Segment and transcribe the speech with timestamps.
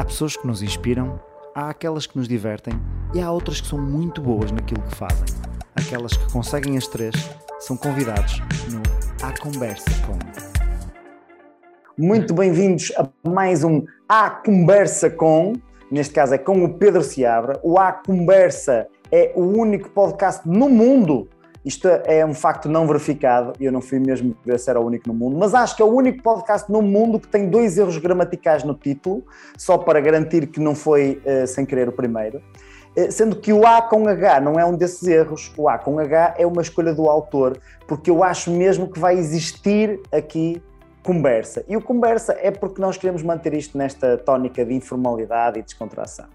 [0.00, 1.20] Há pessoas que nos inspiram,
[1.54, 2.72] há aquelas que nos divertem
[3.12, 5.26] e há outras que são muito boas naquilo que fazem.
[5.76, 7.14] Aquelas que conseguem as três
[7.58, 8.40] são convidados
[8.70, 8.80] no
[9.22, 10.18] A Conversa Com.
[12.02, 15.52] Muito bem-vindos a mais um A Conversa Com.
[15.90, 17.60] Neste caso é com o Pedro Seabra.
[17.62, 21.28] O A Conversa é o único podcast no mundo
[21.64, 25.08] isto é um facto não verificado, eu não fui mesmo ver se era o único
[25.08, 27.98] no mundo, mas acho que é o único podcast no mundo que tem dois erros
[27.98, 29.24] gramaticais no título,
[29.58, 32.38] só para garantir que não foi uh, sem querer o primeiro.
[32.96, 35.98] Uh, sendo que o A com H não é um desses erros, o A com
[35.98, 40.62] H é uma escolha do autor, porque eu acho mesmo que vai existir aqui
[41.02, 41.64] conversa.
[41.68, 46.26] E o conversa é porque nós queremos manter isto nesta tónica de informalidade e descontração.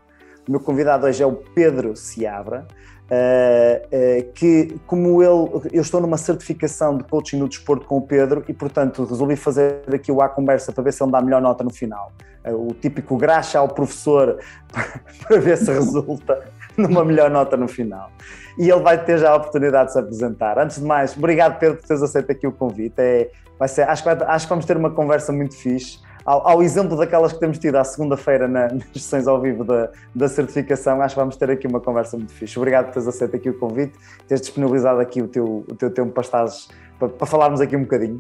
[0.48, 2.68] O meu convidado hoje é o Pedro Seabra.
[3.06, 8.02] Uh, uh, que como ele, eu estou numa certificação de coaching no desporto com o
[8.02, 11.22] Pedro e portanto resolvi fazer aqui o A conversa para ver se ele dá a
[11.22, 12.12] melhor nota no final.
[12.44, 14.40] Uh, o típico graxa ao professor
[15.28, 18.10] para ver se resulta numa melhor nota no final.
[18.58, 20.58] E ele vai ter já a oportunidade de se apresentar.
[20.58, 22.96] Antes de mais, obrigado Pedro por teres aceito aqui o convite.
[22.98, 26.64] É, vai ser, acho, que acho que vamos ter uma conversa muito fixe ao, ao,
[26.64, 31.02] exemplo daquelas que temos tido à segunda-feira na, nas sessões ao vivo da, da certificação,
[31.02, 32.58] acho que vamos ter aqui uma conversa muito fixe.
[32.58, 33.94] Obrigado por teres aceito aqui o convite,
[34.28, 37.84] teres disponibilizado aqui o teu, o teu tempo para, estares, para, para falarmos aqui um
[37.84, 38.18] bocadinho.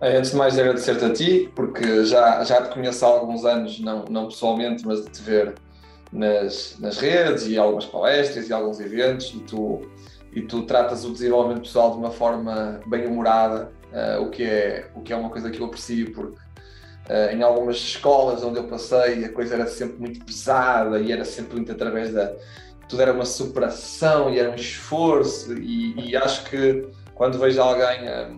[0.00, 3.78] É, antes de mais, agradecer-te a ti, porque já, já te conheço há alguns anos,
[3.80, 5.54] não, não pessoalmente, mas de te ver
[6.12, 9.80] nas, nas redes e algumas palestras e alguns eventos, e tu,
[10.32, 14.90] e tu tratas o desenvolvimento pessoal de uma forma bem humorada, uh, o, que é,
[14.96, 16.36] o que é uma coisa que eu aprecio, porque
[17.12, 21.26] Uh, em algumas escolas onde eu passei, a coisa era sempre muito pesada e era
[21.26, 22.32] sempre muito através da.
[22.88, 28.08] Tudo era uma superação e era um esforço, e, e acho que quando vejo alguém
[28.08, 28.30] a,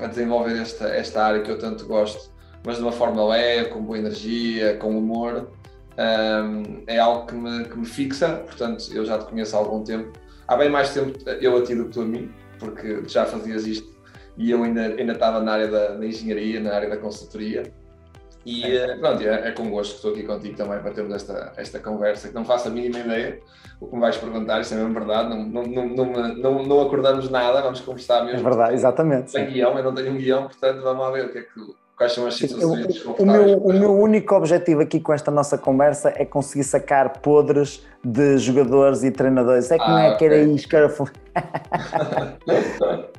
[0.00, 2.30] a, desenvolver esta, esta área que eu tanto gosto,
[2.62, 5.50] mas de uma forma leve, com boa energia, com humor,
[5.96, 8.42] um, é algo que me, que me fixa.
[8.44, 10.12] Portanto, eu já te conheço há algum tempo.
[10.46, 13.66] Há bem mais tempo eu a ti do que tu a mim, porque já fazias
[13.66, 13.90] isto
[14.36, 17.70] e eu ainda, ainda estava na área da, da engenharia, na área da consultoria.
[18.44, 18.96] E é.
[18.96, 22.28] pronto, é, é com gosto que estou aqui contigo também para termos esta, esta conversa,
[22.28, 23.40] que não faço a mínima ideia
[23.80, 27.30] o que me vais perguntar, isso é mesmo verdade, não, não, não, não, não acordamos
[27.30, 28.40] nada, vamos conversar mesmo.
[28.40, 29.30] É verdade, exatamente.
[29.30, 31.80] Sem guião, eu não tenho um guião, portanto vamos lá ver o que é que
[31.96, 35.58] quais são as situações o, o, meu, o meu único objetivo aqui com esta nossa
[35.58, 39.70] conversa é conseguir sacar podres de jogadores e treinadores.
[39.70, 40.18] É que ah, não é okay.
[40.18, 40.90] que era isto que era.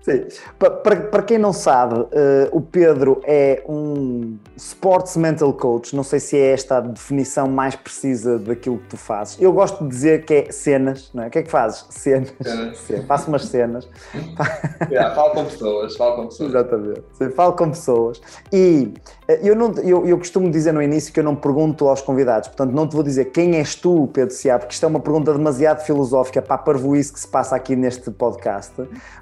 [0.02, 0.25] Sim.
[0.58, 2.09] Para, para quem não sabe, uh,
[2.52, 5.96] o Pedro é um sports mental coach.
[5.96, 9.40] Não sei se é esta a definição mais precisa daquilo que tu fazes.
[9.40, 11.28] Eu gosto de dizer que é cenas, não é?
[11.28, 11.86] O que é que fazes?
[11.90, 12.34] Cenas.
[12.75, 13.88] Sim, faço umas cenas.
[14.90, 16.50] yeah, falo com pessoas, falo com pessoas.
[16.50, 17.03] Exatamente.
[17.13, 18.22] Sim, falo com pessoas.
[18.52, 18.94] E
[19.42, 22.72] eu, não, eu, eu costumo dizer no início que eu não pergunto aos convidados, portanto,
[22.72, 25.84] não te vou dizer quem és tu, Pedro Ciá, porque isto é uma pergunta demasiado
[25.86, 28.74] filosófica para a parvoíce que se passa aqui neste podcast,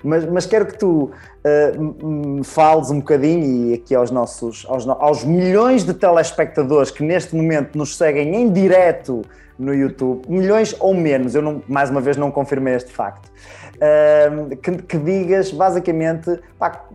[0.04, 5.24] mas, mas quero que tu uh, fales um bocadinho e aqui aos nossos, aos, aos
[5.24, 9.22] milhões de telespectadores que neste momento nos seguem em direto
[9.58, 13.30] no YouTube, milhões ou menos, eu não, mais uma vez não confirmei este facto,
[13.76, 16.86] uh, que, que, digas basicamente pá,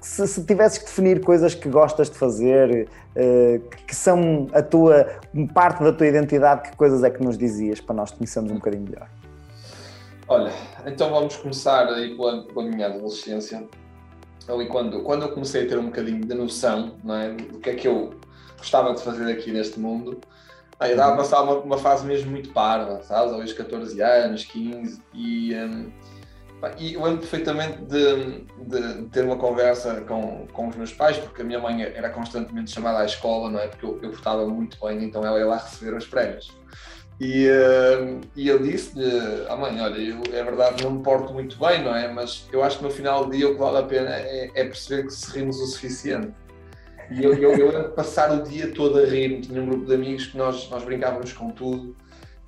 [0.00, 5.18] se, se, tivesses que definir coisas que gostas de fazer, uh, que são a tua
[5.52, 8.84] parte da tua identidade, que coisas é que nos dizias para nós conhecermos um bocadinho
[8.84, 9.08] melhor?
[10.28, 10.52] Olha,
[10.86, 13.66] então vamos começar aí pela, pela minha adolescência.
[14.46, 17.70] Ali quando, quando eu comecei a ter um bocadinho de noção não é, do que
[17.70, 18.14] é que eu
[18.56, 20.20] gostava de fazer aqui neste mundo,
[20.78, 23.32] aí dava a passar uma, uma fase mesmo muito parva, sabes?
[23.32, 25.90] Aos 14 anos, 15, e, um,
[26.76, 31.42] e eu lembro perfeitamente de, de, ter uma conversa com, com os meus pais, porque
[31.42, 33.68] a minha mãe era constantemente chamada à escola, não é?
[33.68, 36.52] Porque eu, eu portava muito bem, então ela ia lá receber os prémios.
[37.20, 39.04] E, uh, e eu disse-lhe,
[39.48, 42.12] ah mãe, olha, eu, é verdade, não me porto muito bem, não é?
[42.12, 44.64] Mas eu acho que no final do dia o que vale a pena é, é
[44.64, 46.32] perceber que se rimos o suficiente.
[47.10, 50.26] E eu, eu, eu passar o dia todo a rir, tinha um grupo de amigos
[50.26, 51.96] que nós, nós brincávamos com tudo.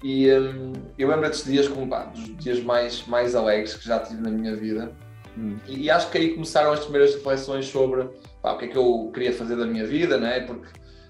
[0.02, 3.98] E um, eu lembro desses dias como pá, dos dias mais, mais alegres que já
[4.00, 4.92] tive na minha vida.
[5.36, 5.58] Hum.
[5.66, 8.08] E, e, acho que aí começaram as primeiras reflexões sobre
[8.42, 10.40] pá, o que é que eu queria fazer da minha vida, não é?
[10.40, 10.68] Porque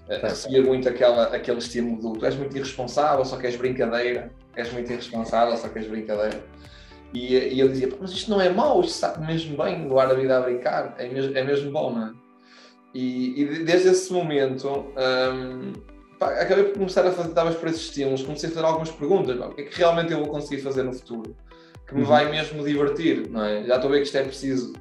[0.09, 4.91] recebia muito aquela, aquele estímulo do tu és muito irresponsável, só queres brincadeira, és muito
[4.93, 6.43] irresponsável, só queres brincadeira.
[7.15, 10.15] E, e eu dizia, mas isto não é mau, isto sabe mesmo bem, doar a
[10.15, 12.13] vida a brincar, é mesmo, é mesmo bom, não é?
[12.93, 15.73] E, e desde esse momento um,
[16.21, 19.39] pá, acabei por começar a fazer, estavas por esses estímulos, comecei a fazer algumas perguntas,
[19.39, 21.35] pá, o que é que realmente eu vou conseguir fazer no futuro?
[21.89, 22.07] Que me uhum.
[22.07, 23.65] vai mesmo divertir, não é?
[23.65, 24.75] Já estou a ver que isto é preciso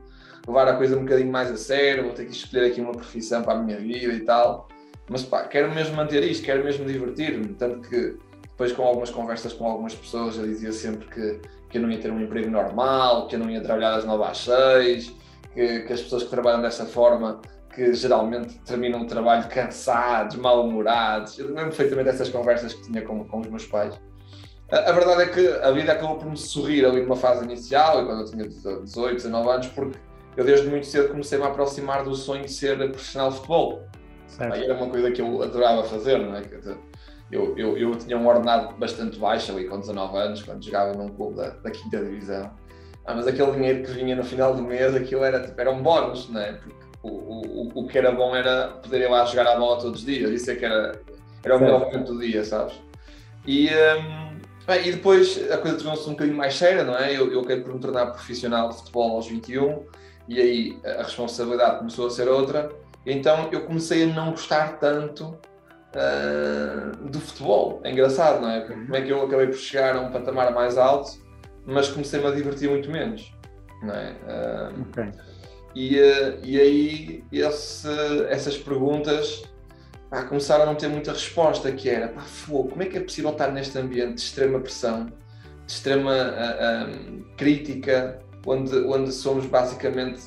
[0.45, 3.41] levar a coisa um bocadinho mais a sério, vou ter que escolher aqui uma profissão
[3.41, 4.67] para a minha vida e tal.
[5.09, 7.55] mas pá, quero mesmo manter isto, quero mesmo divertir-me.
[7.55, 11.39] Tanto que depois, com algumas conversas com algumas pessoas, eu dizia sempre que,
[11.69, 14.23] que eu não ia ter um emprego normal, que eu não ia trabalhar das 9
[14.23, 15.13] às 6,
[15.53, 17.41] que, que as pessoas que trabalham dessa forma
[17.79, 21.39] que geralmente terminam o trabalho cansados, mal-humorados.
[21.39, 23.97] Eu lembro perfeitamente dessas conversas que tinha com, com os meus pais.
[24.69, 28.05] A, a, verdade é que a vida acabou por me sorrir ali numa fase inicial,
[28.05, 28.47] quando eu tinha
[28.83, 29.97] 18, 19 anos, porque
[30.35, 33.83] eu desde muito cedo comecei a me aproximar do sonho de ser profissional de futebol.
[34.39, 36.43] Aí era uma coisa que eu adorava fazer, não é?
[37.31, 41.09] Eu, eu, eu tinha um ordenado bastante baixo ali com 19 anos, quando jogava num
[41.09, 42.51] clube da, da quinta divisão.
[43.05, 45.81] Ah, mas aquele dinheiro que vinha no final do mês, aquilo era, tipo, era um
[45.81, 46.53] bónus, não é?
[46.53, 49.99] Porque o, o, o que era bom era poder ir lá jogar a bola todos
[49.99, 50.99] os dias, isso é que era,
[51.43, 52.79] era o melhor momento do dia, sabes?
[53.45, 54.37] E, um,
[54.67, 57.15] bem, e depois a coisa tornou-se um bocadinho mais séria, não é?
[57.15, 59.83] Eu, eu quero por me tornar profissional de futebol aos 21
[60.27, 62.69] e aí a responsabilidade começou a ser outra,
[63.05, 65.37] então eu comecei a não gostar tanto
[65.95, 67.81] uh, do futebol.
[67.83, 68.61] É engraçado, não é?
[68.61, 71.11] Como é que eu acabei por chegar a um patamar mais alto,
[71.65, 73.33] mas comecei-me a divertir muito menos,
[73.81, 74.11] não é?
[74.11, 75.28] Uh, okay.
[75.75, 77.87] E, uh, e aí esse,
[78.29, 79.43] essas perguntas
[80.09, 83.01] pá, começaram a não ter muita resposta, que era, pá, fogo, como é que é
[83.01, 85.05] possível estar neste ambiente de extrema pressão,
[85.65, 90.21] de extrema uh, um, crítica, onde, onde somos basicamente...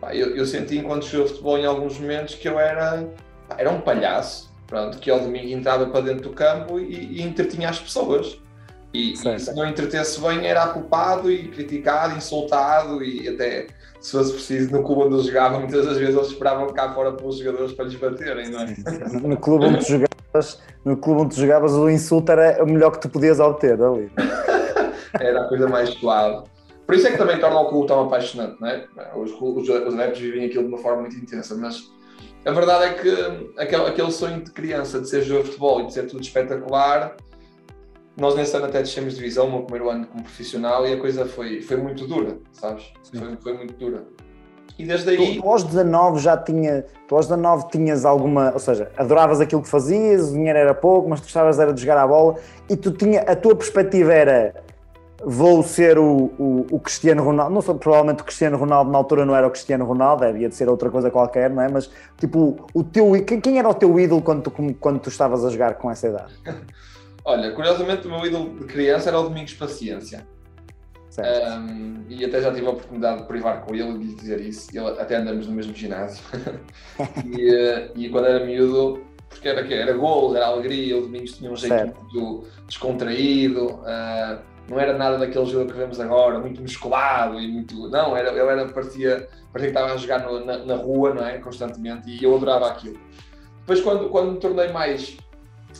[0.00, 3.08] Pá, eu, eu, senti enquanto joguei futebol em alguns momentos que eu era,
[3.48, 7.22] pá, era um palhaço, pronto, que ao domingo entrava para dentro do campo e, e
[7.22, 8.38] entretinha as pessoas.
[8.94, 13.66] E, e, se não entretesse bem era culpado e criticado, insultado e até
[14.00, 17.12] se fosse preciso no clube onde eu jogava muitas das vezes eles esperavam cá fora
[17.12, 18.74] pelos jogadores para lhes baterem, não é?
[19.20, 23.08] No clube onde jogavas, no clube onde jogavas o insulto era o melhor que tu
[23.08, 24.12] podias obter ali.
[25.18, 26.44] era a coisa mais suave.
[26.86, 28.86] Por isso é que também torna o clube tão apaixonante, não é?
[29.16, 31.90] Os, os, os adeptos vivem aquilo de uma forma muito intensa, mas
[32.44, 35.86] a verdade é que aquele, aquele sonho de criança de ser jogador de futebol e
[35.86, 37.16] de ser tudo espetacular
[38.16, 41.26] nós nesse ano até descemos divisão, o meu primeiro ano como profissional, e a coisa
[41.26, 42.92] foi, foi muito dura, sabes?
[43.10, 44.04] Foi, foi, muito dura.
[44.78, 45.36] E desde aí.
[45.36, 46.84] Tu, tu, aos 19 já tinha.
[47.08, 48.52] Tu aos 19 tinhas alguma.
[48.52, 51.80] Ou seja, adoravas aquilo que fazias, o dinheiro era pouco, mas tu gostavas era de
[51.80, 52.36] jogar a bola
[52.68, 53.20] e tu tinha.
[53.22, 54.64] A tua perspectiva era.
[55.26, 57.54] Vou ser o, o, o Cristiano Ronaldo.
[57.54, 60.54] Não sou provavelmente o Cristiano Ronaldo na altura não era o Cristiano Ronaldo, havia de
[60.54, 61.68] ser outra coisa qualquer, não é?
[61.68, 65.42] Mas tipo, o teu, quem, quem era o teu ídolo quando tu, quando tu estavas
[65.42, 66.34] a jogar com essa idade?
[67.24, 70.26] Olha, curiosamente o meu ídolo de criança era o Domingos Paciência.
[71.18, 74.40] Um, e até já tive a oportunidade de privar com ele e de lhe dizer
[74.40, 74.68] isso.
[74.76, 76.24] Ele, até andamos no mesmo ginásio.
[77.24, 81.50] e, uh, e, quando era miúdo, porque era, era gol, era alegria, o Domingos tinha
[81.50, 82.00] um jeito certo.
[82.00, 87.88] muito descontraído, uh, não era nada daquele jogo que vemos agora, muito musculado e muito.
[87.88, 91.24] Não, era, ele era, parecia, parecia que estava a jogar no, na, na, rua, não
[91.24, 91.38] é?
[91.38, 92.98] Constantemente, e eu adorava aquilo.
[93.60, 95.16] Depois, quando, quando me tornei mais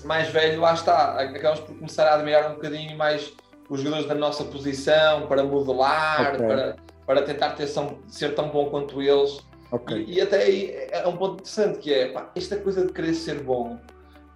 [0.05, 3.33] mais velho, lá está, acabamos por começar a admirar um bocadinho mais
[3.69, 6.47] os jogadores da nossa posição para modelar, okay.
[6.47, 7.67] para, para tentar ter,
[8.09, 9.41] ser tão bom quanto eles.
[9.71, 10.05] Okay.
[10.07, 13.15] E, e, até aí é um ponto interessante que é pá, esta coisa de querer
[13.15, 13.79] ser bom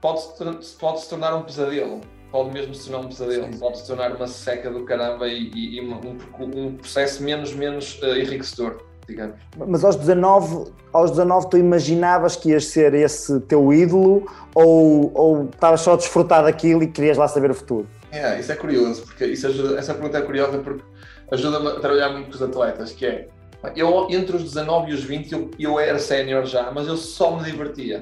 [0.00, 2.00] pode se, pode -se tornar um pesadelo,
[2.32, 3.59] pode mesmo se tornar um pesadelo, Sim.
[3.59, 5.94] pode se tornar uma seca do caramba e, e, e um,
[6.41, 9.37] um, processo menos, menos uh, enriquecedor digamos.
[9.57, 15.45] Mas aos 19, aos 19 tu imaginavas que ias ser esse teu ídolo ou, ou
[15.47, 17.88] estavas só a desfrutar daquilo e querias lá saber o futuro?
[18.12, 20.83] É, isso é curioso, porque isso ajuda, essa pergunta é curiosa porque
[21.31, 23.29] ajuda-me a trabalhar muito com os atletas, que é,
[23.75, 27.37] eu entre os 19 e os 20 eu, eu era sénior já, mas eu só
[27.37, 28.00] me divertia.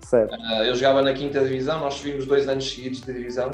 [0.00, 0.32] Certo.
[0.32, 3.50] Uh, eu jogava na quinta divisão, nós subimos dois anos seguidos de divisão,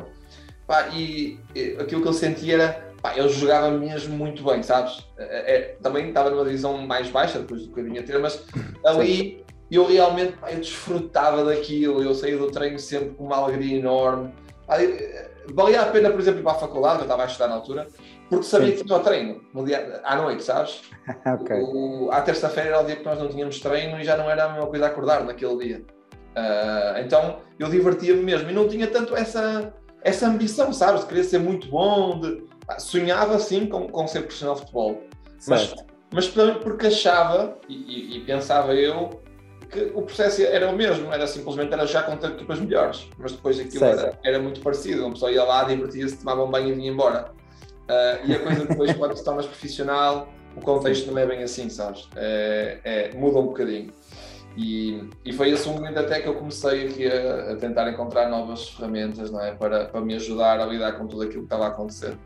[0.66, 5.06] pá, e, e aquilo que eu sentia era pá, eu jogava mesmo muito bem, sabes?
[5.18, 8.46] É, é, também estava numa divisão mais baixa, depois do que eu vinha ter, mas
[8.82, 13.78] ali eu realmente pá, eu desfrutava daquilo, eu saía do treino sempre com uma alegria
[13.78, 14.32] enorme.
[14.66, 14.76] Pá,
[15.52, 17.86] valia a pena, por exemplo, ir para a faculdade, eu estava a estudar na altura,
[18.30, 18.76] porque sabia Sim.
[18.76, 20.80] que tinha o treino no dia, à noite, sabes?
[21.42, 21.60] okay.
[21.60, 24.44] o, à terça-feira era o dia que nós não tínhamos treino e já não era
[24.44, 25.84] a mesma coisa acordar naquele dia.
[26.34, 31.02] Uh, então eu divertia-me mesmo e não tinha tanto essa, essa ambição, sabes?
[31.02, 32.42] De querer ser muito bom, de,
[32.78, 35.02] sonhava sim com, com ser profissional de futebol,
[35.46, 35.74] mas,
[36.12, 39.22] mas porque achava e, e, e, pensava eu
[39.70, 43.58] que o processo era o mesmo, era simplesmente era já contra equipas melhores, mas depois
[43.58, 46.90] aquilo era, era, muito parecido, uma pessoa ia lá, divertia-se, tomava um banho e vinha
[46.90, 47.32] embora.
[47.84, 51.68] Uh, e a coisa depois, quando te tornas profissional, o contexto não é bem assim,
[51.68, 52.08] sabes?
[52.16, 53.92] É, é, muda um bocadinho.
[54.56, 58.28] E, e foi esse um momento até que eu comecei aqui a, a tentar encontrar
[58.28, 59.52] novas ferramentas não é?
[59.52, 62.16] para, para me ajudar a lidar com tudo aquilo que estava a acontecer.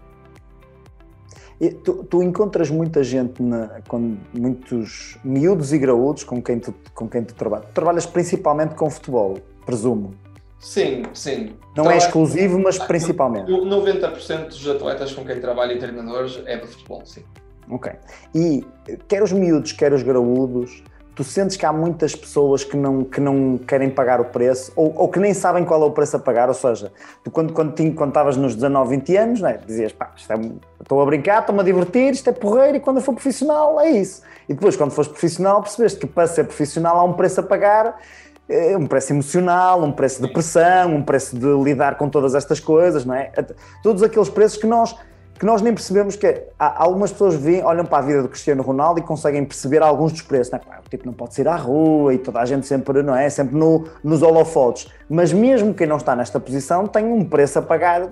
[1.58, 7.08] Tu, tu, encontras muita gente, na, com muitos miúdos e graúdos com quem tu, com
[7.08, 7.66] quem tu trabalhas.
[7.66, 10.14] Tu trabalhas principalmente com futebol, presumo.
[10.60, 11.56] Sim, sim.
[11.76, 13.50] Não então, é exclusivo, mas principalmente.
[13.50, 17.24] 90% dos atletas com quem trabalho e treinadores é de futebol, sim.
[17.70, 17.92] Ok.
[18.34, 18.64] E
[19.08, 20.82] quer os miúdos, quer os graúdos,
[21.18, 24.94] tu sentes que há muitas pessoas que não, que não querem pagar o preço ou,
[24.96, 26.92] ou que nem sabem qual é o preço a pagar, ou seja,
[27.25, 30.34] tu quando, quando, quando estavas nos 19, 20 anos, né, dizias, pá, é,
[30.80, 33.90] estou a brincar, estou-me a divertir, isto é porreiro e quando eu for profissional é
[33.90, 34.22] isso.
[34.48, 38.00] E depois, quando fores profissional, percebeste que para ser profissional há um preço a pagar,
[38.48, 42.60] é um preço emocional, um preço de pressão, um preço de lidar com todas estas
[42.60, 43.32] coisas, não é?
[43.82, 44.94] Todos aqueles preços que nós
[45.38, 48.62] que nós nem percebemos que há, algumas pessoas vêm, olham para a vida do Cristiano
[48.62, 50.52] Ronaldo e conseguem perceber alguns dos preços.
[50.52, 50.78] Não é?
[50.85, 53.30] O tipo não pode sair à rua e toda a gente sempre, não é?
[53.30, 54.90] Sempre no, nos holofotes.
[55.09, 58.09] Mas mesmo quem não está nesta posição tem um preço a pagar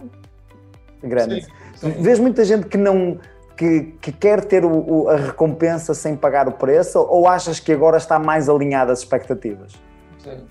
[1.02, 1.42] grande.
[1.42, 2.02] Sim, sim.
[2.02, 3.18] Vês muita gente que não.
[3.56, 7.72] Que, que quer ter o, o, a recompensa sem pagar o preço ou achas que
[7.72, 9.72] agora está mais alinhada às expectativas?
[10.22, 10.42] Sim.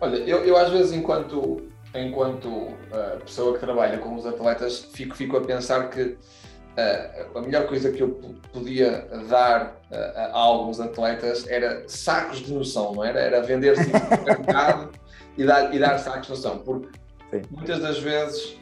[0.00, 1.62] Olha, eu, eu às vezes, enquanto
[1.98, 7.40] enquanto uh, pessoa que trabalha com os atletas, fico, fico a pensar que uh, a
[7.40, 8.10] melhor coisa que eu
[8.52, 13.20] podia dar uh, a alguns atletas era sacos de noção, não era?
[13.20, 14.90] Era vender-se no mercado
[15.36, 16.88] e dar, e dar sacos de noção, porque
[17.30, 17.42] Sim.
[17.50, 18.58] muitas das vezes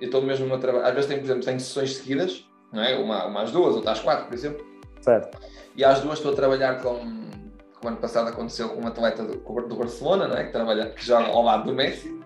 [0.00, 2.96] eu estou mesmo a trabalhar, às vezes tenho, por exemplo, tenho sessões seguidas, não é?
[2.96, 4.64] Uma, uma às duas, outra às quatro, por exemplo.
[5.02, 5.38] Certo.
[5.76, 6.98] E às duas estou a trabalhar com,
[7.78, 10.44] como ano passado aconteceu com um atleta do, do Barcelona, não é?
[10.44, 12.17] que, trabalha, que joga ao lado do Messi,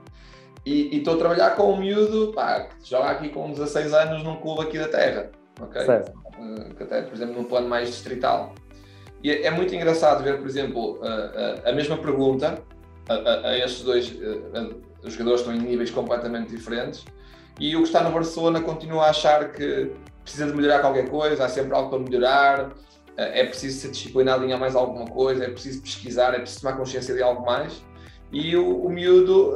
[0.65, 4.37] e estou a trabalhar com um miúdo pá, que joga aqui com 16 anos num
[4.37, 5.85] clube aqui da Terra, ok?
[5.85, 6.13] Certo.
[6.39, 8.55] Uh, que até, por exemplo, num plano mais distrital.
[9.23, 12.63] E é, é muito engraçado ver, por exemplo, uh, uh, a mesma pergunta
[13.09, 14.17] a, a, a estes dois
[15.03, 17.05] os jogadores estão em níveis completamente diferentes
[17.59, 19.91] e o que está no Barcelona continua a achar que
[20.23, 22.73] precisa de melhorar qualquer coisa, há sempre algo para melhorar,
[23.17, 27.13] é preciso ser disciplinado em mais alguma coisa, é preciso pesquisar, é preciso tomar consciência
[27.13, 27.83] de algo mais.
[28.31, 29.55] E o, o miúdo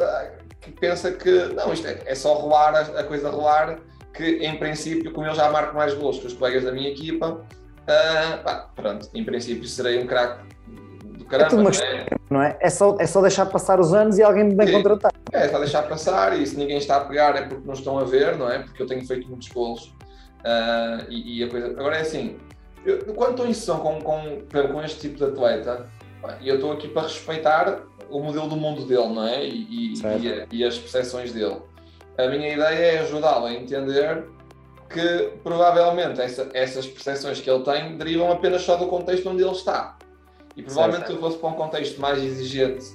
[0.72, 3.78] que pensa que não, isto é, é só rolar a, a, coisa rolar,
[4.12, 7.28] que em princípio, como eu já marco mais gols que os colegas da minha equipa,
[7.30, 10.42] uh, pá, pronto, em princípio serei um craque
[11.18, 11.46] do caramba.
[11.46, 12.06] É tudo uma é?
[12.28, 12.58] não é?
[12.60, 15.12] É só, é só deixar passar os anos e alguém me bem contratar.
[15.32, 17.98] É, é só deixar passar e se ninguém está a pegar é porque não estão
[17.98, 18.58] a ver, não é?
[18.60, 19.86] Porque eu tenho feito muitos gols
[20.40, 21.68] uh, e, e, a coisa.
[21.68, 22.36] Agora é assim,
[22.84, 24.42] eu, quando estou em sessão com, com,
[24.72, 25.86] com este tipo de atleta,
[26.40, 29.44] e eu estou aqui para respeitar o modelo do mundo dele, não é?
[29.44, 31.58] E, e, e as percepções dele.
[32.18, 34.24] A minha ideia é ajudá-lo a entender
[34.88, 39.52] que provavelmente essa, essas percepções que ele tem derivam apenas só do contexto onde ele
[39.52, 39.96] está.
[40.56, 42.86] E provavelmente se eu fosse para um contexto mais exigente,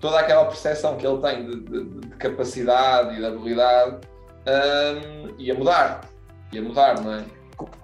[0.00, 4.06] toda aquela percepção que ele tem de, de, de capacidade e de habilidade
[4.46, 6.02] um, ia mudar.
[6.52, 7.24] Ia mudar, não é?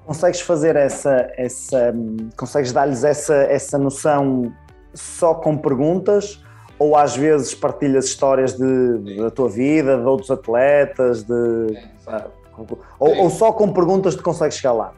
[0.04, 1.92] Consegues fazer essa, essa
[2.36, 4.54] consegues dar-lhes essa, essa noção
[4.94, 6.43] só com perguntas
[6.78, 12.26] ou às vezes partilhas histórias de, da tua vida, de outros atletas, de, ah,
[12.98, 14.92] ou, ou, só com perguntas te consegues chegar lá?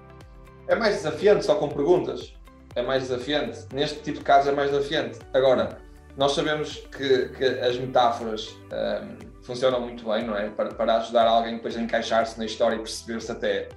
[0.68, 2.35] É mais desafiante só com perguntas.
[2.75, 3.61] É mais desafiante.
[3.73, 5.18] Neste tipo de casos é mais desafiante.
[5.33, 5.78] Agora,
[6.16, 10.50] nós sabemos que, que as metáforas um, funcionam muito bem, não é?
[10.50, 13.68] Para, para ajudar alguém depois a encaixar-se na história e perceber se até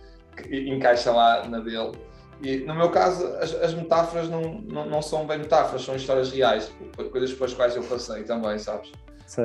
[0.50, 1.92] encaixa lá na dele.
[2.42, 6.32] E no meu caso, as, as metáforas não, não, não, são bem metáforas, são histórias
[6.32, 6.72] reais,
[7.12, 8.92] coisas pelas quais eu passei também, sabes?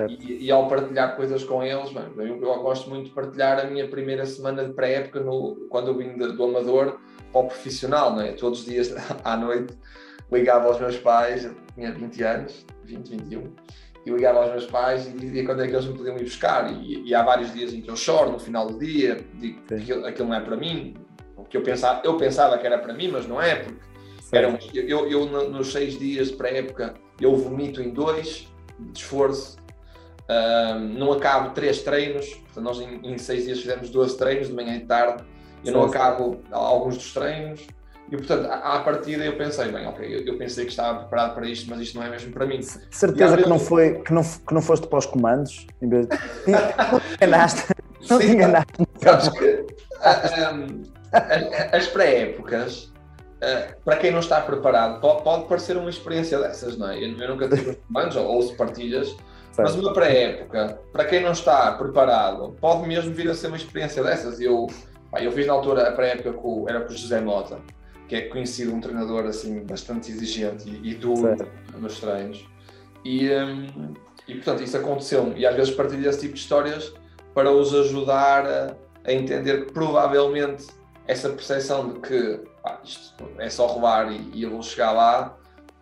[0.08, 3.64] E, e, ao partilhar coisas com eles, bem, eu, eu, gosto muito de partilhar a
[3.64, 5.22] minha primeira semana de pré-época
[5.68, 6.98] quando eu vim de, do amador
[7.30, 8.32] para o profissional, não é?
[8.32, 9.76] Todos os dias à noite
[10.32, 13.52] ligava aos meus pais, tinha 20 anos, 20, 21,
[14.06, 16.72] e ligava aos meus pais e dizia quando é que eles me podiam ir buscar.
[16.72, 19.74] E, e há vários dias em que eu choro no final do dia, digo que
[19.74, 20.94] aquilo, aquilo não é para mim,
[21.54, 23.78] que eu pensava, eu pensava que era para mim, mas não é, porque
[24.32, 29.56] eram, eu, eu, nos seis dias de pré-época eu vomito em dois de esforço,
[30.28, 34.52] um, não acabo três treinos, portanto, nós em, em, seis dias fizemos 12 treinos, de
[34.52, 35.22] manhã e de tarde,
[35.64, 37.64] eu não acabo alguns dos treinos,
[38.10, 41.36] e portanto, à, à partida eu pensei, bem, ok, eu, eu, pensei que estava preparado
[41.36, 42.60] para isto, mas isto não é mesmo para mim.
[42.62, 46.16] Certeza que, não foi, que, não, que não foste para os comandos, em vez de...
[46.90, 47.74] não te enganaste,
[48.10, 48.88] não te enganaste.
[49.00, 49.66] Sabes que,
[50.52, 50.94] um,
[51.72, 52.92] as pré-épocas,
[53.36, 57.02] uh, para quem não está preparado, pode, parecer uma experiência dessas, não é?
[57.02, 59.14] Eu, nunca tive comandos ou ouço partilhas,
[59.56, 64.02] mas uma pré-época, para quem não está preparado, pode mesmo vir a ser uma experiência
[64.02, 64.40] dessas.
[64.40, 64.66] Eu,
[65.10, 67.60] pá, eu fiz na altura a pré-época com, era com o José Mota,
[68.08, 71.48] que é conhecido um treinador assim bastante exigente e, e duro certo.
[71.78, 72.44] nos treinos.
[73.04, 73.94] E, um,
[74.26, 76.94] e portanto isso aconteceu e às vezes partilho esse tipo de histórias
[77.34, 80.66] para os ajudar a, a entender que provavelmente
[81.06, 85.36] essa percepção de que pá, isto é só rolar e, e eu vou chegar lá,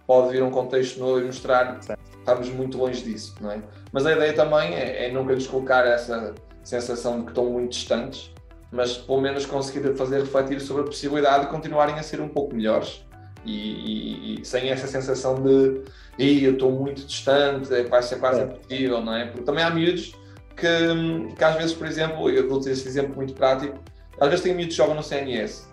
[0.06, 1.78] pode vir um contexto novo e mostrar
[2.18, 3.60] estamos muito longe disso, não é?
[3.92, 7.72] Mas a ideia também é, é nunca lhes colocar essa sensação de que estão muito
[7.72, 8.30] distantes,
[8.70, 12.54] mas pelo menos conseguir fazer refletir sobre a possibilidade de continuarem a ser um pouco
[12.54, 13.04] melhores
[13.44, 15.82] e, e, e sem essa sensação de
[16.18, 18.44] eu estou muito distante, é, vai ser quase é.
[18.44, 19.26] impossível, não é?
[19.26, 20.12] Porque também há miúdos
[20.56, 23.78] que, que às vezes, por exemplo, eu vou ter esse exemplo muito prático,
[24.22, 25.68] às vezes tem miúdos que jogam no CNS,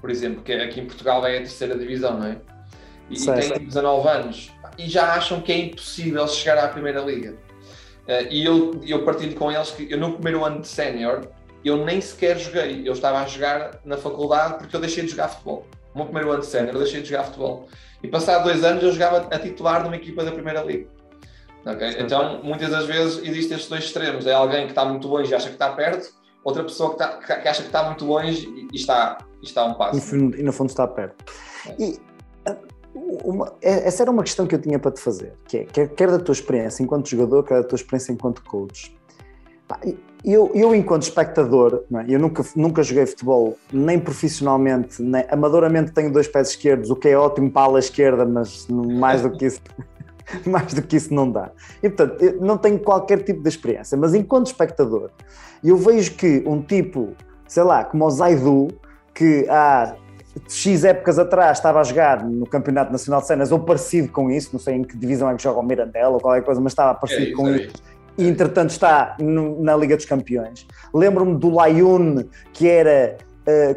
[0.00, 2.36] por exemplo, que aqui em Portugal é a terceira divisão, não é?
[3.10, 7.32] E, e têm 19 anos e já acham que é impossível chegar à primeira liga.
[7.32, 11.28] Uh, e eu, eu partilho com eles que eu no primeiro ano de sénior
[11.64, 15.28] eu nem sequer joguei, eu estava a jogar na faculdade porque eu deixei de jogar
[15.28, 15.66] futebol.
[15.92, 17.68] No meu primeiro ano de sénior eu deixei de jogar futebol.
[18.02, 20.88] E passado dois anos eu jogava a titular numa equipa da primeira liga.
[21.66, 21.96] Okay?
[21.98, 24.26] Então, muitas das vezes existem estes dois extremos.
[24.26, 26.08] É alguém que está muito longe e acha que está perto,
[26.48, 29.66] outra pessoa que, está, que acha que está muito longe e está, e está a
[29.66, 30.16] um passo.
[30.16, 31.24] E, no fundo está perto.
[31.66, 31.74] É.
[31.78, 32.00] E
[32.94, 36.10] uma, essa era uma questão que eu tinha para te fazer, que é, quer, quer
[36.10, 38.96] da tua experiência enquanto jogador, quer da tua experiência enquanto coach.
[40.24, 42.04] Eu, eu enquanto espectador, é?
[42.08, 47.08] eu nunca, nunca joguei futebol, nem profissionalmente, nem amadoramente tenho dois pés esquerdos, o que
[47.08, 49.60] é ótimo para a ala esquerda, mas mais do que isso,
[50.46, 51.50] mais do que isso não dá.
[51.82, 55.10] E portanto, eu não tenho qualquer tipo de experiência, mas enquanto espectador,
[55.62, 57.14] eu vejo que um tipo,
[57.46, 58.68] sei lá, como o Zaidu,
[59.14, 59.94] que há
[60.48, 64.50] X épocas atrás estava a jogar no Campeonato Nacional de Cenas ou parecido com isso,
[64.52, 66.94] não sei em que divisão é que joga o Mirandela ou qualquer coisa, mas estava
[66.94, 67.72] parecido é isso, com é isso.
[68.16, 70.66] E entretanto está no, na Liga dos Campeões.
[70.92, 73.16] Lembro-me do Lyon, que era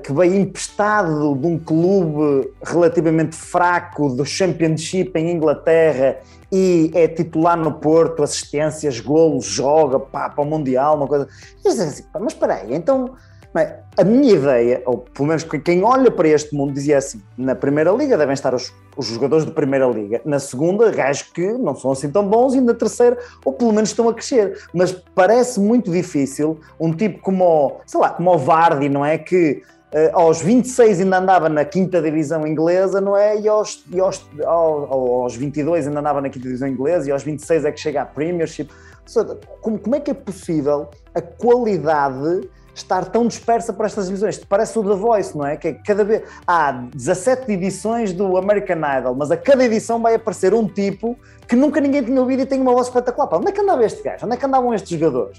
[0.04, 6.18] que veio emprestado de um clube relativamente fraco do Championship em Inglaterra
[6.51, 11.28] e é titular no Porto, assistências, golos, joga pá, para o Mundial, uma coisa.
[11.66, 13.16] Assim, mas espera aí, então
[13.53, 17.91] a minha ideia, ou pelo menos quem olha para este mundo, dizia assim: na Primeira
[17.91, 21.91] Liga devem estar os, os jogadores de Primeira Liga, na segunda, gajos que não são
[21.91, 24.58] assim tão bons, e na terceira, ou pelo menos estão a crescer.
[24.74, 29.17] Mas parece muito difícil um tipo como, sei lá, como o Vardy, não é?
[29.17, 29.62] Que
[29.93, 33.38] uh, aos 26 ainda andava na quinta divisão inglesa, não é?
[33.38, 37.23] E aos, e aos, aos, aos 22 ainda andava na quinta divisão inglesa, e aos
[37.23, 38.69] 26 é que chega à Premiership.
[39.06, 44.38] Seja, como, como é que é possível a qualidade estar tão dispersa por estas divisões.
[44.38, 45.57] Parece o The Voice, não é?
[45.57, 50.15] Que é cada vez há 17 edições do American Idol, mas a cada edição vai
[50.15, 53.27] aparecer um tipo que nunca ninguém tinha ouvido e tem uma voz espetacular.
[53.27, 54.25] Pá, onde é que andava este gajo?
[54.25, 55.38] Onde é que andavam estes jogadores?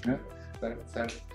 [0.59, 1.33] Certo, certo.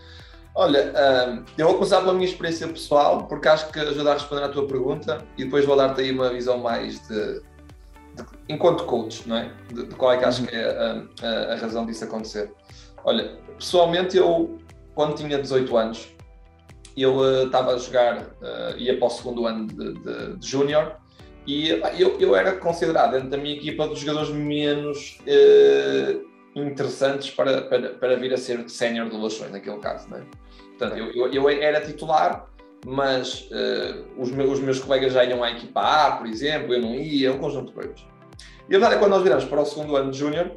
[0.55, 0.93] Olha,
[1.29, 4.49] hum, eu vou começar pela minha experiência pessoal, porque acho que ajuda a responder à
[4.49, 9.37] tua pergunta e depois vou dar-te aí uma visão mais de, de enquanto coach, não
[9.37, 9.53] é?
[9.73, 12.53] De, de, qual é que acho que é a, a, a razão disso acontecer.
[13.05, 14.59] Olha, pessoalmente eu
[14.99, 16.09] quando tinha 18 anos,
[16.97, 20.97] eu uh, estava a jogar, uh, ia para o segundo ano de, de, de júnior,
[21.47, 27.31] e uh, eu, eu era considerado dentro da minha equipa dos jogadores menos uh, interessantes
[27.31, 30.11] para, para, para vir a ser sénior do Lações, naquele caso.
[30.11, 30.27] Né?
[30.77, 32.47] Portanto, eu, eu, eu, era titular,
[32.85, 33.49] mas
[34.17, 37.33] os, meus, os meus colegas já iam à equipa A, por exemplo, eu não ia,
[37.33, 38.01] um conjunto de coisas.
[38.69, 40.57] E a verdade é que quando nós viramos para o segundo ano de júnior,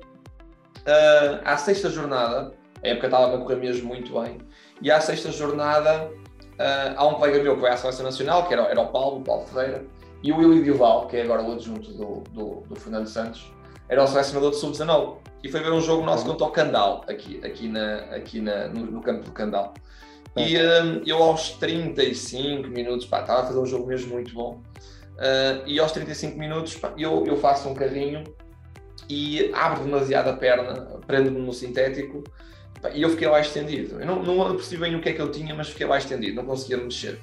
[1.45, 4.39] à sexta jornada, a época estava a correr mesmo muito bem.
[4.81, 8.53] E à sexta jornada, uh, há um colega meu que vai à Seleção Nacional, que
[8.53, 9.85] era, era o Paulo, o Paulo Ferreira,
[10.23, 13.51] e o Willy Dioval, que é agora o adjunto do, do, do Fernando Santos,
[13.89, 15.17] era o selecionador de sub-19.
[15.43, 18.85] E foi ver um jogo nosso contra o Candal, aqui, aqui, na, aqui na, no,
[18.85, 19.73] no campo do Candal.
[20.37, 24.61] E uh, eu aos 35 minutos, pá, estava a fazer um jogo mesmo muito bom.
[25.17, 28.23] Uh, e aos 35 minutos, pá, eu, eu faço um carrinho
[29.09, 32.23] e abro demasiado a perna, prendo-me no sintético
[32.93, 33.99] e eu fiquei lá estendido.
[33.99, 36.35] Eu não, não percebi bem o que é que eu tinha, mas fiquei lá estendido,
[36.35, 37.19] não conseguia mexer.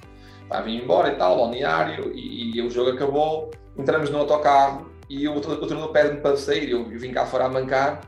[0.49, 5.27] Pá, vim embora e tal, balneário, e, e o jogo acabou, entramos no autocarro e
[5.27, 8.01] o, o treinador pede-me para sair, eu, eu vim cá fora a mancar,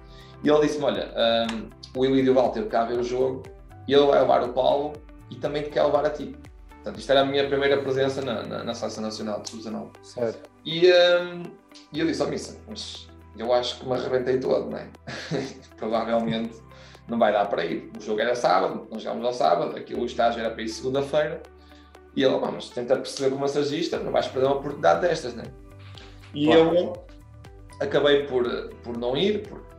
[0.42, 1.12] e ele disse-me, olha,
[1.52, 3.42] um, o Willy Duval teve cá a ver o jogo,
[3.88, 4.92] e ele vai levar o Paulo,
[5.30, 6.36] e também te quer levar a ti.
[6.68, 9.88] Portanto, isto era a minha primeira presença na, na, na Seleção Nacional de Sub-19.
[10.02, 10.50] Certo.
[10.64, 11.42] E, um,
[11.92, 14.86] e eu disse, ó oh, Missa, mas eu acho que me arrebentei todo, não é?
[15.76, 16.58] Provavelmente
[17.10, 17.90] não vai dar para ir.
[17.98, 21.42] O jogo era sábado, nós chegámos ao sábado, aquilo, o estágio era para ir segunda-feira,
[22.14, 25.44] e ele, vamos, tenta perceber como massagista, não vais perder uma oportunidade destas, né?
[26.32, 26.76] E claro.
[26.76, 26.92] eu
[27.80, 28.44] acabei por,
[28.82, 29.70] por não ir, porque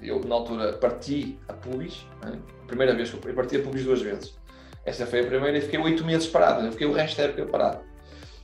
[0.00, 2.38] eu na altura parti a pubis, né?
[2.66, 4.38] primeira vez que eu parti a pubis duas vezes.
[4.84, 7.46] Essa foi a primeira e fiquei oito meses parado, eu fiquei o resto da época
[7.46, 7.80] parado.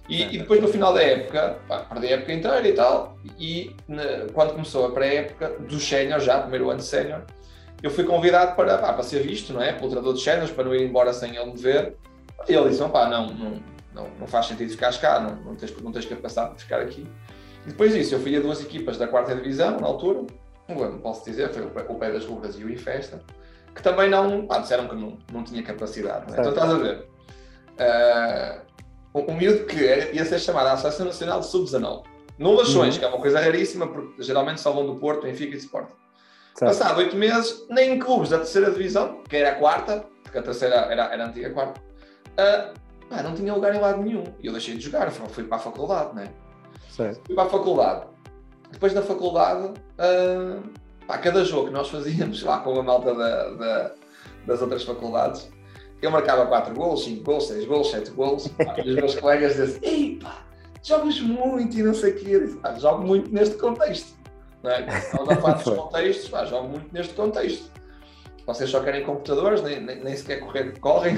[0.07, 3.75] E, e, depois no final da época, pá, perdi a época inteira e tal, e
[3.89, 7.23] na, quando começou a pré-época, do sénior já, primeiro ano de sénior,
[7.85, 9.71] eu fui convidado para, pá, para ser visto, não é?
[9.71, 11.95] Pelo treinador de cenas, para não ir embora sem ele me ver.
[12.49, 15.55] E ele disse: não, pá, não, não, não, não faz sentido ficar cá, não, não,
[15.55, 17.07] tens, não tens capacidade de ficar aqui.
[17.67, 20.23] E depois disso, eu fui a duas equipas da quarta divisão, na altura,
[20.67, 23.21] não posso dizer, foi o Pé das Rugas e o Infesta,
[23.75, 26.33] que também não, pá, disseram que não, não tinha capacidade.
[26.33, 26.39] Né?
[26.41, 27.07] Então estás a ver,
[29.15, 32.03] uh, um miúdo que ia ser chamado à Associação Nacional de Sub-19,
[32.39, 33.01] no Lachões, uhum.
[33.01, 35.61] que é uma coisa raríssima, porque geralmente só vão do Porto, Benfica e
[36.55, 36.79] Sport.
[36.79, 40.43] Passado oito meses, nem em clubes da terceira divisão, que era a quarta, porque a
[40.43, 44.23] terceira era, era a antiga quarta, uh, pá, não tinha lugar em lado nenhum.
[44.41, 46.31] E eu deixei de jogar, fui para a faculdade, né?
[46.89, 47.23] Certo.
[47.27, 48.07] Fui para a faculdade.
[48.71, 50.63] Depois da faculdade, uh,
[51.09, 53.93] pá, cada jogo que nós fazíamos lá com a malta da, da,
[54.47, 55.51] das outras faculdades,
[56.01, 58.47] eu marcava 4 gols, 5 gols, 6 gols, 7 gols,
[58.85, 60.45] e os meus colegas diziam ei pá,
[60.85, 62.39] jogas muito e não sei o quê.
[62.39, 64.15] Disse, ah, jogo muito neste contexto.
[64.65, 64.81] Não é?
[64.99, 67.71] Estamos a falar dos contextos, pá, jogo muito neste contexto
[68.47, 71.17] vocês só querem computadores, nem, nem, nem sequer correr, correm.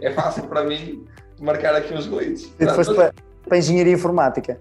[0.00, 1.06] é, é, fácil para mim
[1.40, 2.52] marcar aqui uns glitches.
[2.58, 3.14] E depois para,
[3.48, 4.60] para engenharia informática?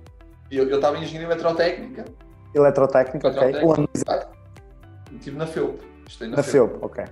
[0.52, 2.06] Eu, eu estava em engenharia eletrotécnica.
[2.54, 3.56] Eletrotécnica, ok.
[3.64, 3.90] Onde?
[5.14, 5.82] Estive na FEUP.
[6.22, 7.06] na, na FEUP, ok.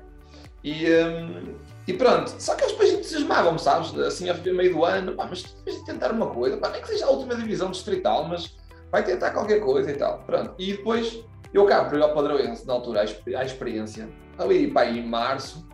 [0.63, 1.56] E, um,
[1.88, 3.98] e pronto, só que eles depois entusiasmavam-me, sabes?
[3.98, 6.88] Assim, a meio do ano, pá, mas tens de tentar uma coisa, pá, nem que
[6.88, 8.56] seja a última divisão distrital, mas
[8.94, 10.20] vai tentar qualquer coisa e tal.
[10.20, 10.54] Pronto.
[10.60, 15.68] E depois eu por ir ao Padroense, na altura, à experiência, ali pá, em março,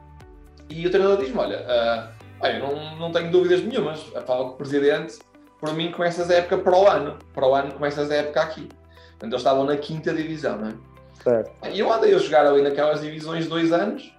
[0.69, 4.57] e o treinador diz-me: Olha, uh, eu não, não tenho dúvidas nenhumas, falo com o
[4.57, 5.19] presidente,
[5.59, 8.69] por mim começas a época para o ano, para o ano começas a época aqui.
[9.17, 10.73] Então eles estavam na quinta divisão, não é?
[11.21, 11.51] Certo.
[11.69, 14.15] E eu andei a jogar ali naquelas divisões dois anos,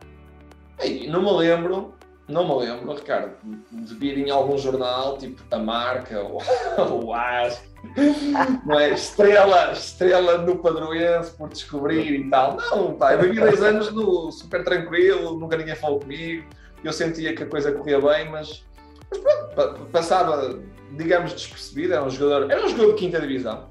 [0.84, 1.94] e não me lembro
[2.30, 3.32] não me lembro, Ricardo,
[3.72, 6.20] de vir em algum jornal, tipo a marca
[6.78, 7.62] ou o AS,
[8.64, 8.90] não é?
[8.90, 12.56] Estrela, estrela no padroense por descobrir e tal.
[12.56, 16.46] Não, pá, eu vivi dois anos no, super tranquilo, nunca ninguém falou comigo,
[16.84, 18.64] eu sentia que a coisa corria bem, mas,
[19.10, 19.18] mas
[19.54, 20.58] pronto, passava,
[20.92, 23.68] digamos, despercebido, era um jogador, era um jogador de quinta divisão.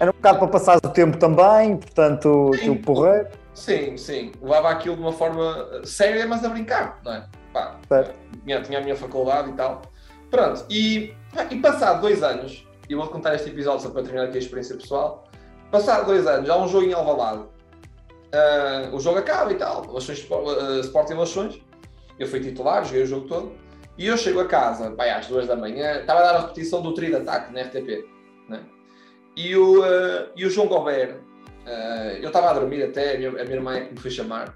[0.00, 3.28] Era um bocado para passar o tempo também, portanto, o porreiro.
[3.54, 4.32] Sim, sim.
[4.42, 7.26] Levava aquilo de uma forma séria, mas a brincar, não é?
[7.52, 7.76] Pá,
[8.44, 9.82] tinha, tinha a minha faculdade e tal.
[10.30, 11.14] Pronto, e,
[11.50, 14.76] e passado dois anos, e vou contar este episódio só para terminar aqui a experiência
[14.76, 15.24] pessoal.
[15.70, 17.40] Passado dois anos, há um jogo em Alvalade.
[17.40, 21.58] Uh, o jogo acaba e tal, Lações, uh, Sporting Lações.
[22.18, 23.52] Eu fui titular, joguei o jogo todo.
[23.96, 26.82] E eu chego a casa, pai, às duas da manhã, estava a dar a repetição
[26.82, 28.06] do trio de ataque na RTP.
[28.48, 28.60] Né?
[29.36, 33.30] E, o, uh, e o João Gobert, uh, eu estava a dormir até, a minha,
[33.30, 34.54] a minha irmã é me foi chamar,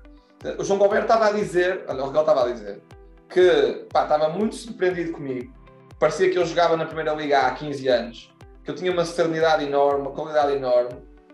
[0.58, 2.82] o João Gobert estava a dizer, olha o que ele estava a dizer,
[3.30, 5.55] que estava muito surpreendido comigo.
[5.98, 9.64] Parecia que eu jogava na Primeira Liga há 15 anos, que eu tinha uma serenidade
[9.64, 10.90] enorme, uma qualidade enorme,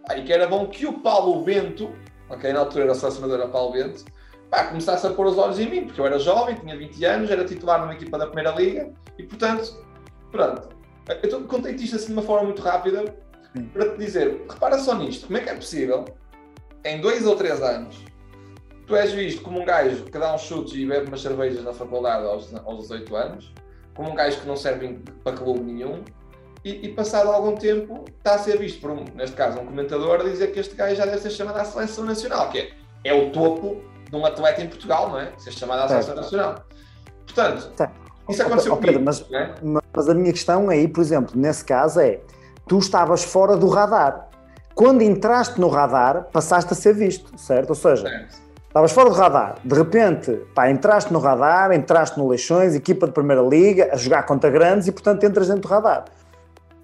[0.07, 1.91] pá, e que era bom que o Paulo Bento,
[2.31, 4.05] ok, na altura era selecionador Paulo Bento,
[4.49, 7.31] pá, começasse a pôr os olhos em mim, porque eu era jovem, tinha 20 anos,
[7.31, 9.85] era titular numa equipa da Primeira Liga, e portanto,
[10.31, 10.69] pronto.
[11.25, 13.17] Eu contei-te isto assim de uma forma muito rápida,
[13.73, 16.05] para te dizer, repara só nisto, como é que é possível,
[16.85, 17.97] em dois ou três anos,
[18.87, 21.73] tu és visto como um gajo que dá uns chutes e bebe umas cervejas na
[21.73, 23.53] faculdade aos, aos 18 anos,
[23.95, 26.03] como um gajo que não serve para clube nenhum,
[26.65, 30.21] e, e, passado algum tempo está a ser visto por, um, neste caso, um comentador
[30.21, 32.71] a dizer que este gajo já deve ser chamado à seleção nacional, que é,
[33.03, 35.33] é o topo de um atleta em Portugal, não é?
[35.39, 36.65] Ser chamado à seleção nacional.
[37.27, 37.91] Portanto, tá.
[38.29, 39.55] isso aconteceu oh, comigo, mas, é?
[39.93, 42.21] mas a minha questão aí, por exemplo, nesse caso é,
[42.69, 44.29] tu estavas fora do radar.
[44.73, 47.71] Quando entraste no radar, passaste a ser visto, certo?
[47.71, 52.27] Ou seja, certo Estavas fora do radar, de repente, pá, entraste no radar, entraste no
[52.27, 56.07] Leixões, equipa de Primeira Liga, a jogar contra grandes e, portanto, entras dentro do radar.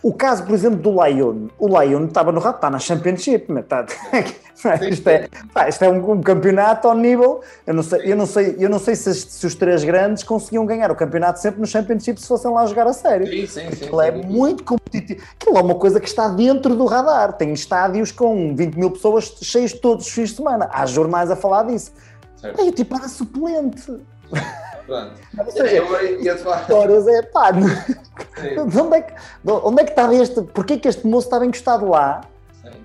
[0.02, 1.48] O caso, por exemplo, do Lyon.
[1.58, 3.84] O Lyon estava no radar, está na Championship, está,
[4.88, 7.40] isto é, pá, isto é um, um, campeonato ao nível.
[7.66, 10.64] Eu não sei, eu não sei, eu não sei se, se, os três grandes conseguiam
[10.64, 13.26] ganhar o campeonato sempre no Championship se fossem lá jogar a sério.
[13.26, 15.20] Sim, sim, sim, Aquilo é muito competitivo.
[15.40, 17.32] Aquilo é uma coisa que está dentro do radar.
[17.32, 20.68] Tem estádios com 20 mil pessoas cheios todos os fins de semana.
[20.72, 21.92] Há jornais a falar disso.
[22.36, 22.60] Certo.
[22.60, 24.00] É tipo, era suplente.
[24.88, 25.20] Pronto.
[25.38, 26.72] Ou seja, eu falar.
[26.72, 27.50] Horas é pá.
[28.82, 30.42] Onde é, que, onde é que está este?
[30.42, 32.22] Porquê que este moço estava encostado lá?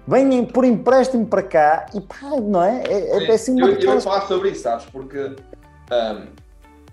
[0.07, 2.83] Vêm por empréstimo para cá e pá, não é?
[2.87, 4.85] É, é assim Eu, eu ia falar sobre isso, sabes?
[4.87, 6.27] Porque um,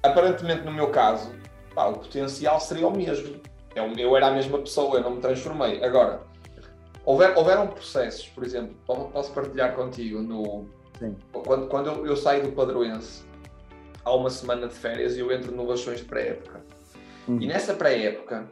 [0.03, 1.33] aparentemente no meu caso,
[1.75, 3.41] pá, o potencial seria o mesmo.
[3.75, 5.83] Eu, eu era a mesma pessoa, eu não me transformei.
[5.83, 6.21] Agora,
[7.05, 8.77] houver, houveram processos, por exemplo,
[9.13, 10.67] posso partilhar contigo no.
[10.99, 11.17] Sim.
[11.33, 13.25] Quando, quando eu, eu saio do padroense,
[14.05, 16.61] há uma semana de férias e eu entro no Lações de pré-época.
[17.29, 17.39] Hum.
[17.41, 18.49] E nessa pré-época.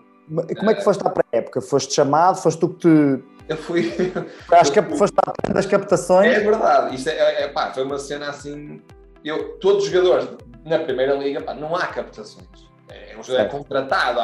[0.58, 1.60] Como é que foste à pré-época?
[1.60, 2.36] Foste chamado?
[2.36, 3.90] Foste tu que te eu fui.
[4.52, 6.34] Acho que foste à das captações.
[6.34, 8.82] É verdade, isto é, é, é, pá, foi uma cena assim.
[9.24, 10.28] Eu, todos os jogadores
[10.64, 12.46] na primeira liga, pá, não há captações.
[12.90, 14.20] É, um jogador é contratado,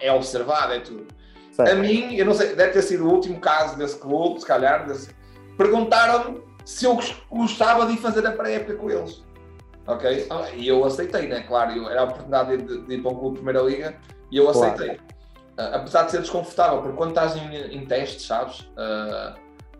[0.00, 1.06] é observado, é tudo.
[1.52, 1.72] Certo.
[1.72, 4.86] A mim, eu não sei, deve ter sido o último caso desse clube, se calhar,
[4.86, 5.10] desse,
[5.56, 6.96] perguntaram-me se eu
[7.30, 9.24] gostava de ir fazer a pré-época com eles.
[9.88, 10.26] Ok?
[10.28, 11.40] Ah, e eu aceitei, né?
[11.40, 13.96] Claro, eu, era a oportunidade de, de, ir para um clube de Primeira Liga
[14.30, 14.98] e eu aceitei.
[14.98, 15.02] Claro.
[15.58, 18.60] Uh, apesar de ser desconfortável, porque quando estás em, em testes, sabes?
[18.60, 19.34] Uh,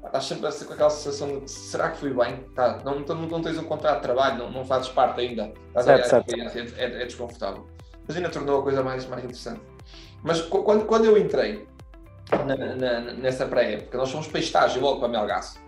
[0.06, 2.36] estás sempre a ser com aquela sensação de será que fui bem?
[2.54, 5.52] Tá, não, não, não tens um contrato de trabalho, não, não fazes parte ainda.
[5.68, 6.34] Estás certo, a, certo.
[6.34, 7.66] É, é, é, desconfortável.
[8.06, 9.60] Mas ainda tornou a coisa mais, mais interessante.
[10.22, 11.68] Mas quando, quando eu entrei
[12.46, 15.60] na, na, nessa pré-época, nós fomos para estágio logo para Melgaço.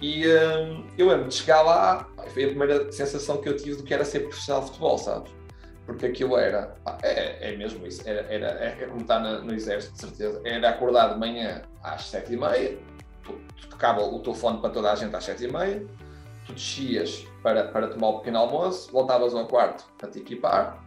[0.00, 3.82] E hum, eu lembro de chegar lá, foi a primeira sensação que eu tive do
[3.82, 5.32] que era ser profissional de futebol, sabes?
[5.84, 10.00] Porque aquilo era, é, é mesmo isso, era, era, é como está no, exército, de
[10.00, 10.40] certeza.
[10.44, 12.78] Era acordar de manhã às sete e meia,
[13.70, 15.84] tocava o telefone para toda a gente às sete e meia,
[16.46, 20.84] tu descias para, para tomar o pequeno almoço, voltavas ao quarto para te equipar,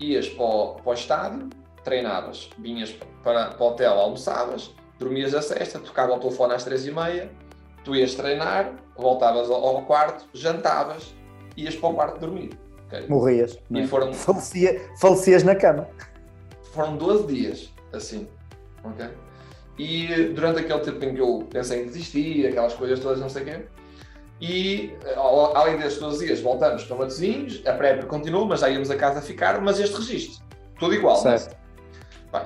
[0.00, 1.50] ias para o, para o estádio,
[1.84, 6.86] treinavas, vinhas para, para o hotel, almoçavas, dormias a sexta, tocava o telefone às três
[6.86, 7.30] e meia,
[7.84, 11.14] tu ias treinar, voltavas ao, quarto, jantavas,
[11.56, 12.50] ias para o quarto dormir.
[12.86, 13.06] Okay?
[13.08, 13.58] Morrias.
[13.70, 13.86] E é?
[13.86, 14.12] foram...
[14.12, 15.88] Falecia, falecias na cama.
[16.72, 18.28] Foram 12 dias, assim.
[18.84, 19.06] ok?
[19.78, 23.42] E durante aquele tempo em que eu pensei em desistir, aquelas coisas todas, não sei
[23.42, 23.62] o quê,
[24.40, 24.94] e
[25.54, 29.20] além destes 12 dias, voltamos para Matosinhos, a pré continuou, mas já íamos a casa
[29.20, 30.44] ficar, mas este registro,
[30.78, 31.16] tudo igual.
[31.16, 31.59] Certo.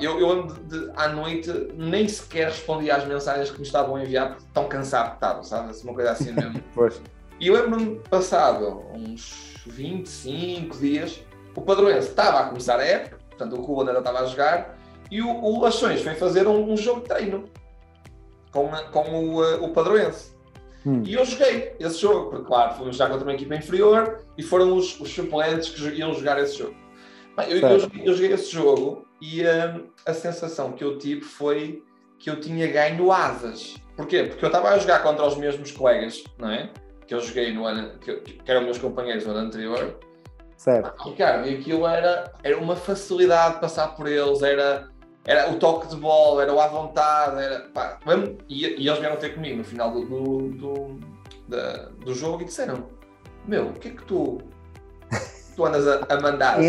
[0.00, 4.02] Eu, eu ando de, à noite, nem sequer respondi às mensagens que me estavam a
[4.02, 5.70] enviar, porque tão cansado que estava, sabe?
[5.70, 6.62] Assim, uma coisa assim mesmo.
[6.74, 7.00] pois.
[7.38, 11.20] E eu lembro-me, passado uns 25 dias,
[11.54, 14.78] o Padroense estava a começar a época, portanto o Cuba ainda estava a jogar,
[15.10, 17.44] e o, o foi fazer um, um, jogo de treino
[18.50, 20.34] com, com o, eh, o Padroense.
[20.86, 21.02] Hum.
[21.04, 24.76] E eu joguei esse jogo, porque, claro, fomos já contra uma equipa inferior e foram
[24.76, 26.74] os, os suplentes que iam jogar esse jogo.
[27.48, 31.82] Eu, eu, eu, joguei esse jogo e um, a sensação que eu tive foi
[32.18, 33.76] que eu tinha ganho asas.
[33.96, 34.24] Porquê?
[34.24, 36.70] Porque eu estava a jogar contra os mesmos colegas, não é?
[37.06, 39.98] Que eu joguei no ano, que, que eram meus companheiros no ano anterior.
[40.56, 40.94] Certo.
[40.98, 44.88] Ah, Ricardo, e aquilo era, era uma facilidade de passar por eles, era,
[45.24, 47.98] era o toque de bola, era o à vontade, era, pá,
[48.48, 51.00] e, e, eles vieram ter comigo no final do, do, do,
[51.48, 52.88] da, do jogo e disseram:
[53.46, 54.38] Meu, o que é que tu,
[55.54, 56.62] tu andas a, a mandar?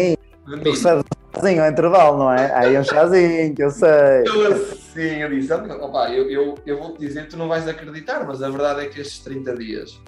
[1.35, 2.53] Chazinho ao intervalo, não é?
[2.53, 4.23] Aí é um chazinho, que eu sei.
[4.25, 8.41] Eu assim, eu disse, opa, eu, eu, eu vou-te dizer, tu não vais acreditar, mas
[8.41, 9.99] a verdade é que estes 30 dias,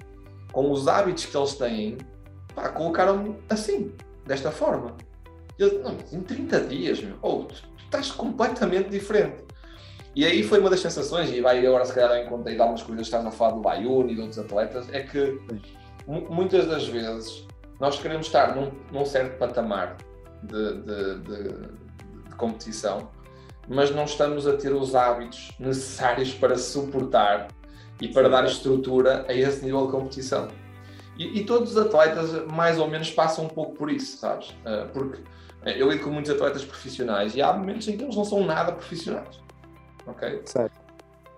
[0.52, 1.98] com os hábitos que eles têm,
[2.54, 3.92] pá, colocaram-me assim,
[4.26, 4.96] desta forma.
[5.58, 9.44] Eu, não, em 30 dias, meu, oh, tu, tu estás completamente diferente.
[10.16, 12.82] E aí foi uma das sensações, e vai agora se calhar em conta de algumas
[12.82, 15.38] coisas que estás a falar do Bayuni e de outros atletas, é que
[16.06, 17.46] muitas das vezes
[17.78, 19.96] nós queremos estar num, num certo patamar
[20.42, 21.42] de, de, de,
[22.28, 23.10] de competição,
[23.68, 27.48] mas não estamos a ter os hábitos necessários para suportar
[28.00, 30.48] e para dar estrutura a esse nível de competição.
[31.18, 34.50] E, e, todos os atletas, mais ou menos, passam um pouco por isso, sabes?
[34.50, 35.20] Uh, porque
[35.64, 38.70] eu lido com muitos atletas profissionais e há momentos em que eles não são nada
[38.70, 39.40] profissionais.
[40.06, 40.42] Ok?
[40.44, 40.78] Certo.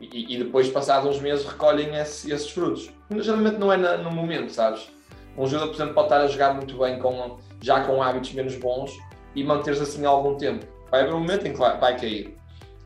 [0.01, 2.91] E, e depois, passados uns meses, recolhem esse, esses frutos.
[3.11, 4.91] Geralmente não é na, no momento, sabes?
[5.37, 8.57] Um jogador, por exemplo, pode estar a jogar muito bem com já com hábitos menos
[8.57, 8.97] bons
[9.35, 10.67] e manteres assim algum tempo.
[10.91, 12.37] Vai haver um momento em que vai cair.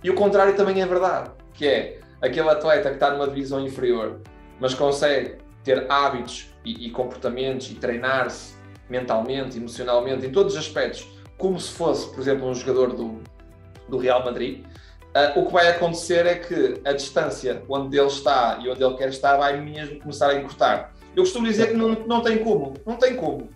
[0.03, 4.21] E o contrário também é verdade, que é aquele atleta que está numa divisão inferior,
[4.61, 8.55] mas consegue ter hábitos e, e comportamentos e treinar-se
[8.89, 13.21] mentalmente, emocionalmente, em todos os aspectos, como se fosse, por exemplo, um jogador do,
[13.89, 14.65] do Real Madrid,
[15.15, 18.95] uh, o que vai acontecer é que a distância onde ele está e onde ele
[18.97, 20.94] quer estar vai mesmo começar a encurtar.
[21.17, 23.49] Eu costumo dizer que não, não tem como, não tem como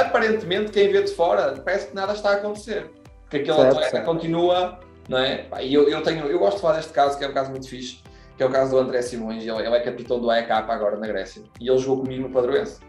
[0.00, 2.90] aparentemente, quem vê de fora, parece que nada está a acontecer.
[3.22, 4.04] Porque aquele certo, atleta certo.
[4.04, 5.46] continua, não é?
[5.62, 7.68] E eu, eu, tenho, eu gosto de falar deste caso, que é um caso muito
[7.68, 8.00] fixe,
[8.36, 9.42] que é o caso do André Simões.
[9.42, 11.42] Ele, ele é capitão do AEK agora na Grécia.
[11.60, 12.80] E ele jogou comigo no Padroense.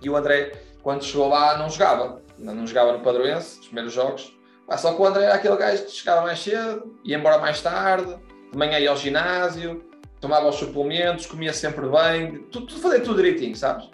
[0.00, 0.52] E o André,
[0.82, 2.20] quando chegou lá, não jogava.
[2.38, 4.36] Não jogava no Padroense, os primeiros jogos.
[4.76, 8.16] só que o André era aquele gajo que chegava mais cedo, ia embora mais tarde,
[8.50, 9.84] de manhã ia ao ginásio,
[10.22, 13.90] tomava os suplementos, comia sempre bem, tudo, tudo fazer tudo direitinho, sabes?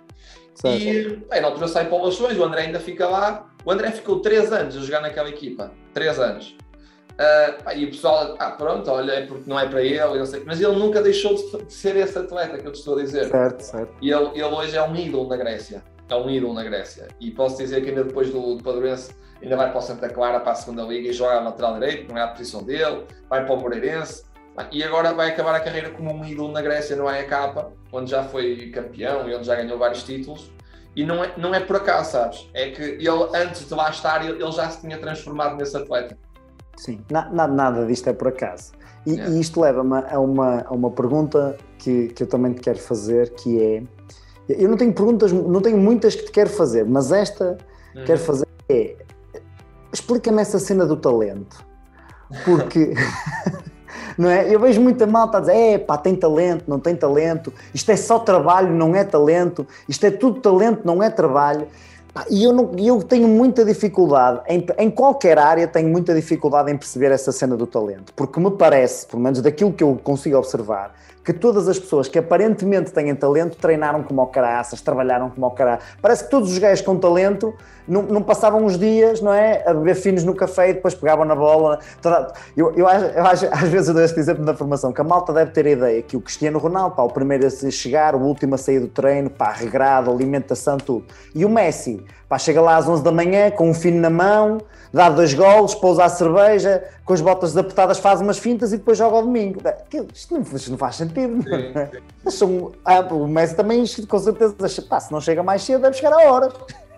[0.64, 3.49] E bem, na altura sai para o o André ainda fica lá.
[3.64, 5.73] O André ficou 3 anos a jogar naquela equipa.
[5.95, 6.57] 3 anos.
[7.12, 10.61] Uh, e o pessoal, ah, pronto, olha, é porque não é para ele, sei, mas
[10.61, 13.29] ele nunca deixou de ser esse atleta que eu te estou a dizer.
[13.29, 13.93] Certo, certo.
[14.01, 15.83] E ele, ele hoje é um ídolo na Grécia.
[16.09, 17.09] É um ídolo na Grécia.
[17.19, 19.12] E posso dizer que ainda depois do, do Padroense,
[19.43, 22.09] ainda vai para o Santa Clara, para a segunda Liga e joga a lateral direito,
[22.09, 24.25] não é a posição dele, vai para o Moreirense.
[24.73, 27.33] E agora vai acabar a carreira como um ídolo na Grécia no AEK,
[27.92, 30.51] onde já foi campeão e onde já ganhou vários títulos.
[30.97, 32.49] E não é, não é por acaso, sabes?
[32.53, 36.18] É que ele, antes de lá estar, ele, já se tinha transformado nesse atleta.
[36.77, 38.73] Sim, na, na, nada disto é por acaso.
[39.07, 39.33] E, yeah.
[39.33, 43.31] e isto leva-me a uma, a uma pergunta que, que eu também te quero fazer,
[43.35, 43.83] que é.
[44.49, 47.59] Eu não tenho perguntas, não tenho muitas que te quero fazer, mas esta
[47.94, 48.05] uhum.
[48.05, 48.97] quero fazer é.
[49.92, 51.64] Explica-me essa cena do talento.
[52.44, 52.94] Porque.
[54.16, 54.53] não é?
[54.53, 57.96] Eu vejo muita malta a dizer: é pá, tem talento, não tem talento, isto é
[57.96, 61.66] só trabalho, não é talento, isto é tudo talento, não é trabalho.
[62.29, 66.77] E eu, não, eu tenho muita dificuldade, em, em qualquer área, tenho muita dificuldade em
[66.77, 70.92] perceber essa cena do talento, porque me parece, pelo menos daquilo que eu consigo observar,
[71.24, 75.50] que todas as pessoas que aparentemente têm talento treinaram como o caraças, trabalharam como o
[75.50, 75.87] caraças.
[76.00, 77.54] Parece que todos os gajos com talento
[77.87, 79.62] não, não, passavam uns dias, não é?
[79.66, 81.78] A beber finos no café e depois pegavam na bola.
[82.02, 82.33] Toda...
[82.57, 85.04] Eu, eu, acho, eu acho, às vezes eu dou este exemplo na formação, que a
[85.04, 88.20] malta deve ter a ideia que o Cristiano Ronaldo, pá, o primeiro a chegar, o
[88.20, 91.07] último a sair do treino, pá, regrado, alimentação, tudo.
[91.35, 94.59] E o Messi, pá, chega lá às 11 da manhã com um fino na mão,
[94.92, 98.98] dá dois golos, pousa a cerveja, com as botas apertadas faz umas fintas e depois
[98.98, 99.61] joga ao domingo.
[100.14, 101.42] Isto não, isto não faz sentido.
[101.42, 101.90] Sim, não é?
[102.31, 104.55] São, ah, o Messi também, com certeza,
[104.88, 106.53] pá, se não chega mais cedo, deve chegar a horas.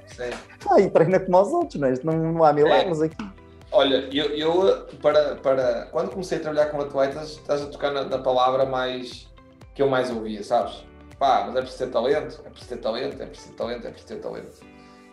[0.09, 0.31] Sim.
[0.71, 1.95] Ah, e treina como os outros, não, é?
[2.05, 3.07] não, não há milagres é.
[3.07, 3.31] aqui.
[3.73, 8.05] Olha, eu, eu, para, para quando comecei a trabalhar com atletas, estás a tocar na,
[8.05, 9.29] na, palavra mais
[9.75, 10.85] que eu mais ouvia, sabes?
[11.19, 13.91] Pá, mas é preciso ter talento, é preciso ter talento, é preciso ter talento, é
[13.91, 14.61] preciso ter talento.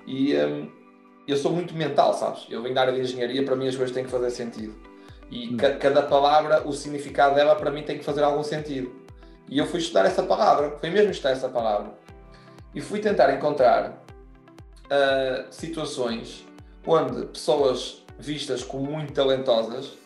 [0.07, 0.71] E um,
[1.31, 2.45] eu sou muito mental, sabes?
[2.49, 4.75] Eu venho da área de engenharia, para mim as coisas têm que fazer sentido.
[5.29, 5.57] E hum.
[5.57, 8.91] ca cada palavra, o significado dela, para mim tem que fazer algum sentido.
[9.49, 11.91] E eu fui estudar essa palavra, foi mesmo estudar essa palavra.
[12.73, 14.03] E fui tentar encontrar
[14.85, 16.45] uh, situações
[16.85, 19.97] onde pessoas vistas como muito talentosas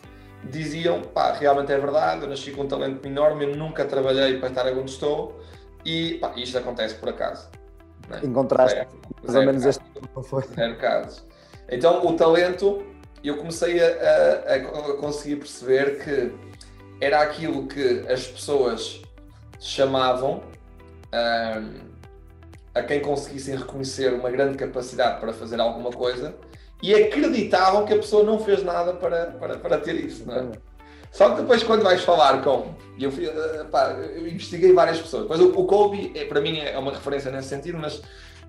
[0.44, 4.48] diziam, pá, realmente é verdade, eu nasci com um talento enorme, eu nunca trabalhei para
[4.48, 5.40] estar onde estou
[5.84, 7.48] e pá, isto acontece por acaso.
[8.18, 8.26] É?
[8.26, 8.86] Encontraste
[9.22, 9.82] mais ou menos este
[10.14, 10.42] não foi?
[10.42, 10.76] Zero.
[11.70, 12.82] Então o talento,
[13.22, 16.32] eu comecei a, a, a, conseguir perceber que
[17.00, 19.02] era aquilo que as pessoas
[19.58, 20.42] chamavam
[21.12, 21.92] um,
[22.74, 26.34] a quem conseguissem reconhecer uma grande capacidade para fazer alguma coisa
[26.82, 30.26] e acreditavam que a pessoa não fez nada para, para, para ter isso.
[30.26, 30.50] Não é?
[31.12, 32.74] Só que depois, quando vais falar com.
[32.98, 35.24] Eu, fui, eh, pá, eu investiguei várias pessoas.
[35.24, 38.00] Depois, o, o Kobe, é, para mim, é uma referência nesse sentido, mas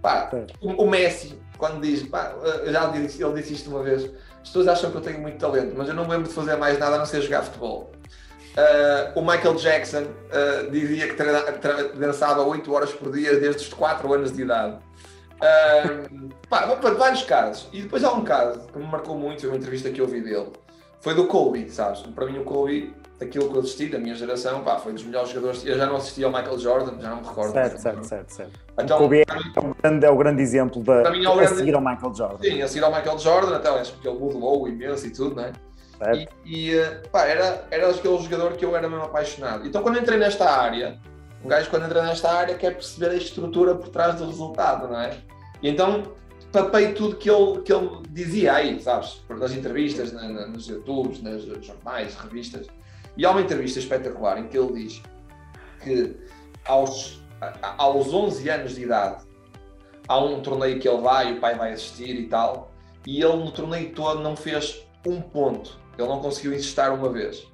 [0.01, 2.03] pá, o, o, Messi, quando diz.
[2.03, 2.33] Pá,
[2.65, 4.09] eh, já disse, ele disse isto uma vez.
[4.41, 6.55] As pessoas acham que eu tenho muito talento, mas eu não me lembro de fazer
[6.55, 7.91] mais nada a não ser jogar futebol.
[8.53, 11.15] Uh, o Michael Jackson uh, dizia que
[11.97, 14.77] dançava 8 horas por dia desde os 4 anos de idade.
[15.41, 17.67] Uh, pá, vários casos.
[17.73, 20.51] E depois há um caso que me marcou muito, uma entrevista que eu ouvi dele.
[21.03, 21.99] Foi do Kobe, sabes?
[22.15, 25.31] Para mim o Kobe, daquilo que eu assisti, da minha geração, pá, foi dos melhores
[25.31, 25.65] jogadores.
[25.65, 27.51] Eu já não assisti ao Michael Jordan, já não me recordo.
[27.51, 28.59] Certo, certo, certo, certo.
[28.79, 31.53] Então, o Kobe é, o grande, é o grande exemplo da, mim, é o grande,
[31.53, 32.37] a seguir ao Michael Jordan.
[32.41, 35.43] Sim, a seguir ao Michael Jordan, até acho que ele mudou imenso e tudo, não
[35.43, 35.51] é?
[36.15, 39.67] E, e eh, pá, era, era aquele jogador que eu era mesmo apaixonado.
[39.67, 40.97] Então, quando entrei nesta área,
[41.43, 45.01] um gajo, quando entra nesta área, quer perceber a estrutura por trás do resultado, não
[45.01, 45.17] é?
[45.61, 46.03] E então,
[46.53, 49.21] papei tudo que ele, que ele dizia aí, sabes?
[49.27, 52.67] Nas entrevistas, na, na, nos YouTubes, nas jornais, revistas.
[53.17, 55.01] E há uma entrevista espetacular em que ele diz
[55.83, 56.15] que
[56.65, 57.21] aos,
[57.77, 59.25] aos 11 anos de idade
[60.07, 62.71] há um torneio que ele vai, o pai vai assistir e tal,
[63.05, 65.77] e ele no torneio todo não fez um ponto.
[65.97, 67.45] Ele não conseguiu insistir uma vez.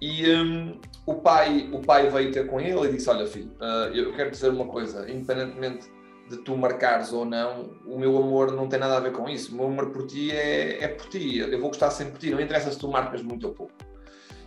[0.00, 3.94] E um, o, pai, o pai veio ter com ele e disse: Olha, filho, uh,
[3.94, 5.88] eu quero dizer uma coisa, independentemente
[6.28, 9.52] de tu marcares ou não, o meu amor não tem nada a ver com isso.
[9.52, 11.38] O meu amor por ti é, é por ti.
[11.38, 12.30] Eu vou gostar sempre por ti.
[12.30, 13.72] Não interessa se tu marcas muito ou pouco.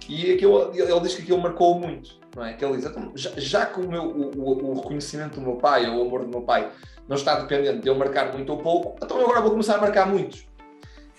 [0.08, 2.54] E aquilo, ele diz que aquilo marcou muito, não é?
[2.54, 5.90] Que ele diz, então, já, já, que o, meu, o, o, reconhecimento do meu pai,
[5.90, 6.72] ou o amor do meu pai,
[7.08, 9.82] não está dependente de eu marcar muito ou pouco, então eu agora vou começar a
[9.82, 10.46] marcar muitos.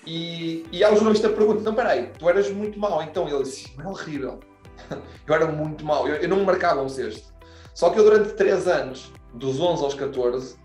[0.05, 3.03] E, e o jornalista pergunta: então peraí, tu eras muito mau.
[3.03, 4.39] Então ele disse: é horrível.
[5.27, 6.07] Eu era muito mau.
[6.07, 7.33] Eu, eu não me marcava um cesto.
[7.73, 10.57] Só que eu, durante 3 anos, dos 11 aos 14,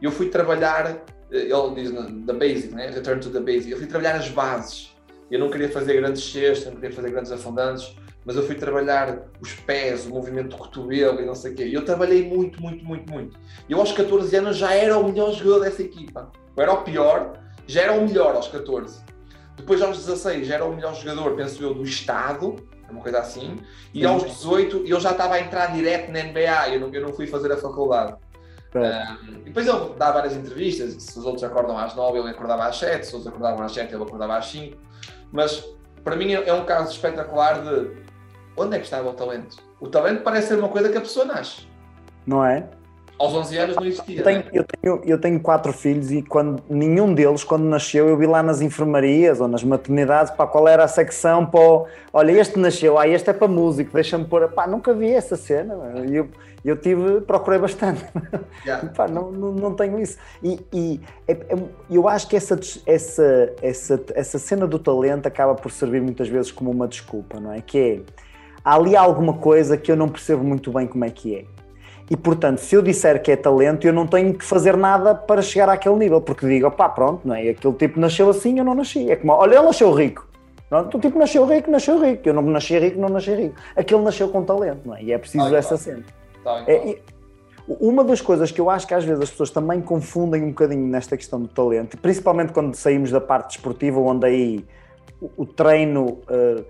[0.00, 1.04] eu fui trabalhar.
[1.30, 1.92] Eh, ele diz
[2.24, 2.90] da basic, né?
[2.90, 3.70] Return to the basic.
[3.70, 4.94] Eu fui trabalhar as bases.
[5.30, 9.28] Eu não queria fazer grandes cestos, não queria fazer grandes afundantes, mas eu fui trabalhar
[9.40, 11.66] os pés, o movimento do cotovelo e não sei o quê.
[11.66, 13.38] E eu trabalhei muito, muito, muito, muito.
[13.68, 16.32] Eu aos 14 anos já era o melhor jogador dessa equipa.
[16.56, 19.00] Eu era o pior, já era o melhor aos 14.
[19.56, 22.56] Depois, aos 16, já era o melhor jogador, penso eu, do Estado,
[22.90, 23.58] uma coisa assim.
[23.92, 27.12] E aos 18, eu já estava a entrar direto na NBA, eu não, eu não
[27.12, 28.14] fui fazer a faculdade.
[28.74, 32.66] Um, e depois ele dá várias entrevistas, se os outros acordam às 9, ele acordava
[32.66, 34.76] às 7, se os outros acordavam às 7, ele acordava às 5.
[35.32, 35.64] Mas
[36.04, 37.90] para mim é um caso espetacular de
[38.56, 39.56] onde é que estava o talento?
[39.80, 41.66] O talento parece ser uma coisa que a pessoa nasce.
[42.26, 42.68] Não é?
[43.20, 44.18] Aos 11 anos não existia.
[44.20, 44.44] Eu tenho, né?
[44.50, 48.42] eu, tenho, eu tenho quatro filhos e quando nenhum deles, quando nasceu, eu vi lá
[48.42, 52.98] nas enfermarias ou nas maternidades para qual era a secção para o, olha, este nasceu,
[52.98, 54.48] ah, este é para músico, deixa-me pôr.
[54.48, 55.76] Pá, nunca vi essa cena.
[56.08, 56.28] E eu,
[56.64, 58.04] eu tive, procurei bastante.
[58.62, 58.90] Yeah.
[58.90, 60.18] Pá, não, não, não tenho isso.
[60.42, 61.58] E, e é- é-
[61.90, 66.52] eu acho que essa, essa, essa, essa cena do talento acaba por servir muitas vezes
[66.52, 67.62] como uma desculpa, não é?
[67.62, 68.00] Que é,
[68.62, 71.44] há ali alguma coisa que eu não percebo muito bem como é que é.
[72.10, 75.40] E portanto, se eu disser que é talento, eu não tenho que fazer nada para
[75.40, 77.50] chegar àquele nível, porque digo, opá, pronto, não é?
[77.50, 79.08] Aquele tipo nasceu assim, eu não nasci.
[79.08, 80.26] É como, olha, ele nasceu rico.
[80.68, 82.28] Pronto, o tipo nasceu rico, nasceu rico.
[82.28, 83.54] Eu não nasci rico, não nasci rico.
[83.76, 85.02] Aquele nasceu com talento, não é?
[85.04, 85.82] E é preciso Ah, essa claro.
[85.82, 86.04] cena.
[86.42, 86.88] Tá, É, então.
[86.90, 87.00] e
[87.80, 90.86] uma das coisas que eu acho que às vezes as pessoas também confundem um bocadinho
[90.88, 94.64] nesta questão do talento, principalmente quando saímos da parte desportiva, onde aí
[95.20, 96.64] o, o treino eh,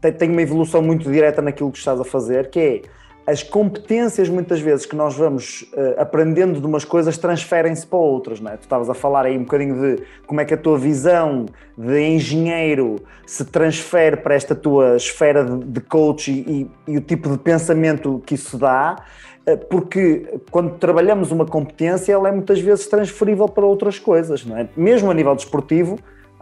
[0.00, 2.82] tem, tem uma evolução muito direta naquilo que estás a fazer, que é
[3.26, 8.38] as competências muitas vezes que nós vamos eh, aprendendo de umas coisas transferem-se para outras,
[8.40, 8.56] não é?
[8.56, 11.46] Tu estavas a falar aí um bocadinho de como é que a tua visão
[11.76, 12.96] de engenheiro
[13.26, 17.38] se transfere para esta tua esfera de, de coach e, e- e o tipo de
[17.38, 18.96] pensamento que isso dá,
[19.44, 24.56] eh, porque quando trabalhamos uma competência, ela é muitas vezes transferível para outras coisas, não
[24.56, 24.68] é?
[24.76, 25.98] Mesmo a nível desportivo,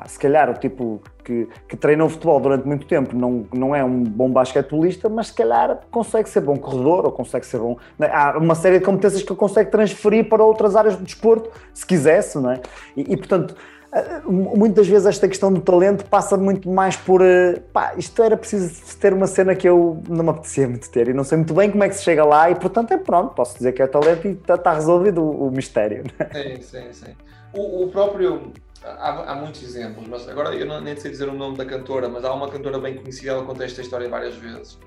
[0.06, 4.02] se calhar o tipo que, que treinou futebol durante muito tempo não, não é um
[4.02, 7.76] bom basquetebolista, mas se calhar consegue ser bom corredor ou consegue ser bom.
[7.98, 8.10] não é?
[8.12, 11.86] Há uma série de competências que ele consegue transferir para outras áreas do desporto, se
[11.86, 12.60] quisesse, não é?
[12.96, 13.54] E, e, portanto,
[13.92, 18.36] ah, muitas vezes esta questão do talento passa muito mais por eh, pá, isto era
[18.36, 21.54] preciso ter uma cena que eu não me apetecia muito ter e não sei muito
[21.54, 23.86] bem como é que se chega lá e portanto é pronto, posso dizer que é
[23.86, 26.02] talento e está resolvido o, o mistério.
[26.32, 27.14] Sim, sim, sim.
[27.52, 28.52] O, o próprio.
[28.84, 32.06] Há, há muitos exemplos, mas agora eu não, nem sei dizer o nome da cantora,
[32.06, 34.78] mas há uma cantora bem conhecida, ela conta esta história várias vezes,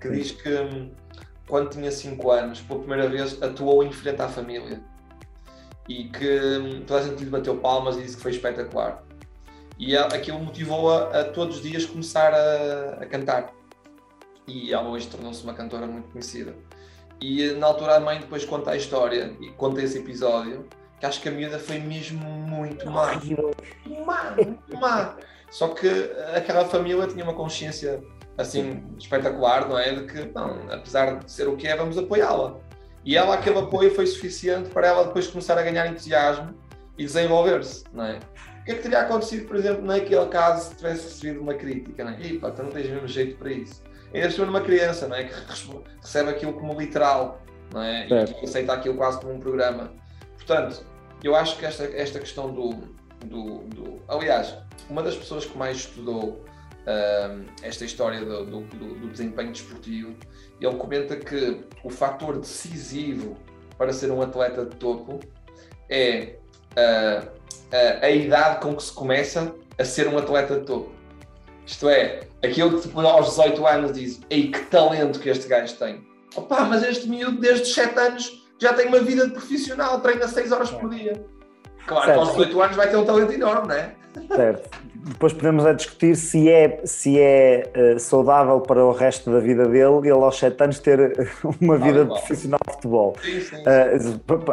[0.00, 0.14] que Sim.
[0.14, 0.92] diz que hum,
[1.48, 4.80] quando tinha 5 anos, pela primeira vez, atuou em frente à família
[5.88, 9.02] e que hum, toda a gente lhe bateu palmas e disse que foi espetacular.
[9.76, 13.52] E aquilo motivou-a a todos os dias começar a, a cantar.
[14.46, 16.54] E ela hoje tornou-se uma cantora muito conhecida.
[17.20, 20.68] E na altura a mãe depois conta a história e conta esse episódio,
[21.00, 23.12] que acho que a miúda foi mesmo muito má.
[24.04, 25.16] Má, muito má.
[25.50, 25.88] Só que
[26.36, 28.00] aquela família tinha uma consciência
[28.36, 29.94] assim espetacular, não é?
[29.94, 32.58] De que, não, apesar de ser o que é, vamos apoiá-la.
[33.04, 36.54] E ela, aquele apoio foi suficiente para ela depois começar a ganhar entusiasmo
[36.98, 38.18] e desenvolver-se, não é?
[38.60, 42.04] O que é que teria acontecido, por exemplo, naquele caso se tivesse recebido uma crítica,
[42.04, 42.20] não é?
[42.20, 43.82] Ih, pá, tu não tens mesmo jeito para isso.
[44.12, 45.24] Ainda cima numa criança, não é?
[45.24, 45.34] Que
[46.02, 47.40] recebe aquilo como literal,
[47.72, 48.06] não é?
[48.06, 48.32] Certo.
[48.32, 49.92] E que aceita aquilo quase como um programa.
[50.36, 50.84] Portanto,
[51.22, 52.70] eu acho que esta, esta questão do,
[53.24, 54.54] do, do- Aliás,
[54.88, 56.44] uma das pessoas que mais estudou
[56.86, 60.14] ahm, esta história do, do- do- desempenho desportivo,
[60.60, 63.36] ele comenta que o fator decisivo
[63.78, 65.20] para ser um atleta de topo
[65.88, 66.36] é
[66.76, 67.28] ah,
[68.02, 70.90] a, a idade com que se começa a ser um atleta de topo.
[71.66, 75.76] Isto é, aquilo que depois aos 18 anos diz, ei, que talento que este gajo
[75.76, 76.04] tem.
[76.34, 80.28] Opa, mas este miúdo desde os 7 anos já tem uma vida de profissional, treina
[80.28, 81.24] 6 horas por dia.
[81.86, 82.20] Claro que Certo.
[82.20, 83.94] aos 18 anos vai ter um talento enorme, não é?
[84.28, 84.78] Certo.
[85.02, 89.66] Depois podemos é discutir se é, se é eh, saudável para o resto da vida
[89.66, 91.30] dele ele aos 7 anos ter
[91.60, 93.16] uma vida de profissional de futebol.
[93.22, 93.56] Sim, sim.
[93.64, 93.98] Eh,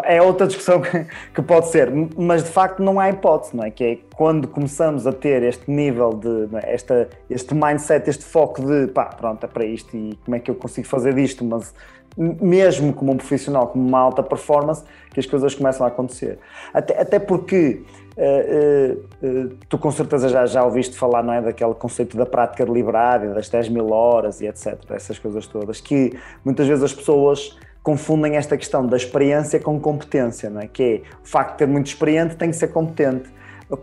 [0.04, 1.06] é outra discussão que,
[1.36, 3.72] que pode ser, mas de facto não há hipótese, não é?
[3.72, 6.74] Que é quando começamos a ter este nível de, é?
[6.74, 10.50] Esta, este mindset, este foco de pá, pronto, é para isto e como é que
[10.50, 11.74] eu consigo fazer disto, mas
[12.18, 16.40] mesmo como um profissional, como uma alta performance, que as coisas começam a acontecer.
[16.74, 17.84] Até, até porque
[18.18, 21.42] eh, eh, tu com certeza já, já ouviste falar, não é?
[21.42, 24.76] Daquele conceito da prática deliberada, das 10 mil horas e etc.
[24.90, 30.50] Essas coisas todas, que muitas vezes as pessoas confundem esta questão da experiência com competência,
[30.50, 30.68] não é?
[30.68, 33.30] Que é o facto de ter muito experiente tem que ser competente.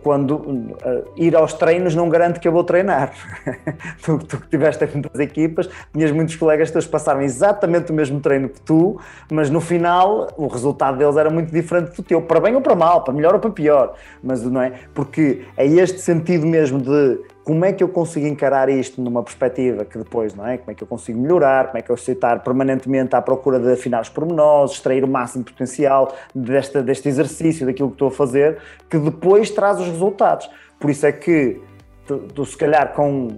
[0.01, 0.75] Quando uh,
[1.15, 3.13] ir aos treinos não garante que eu vou treinar.
[4.03, 8.19] tu, tu que tiveste muitas equipas, tinhas muitos colegas teus que passaram exatamente o mesmo
[8.19, 8.99] treino que tu,
[9.31, 12.75] mas no final o resultado deles era muito diferente do teu, para bem ou para
[12.75, 13.93] mal, para melhor ou para pior.
[14.23, 14.73] Mas não é?
[14.93, 19.85] Porque é este sentido mesmo de como é que eu consigo encarar isto numa perspectiva
[19.85, 20.57] que depois, não é?
[20.57, 23.71] Como é que eu consigo melhorar, como é que eu aceitar permanentemente à procura de
[23.71, 28.57] afinar os pormenores, extrair o máximo potencial desta, deste exercício, daquilo que estou a fazer,
[28.89, 30.49] que depois traz os resultados.
[30.79, 31.61] Por isso é que
[32.07, 33.37] tu, tu se calhar com,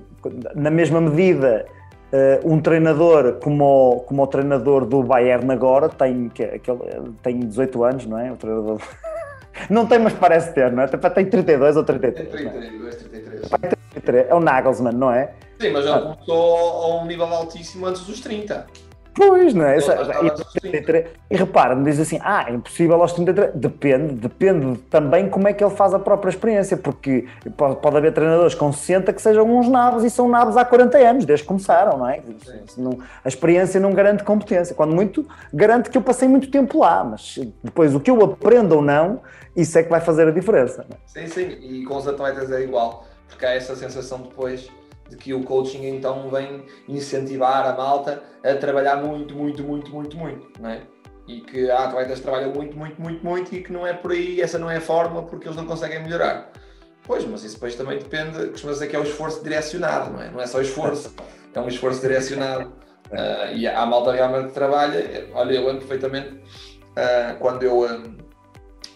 [0.56, 1.66] na mesma medida
[2.08, 6.80] Uh, um treinador como o, como o treinador do Bayern agora tem, que, aquele,
[7.22, 8.32] tem 18 anos, não é?
[8.32, 8.80] O treinador
[9.70, 10.88] não tem, mas parece ter, não é?
[10.88, 12.30] Tem 32 ou 33.
[12.30, 14.30] Tem 32, 33.
[14.30, 15.32] É o Nagelsmann, não é?
[15.60, 18.68] Sim, mas ele começou a um nível altíssimo antes dos 30.
[19.18, 19.80] Pois, não é?
[19.80, 23.56] E, e repara, me diz assim, ah, é impossível aos 33.
[23.56, 27.26] Depende, depende também como é que ele faz a própria experiência, porque
[27.58, 30.98] pode, pode haver treinadores com 60 que sejam uns nabos e são nabos há 40
[31.00, 32.22] anos, desde que começaram, não é?
[32.78, 37.04] Não, a experiência não garante competência, quando muito, garante que eu passei muito tempo lá,
[37.04, 39.22] mas depois o que eu aprendo ou não,
[39.58, 40.86] isso é que vai fazer a diferença.
[40.90, 40.96] É?
[41.06, 44.70] Sim, sim, e com os atletas é igual, porque há essa sensação depois
[45.10, 50.16] de que o coaching então vem incentivar a malta a trabalhar muito, muito, muito, muito,
[50.16, 50.82] muito, não é?
[51.28, 54.12] E que há atletas que trabalham muito, muito, muito, muito e que não é por
[54.12, 56.52] aí, essa não é a forma porque eles não conseguem melhorar.
[57.04, 60.30] Pois, mas isso depois também depende, costuma dizer que é o esforço direcionado, não é?
[60.30, 61.16] Não é só esforço,
[61.54, 62.74] é um esforço direcionado.
[63.10, 67.86] Uh, e a malta realmente trabalha, olha, eu lembro perfeitamente uh, quando eu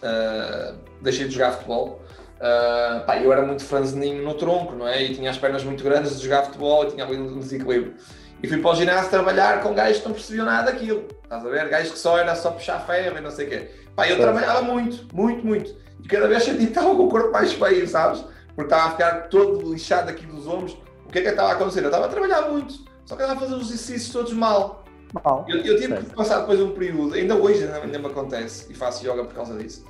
[0.02, 2.02] uh, deixei de jogar futebol,
[2.42, 5.00] Uh, pá, eu era muito franzininho no tronco, não é?
[5.00, 7.94] E tinha as pernas muito grandes de jogar futebol e tinha ali um desequilíbrio.
[8.42, 11.06] E fui para o ginásio trabalhar com gajos que não percebiam nada daquilo.
[11.22, 11.68] Estás a ver?
[11.68, 13.70] Gajos que só era só puxar ferro e não sei o quê.
[13.94, 15.72] Pá, eu trabalhava muito, muito, muito.
[16.02, 18.24] E cada vez sentia que estava com o corpo mais feio, sabes?
[18.56, 20.76] Porque estava a ficar todo lixado aqui dos ombros.
[21.06, 21.82] O que é que estava a acontecer?
[21.82, 22.74] Eu estava a trabalhar muito,
[23.04, 24.81] só que estava a fazer os exercícios todos mal.
[25.12, 25.44] Mal.
[25.48, 26.10] Eu, eu tive certo.
[26.10, 29.56] que passar depois um período, ainda hoje ainda me acontece, e faço yoga por causa
[29.56, 29.84] disso,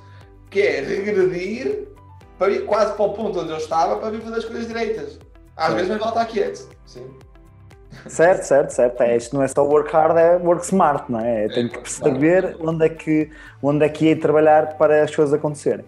[0.49, 1.87] que é regredir
[2.37, 5.19] para ir quase para o ponto onde eu estava para vir fazer as coisas direitas.
[5.55, 5.75] Às Sim.
[5.75, 6.67] vezes me volta quieto.
[6.85, 7.07] Sim.
[8.07, 9.01] Certo, certo, certo.
[9.01, 11.45] É, isto não é só work hard, é work smart, não é?
[11.45, 13.29] é Tenho que perceber onde é que,
[13.61, 15.85] onde é que ia trabalhar para as coisas acontecerem.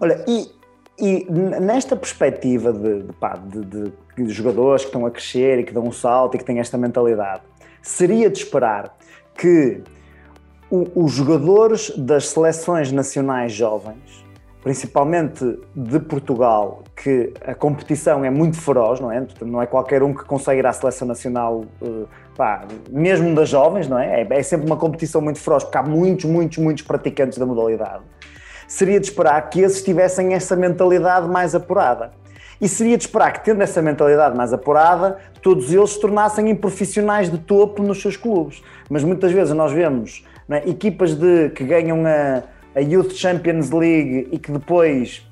[0.00, 0.50] Olha, e,
[0.98, 5.72] e nesta perspectiva de, de, pá, de, de, jogadores que estão a crescer e que
[5.72, 7.42] dão um salto e que têm esta mentalidade,
[7.88, 8.96] seria de esperar
[9.34, 9.82] que
[10.70, 14.28] o, os jogadores das seleções nacionais jovens
[14.62, 19.26] principalmente de Portugal, que a competição é muito feroz, não é?
[19.40, 22.04] Não é qualquer um que consegue ir à seleção nacional, eh,
[22.36, 24.26] pá, mesmo das jovens, não é?
[24.28, 24.42] é?
[24.42, 28.02] sempre uma competição muito feroz, porque há muitos, muitos, muitos praticantes da modalidade.
[28.66, 32.10] Seria de esperar que esses tivessem essa mentalidade mais apurada.
[32.60, 36.54] E seria de esperar que, tendo essa mentalidade mais apurada, todos eles se tornassem em
[36.54, 38.62] profissionais de topo nos seus clubes.
[38.90, 40.68] Mas muitas vezes nós vemos é?
[40.68, 42.42] equipas de, que ganham a
[42.78, 45.26] a Youth Champions League e que depois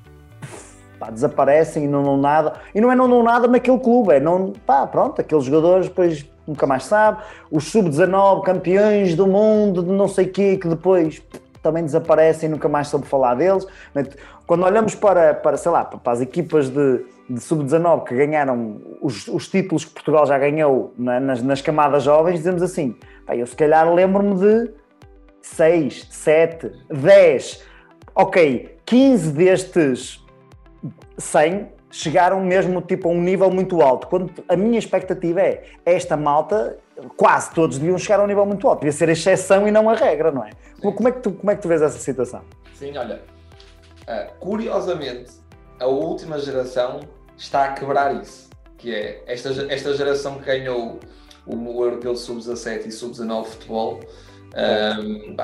[0.99, 2.53] pá, desaparecem e não dão nada.
[2.75, 6.25] E não é não dão nada naquele clube, é não, pá, pronto, aqueles jogadores depois
[6.45, 7.23] nunca mais sabe.
[7.49, 11.21] Os sub-19 campeões do mundo de não sei o quê, que depois
[11.63, 13.65] também desaparecem e nunca mais soube falar deles.
[14.45, 19.27] Quando olhamos para, para sei lá, para as equipas de, de sub-19 que ganharam os,
[19.27, 22.95] os, títulos que Portugal já ganhou nas, nas camadas jovens, dizemos assim,
[23.29, 24.71] eu se calhar lembro-me de
[25.41, 27.63] 6, 7, 10,
[28.15, 30.25] ok, 15 destes
[31.17, 34.07] 100 chegaram mesmo tipo a um nível muito alto.
[34.07, 36.77] Quando a minha expectativa é esta malta,
[37.15, 39.89] quase todos deviam chegar a um nível muito alto, devia ser a exceção e não
[39.89, 40.51] a regra, não é?
[40.81, 42.41] Como é que tu, como é que tu vês essa situação?
[42.73, 43.21] Sim, olha,
[44.03, 45.31] uh, curiosamente,
[45.79, 46.99] a última geração
[47.37, 50.99] está a quebrar isso, que é esta, esta geração que ganhou
[51.45, 53.99] o, o Europeu de Sub-17 e Sub-19 futebol,
[54.57, 55.35] um,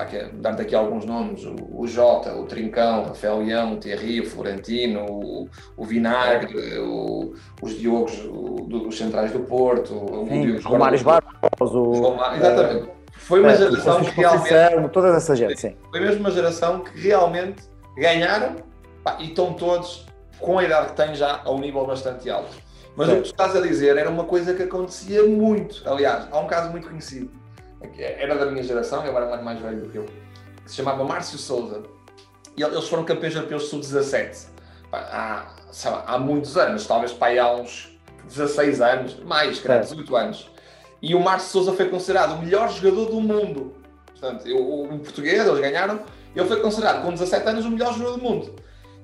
[0.41, 4.25] Dar-te aqui alguns nomes: o, o Jota, o Trincão, o Rafael Leão, o Thierry, o
[4.25, 10.61] Florentino, o, o Vinagre, o, os Diogos o, dos Centrais do Porto, o, Sim, o
[10.61, 12.15] Romário Barros, o.
[12.35, 12.89] Exatamente.
[13.11, 14.91] Foi uma é, geração que realmente.
[14.91, 15.75] Toda essa gente, sim.
[15.91, 17.61] Foi mesmo uma geração que realmente
[17.95, 18.55] ganharam
[19.03, 20.07] pá, e estão todos
[20.43, 22.55] com a idade que têm já a um nível bastante alto.
[22.95, 25.81] Mas o que tu estás a dizer era uma coisa que acontecia muito.
[25.89, 27.43] Aliás, há um caso muito conhecido
[27.97, 31.37] era da minha geração, agora é mais velho do que eu, que se chamava Márcio
[31.37, 31.83] Souza.
[32.55, 34.47] E eles foram campeões europeus sub-17
[34.91, 35.47] há,
[36.05, 40.51] há muitos anos, talvez para há uns 16 anos, mais, cara, 18 anos.
[41.01, 43.73] E o Márcio Souza foi considerado o melhor jogador do mundo.
[44.05, 45.99] Portanto, eu, em português, eles ganharam,
[46.35, 48.55] ele foi considerado com 17 anos o melhor jogador do mundo.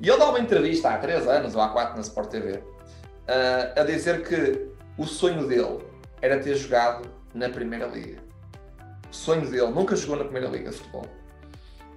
[0.02, 3.80] E ele dá uma entrevista há 3 anos ou há 4 na Sport TV uh,
[3.80, 5.80] a dizer que o sonho dele
[6.22, 8.30] era ter jogado na Primeira Liga
[9.12, 11.06] sonho dele, nunca jogou na primeira liga de futebol.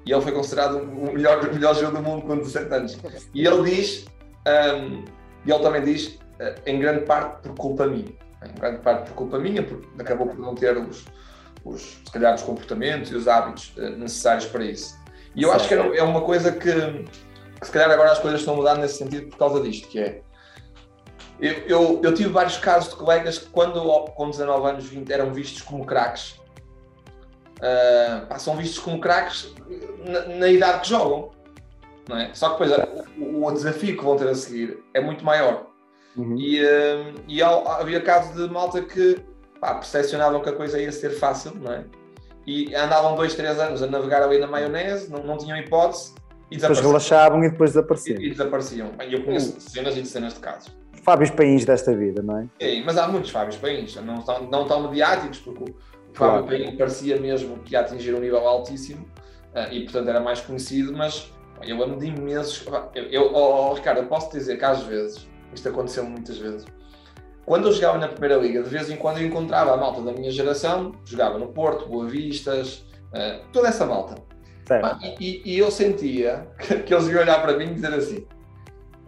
[0.04, 2.98] E ele foi considerado o melhor, o melhor jogador do mundo com 17 anos.
[3.34, 4.04] E ele diz,
[4.46, 5.04] um,
[5.46, 8.12] e ele também diz, uh, em grande parte por culpa minha.
[8.44, 11.04] Em grande parte por culpa minha, porque acabou por não ter os,
[11.64, 14.98] os se calhar, os comportamentos e os hábitos uh, necessários para isso.
[15.36, 15.60] E eu certo.
[15.60, 16.70] acho que é uma coisa que,
[17.62, 19.98] que, se calhar, agora as coisas estão a mudar nesse sentido por causa disto, que
[19.98, 20.20] é.
[21.40, 23.80] Eu, eu, eu tive vários casos de colegas que, quando
[24.14, 26.40] com 19 anos, 20, eram vistos como craques
[27.62, 29.54] uh, pá, são vistos como craques
[30.04, 31.30] na, na, idade que jogam.
[32.08, 32.30] Não é?
[32.34, 35.66] Só que depois o, o, desafio que vão ter a seguir é muito maior.
[36.16, 36.36] Uhum.
[36.36, 39.22] E, uh, e havia casos de malta que
[39.60, 41.84] pá, percepcionavam que a coisa ia ser fácil, não é?
[42.44, 46.12] e andavam dois, três anos a navegar ali na maionese, não, não tinham hipótese
[46.56, 48.20] depois relaxavam e depois desapareciam.
[48.20, 48.90] E, e desapareciam.
[49.10, 50.82] Eu conheço cenas e cenas de casos.
[51.02, 52.48] Fábios Pains desta vida, não é?
[52.60, 55.74] Sim, mas há muitos Fábios Pains, não tão, não tão mediáticos, porque o
[56.14, 56.46] Fábio claro.
[56.46, 59.04] Paim parecia mesmo que ia atingir um nível altíssimo
[59.54, 61.32] uh, e, portanto, era mais conhecido, mas
[61.62, 62.64] eu amo de imensos.
[62.94, 66.64] Eu, eu oh, Ricardo, eu posso dizer que às vezes, isto aconteceu muitas vezes,
[67.44, 70.12] quando eu jogava na Primeira Liga, de vez em quando eu encontrava a malta da
[70.12, 74.14] minha geração, jogava no Porto, Boa Vistas, uh, toda essa malta.
[75.20, 78.26] E, e, eu sentia que, eles iam olhar para mim e dizer assim: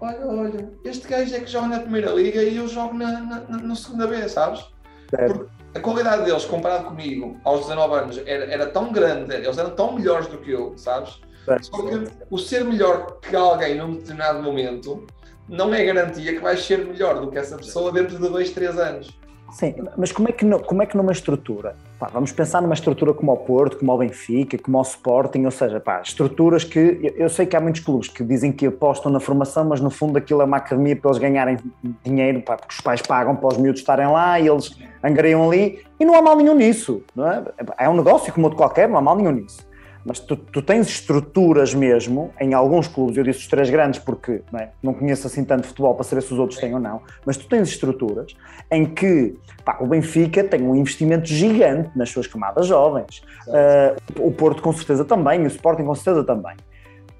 [0.01, 3.41] Olha, olha, este gajo é que joga na Primeira Liga e eu jogo na, na,
[3.49, 4.65] na segunda vez, sabes?
[5.09, 9.71] Porque a qualidade deles comparado comigo aos 19 anos era, era tão grande, eles eram
[9.71, 11.21] tão melhores do que eu, sabes?
[11.61, 15.07] Só que o ser melhor que alguém num determinado momento
[15.49, 18.79] não é garantia que vais ser melhor do que essa pessoa dentro de dois, três
[18.79, 19.09] anos.
[19.55, 23.15] Sim, mas como é que, como é que numa estrutura, pá, vamos pensar numa estrutura
[23.15, 27.15] como o Porto, como o Benfica, como o Sporting, ou seja, pá, estruturas que, eu,
[27.17, 30.19] eu, sei que há muitos clubes que dizem que apostam na formação, mas no fundo
[30.19, 31.59] aquilo é uma academia para eles ganharem
[32.03, 35.85] dinheiro, pá, porque os pais pagam para os miúdos estarem lá e eles angariam ali,
[36.01, 37.45] e não há mal nenhum nisso, não é?
[37.79, 39.65] É um negócio como outro qualquer, não há mal nenhum nisso
[40.05, 44.43] mas tu, tu, tens estruturas mesmo, em alguns clubes, eu disse os três grandes porque
[44.53, 47.01] não, é, não conheço assim tanto futebol para saber se os outros têm ou não,
[47.25, 48.37] mas tu tens estruturas
[48.71, 49.35] em que
[49.65, 54.73] pá, o Benfica tem um investimento gigante nas suas camadas jovens, uh, o Porto com
[54.73, 56.57] certeza também, o Sporting com certeza também.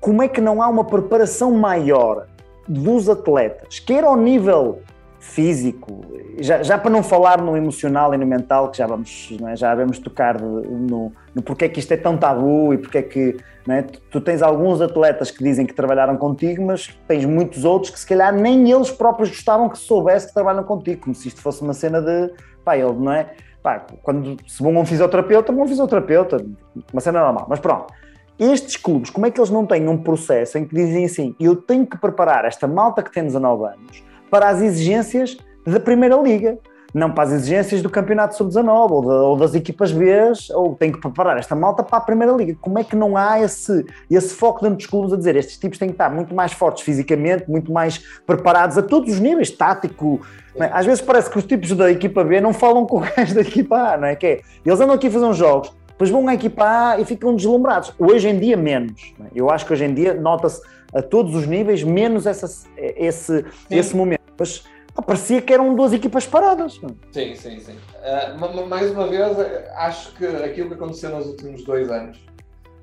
[0.01, 2.27] Como é que não há uma preparação maior
[2.69, 4.81] dos atletas, quer ao nível
[5.25, 6.05] físico,
[6.39, 9.57] já, já para não falar no emocional e no mental, que já vamos, é?
[9.57, 13.37] já vamos tocar no, no porquê que isto é tão tabu e porque é que
[13.69, 13.83] é?
[13.83, 17.99] tu, tu, tens alguns atletas que dizem que trabalharam contigo, mas tens muitos outros que
[17.99, 21.63] se calhar nem eles próprios gostavam que soubesse que trabalham contigo, como se isto fosse
[21.63, 22.31] uma cena de
[22.63, 23.31] pá, ele não é?
[23.63, 26.45] Pá, quando se vão um fisioterapeuta, vão um fisioterapeuta,
[26.93, 27.93] uma cena normal, mas pronto.
[28.39, 31.57] Estes clubes, como é que eles não têm um processo em que dizem assim, eu
[31.57, 36.59] tenho que preparar esta malta que tem 19 anos para as exigências da Primeira Liga,
[36.93, 40.13] não para as exigências do Campeonato Sub-19 ou, ou, das equipas B,
[40.53, 42.57] ou tem que preparar esta malta para a Primeira Liga.
[42.61, 45.79] Como é que não há esse, esse foco dentro dos clubes a dizer estes tipos
[45.79, 50.21] têm que estar muito mais fortes fisicamente, muito mais preparados a todos os níveis, tático.
[50.57, 50.65] É?
[50.73, 53.43] Às vezes parece que os tipos da equipa B não falam com o resto da
[53.43, 54.17] equipa A, não é?
[54.17, 57.05] Que é, eles andam aqui a fazer uns jogos, depois vão à equipa A e
[57.05, 57.93] ficam deslumbrados.
[58.01, 59.15] Hoje em dia, menos.
[59.21, 59.29] É?
[59.33, 60.61] Eu acho que hoje em dia nota-se
[60.95, 64.23] a todos os níveis, menos essa, esse, esse momento.
[64.39, 64.65] Mas
[65.05, 66.81] parecia que eram duas equipas paradas.
[67.11, 67.77] Sim, sim, sim.
[67.77, 69.37] Uh, mais uma vez,
[69.77, 72.25] acho que aquilo que aconteceu nos últimos dois anos,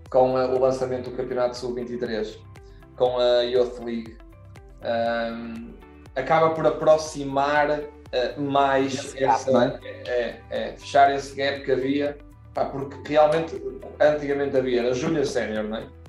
[0.10, 2.38] com o lançamento do Campeonato Sub-23,
[2.98, 4.18] com a Youth League,
[4.84, 5.74] um,
[6.16, 9.90] acaba por aproximar uh, mais esse essa, gap, é?
[10.06, 12.18] É, é, fechar esse gap que havia,
[12.54, 13.62] pá, porque realmente
[14.00, 16.01] antigamente havia a Júnior Sénior, não é?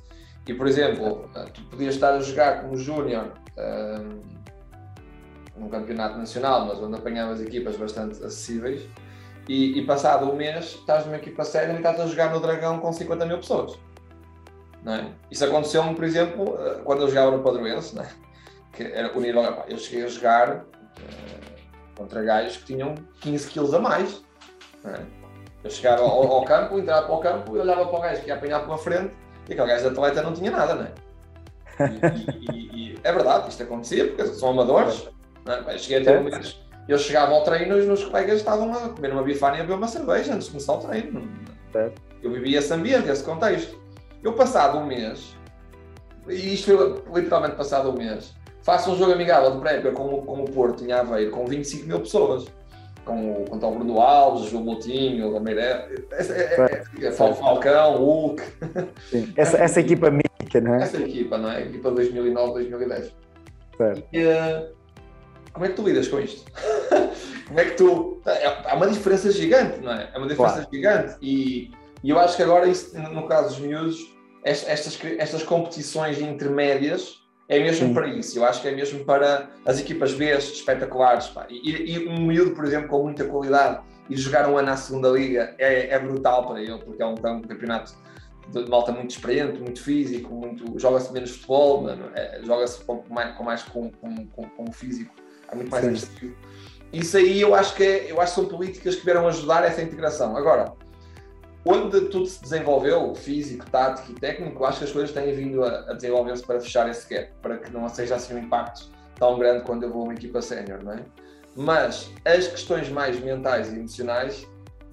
[0.47, 3.33] E por exemplo, tu podias estar a jogar como Júnior.
[3.57, 4.33] Um,
[5.57, 8.83] num campeonato nacional, mas onde apanhavas equipas bastante acessíveis,
[9.49, 12.79] e, e passado um mês estás numa equipa séria e estás a jogar no Dragão
[12.79, 13.79] com 50 mil pessoas.
[14.83, 15.07] Não é?
[15.31, 18.09] Isso aconteceu-me, por exemplo, eh, quando eu jogava no Padroense, é?
[18.73, 20.65] que era o nível, eu cheguei a jogar uh,
[21.95, 24.25] contra gajos que tinham 15 quilos a mais.
[24.85, 25.01] É?
[25.63, 28.29] Eu chegava ao, ao, campo, entrava para o campo e olhava para o gajo que
[28.29, 29.15] ia apanhar pela frente
[29.49, 30.93] e aquele gajo de atleta não tinha nada, não é?
[31.81, 35.09] E, e, e, é verdade, isto acontecia porque são amadores,
[35.47, 35.79] é?
[35.79, 36.61] Cheguei a ter um mês.
[36.89, 39.63] Eu chegava ao treino e os meus colegas estavam a comer uma bifana e a
[39.63, 41.29] beber uma cerveja antes de começar o treino.
[42.23, 43.81] Eu vivia esse ambiente, esse contexto.
[44.23, 45.37] Eu, passado um mês,
[46.29, 50.43] e isto foi literalmente passado um mês, faço um jogo amigável de prévia com, com
[50.43, 52.47] o Porto em Aveiro, com 25 mil pessoas.
[53.05, 57.97] Com, o, com o Bruno Alves, o João Moutinho, o Gameiré, é, é, é, Falcão,
[57.97, 58.43] Hulk.
[59.11, 59.33] Sim.
[59.37, 60.83] Essa, essa equipa mítica, não é?
[60.83, 61.63] Essa equipa, não é?
[61.63, 63.13] Equipa 2009, 2010.
[63.77, 64.05] Certo.
[64.13, 64.73] E, uh,
[65.53, 66.51] como é que tu lidas com isto?
[67.49, 68.23] como é que tu.
[68.27, 70.09] É, há uma diferença gigante, não é?
[70.15, 70.69] É uma diferença claro.
[70.73, 71.17] gigante.
[71.21, 71.71] E,
[72.03, 73.99] e, eu acho que agora, isso, no caso dos miúdos,
[74.45, 77.22] estas, estas competições intermédias
[77.53, 77.95] é mesmo Sim.
[77.95, 78.39] para isso.
[78.39, 81.27] Eu acho que é mesmo para as equipas B espetaculares.
[81.29, 81.47] Pá.
[81.51, 85.11] E, e, um miúdo, por exemplo, com muita qualidade e jogar um ano na segunda
[85.11, 87.93] liga é, é brutal para ele, porque é um, é um campeonato
[88.49, 93.45] de malta muito experiente, muito físico, muito joga-se menos futebol, é, joga-se com mais, com,
[93.45, 95.15] mais com, com, com, físico
[95.51, 96.35] é muito mais agressivo.
[96.93, 99.81] Isso aí eu acho que é, eu acho que são políticas que vieram ajudar essa
[99.83, 100.37] integração.
[100.37, 100.73] Agora,
[101.65, 105.91] onde tudo se desenvolveu, físico, tático e técnico, acho que as coisas têm vindo a,
[105.91, 109.65] a desenvolver-se para fechar esse gap, para que não seja assim um impacto tão grande
[109.65, 110.99] quando eu vou a uma equipa sénior, não é?
[111.55, 114.47] Mas as questões mais mentais e emocionais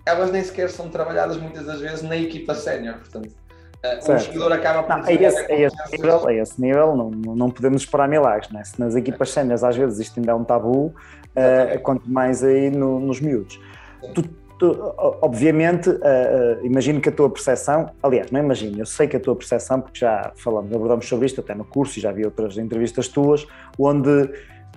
[0.05, 3.29] elas nem sequer são trabalhadas muitas das vezes na equipa sénior, portanto.
[3.81, 4.97] Uh, o jogador acaba por.
[4.97, 8.61] Não, a, esse, a, esse nível, a esse nível não, não podemos esperar milagres, né?
[8.63, 12.69] se nas equipas séniores às vezes isto ainda é um tabu, uh, quanto mais aí
[12.69, 13.59] no, nos miúdos.
[14.13, 14.23] Tu,
[14.59, 19.15] tu, obviamente, uh, uh, imagino que a tua percepção, aliás, não imagino, eu sei que
[19.15, 22.25] a tua percepção, porque já falamos, abordamos sobre isto até no curso e já vi
[22.25, 23.47] outras entrevistas tuas,
[23.79, 24.29] onde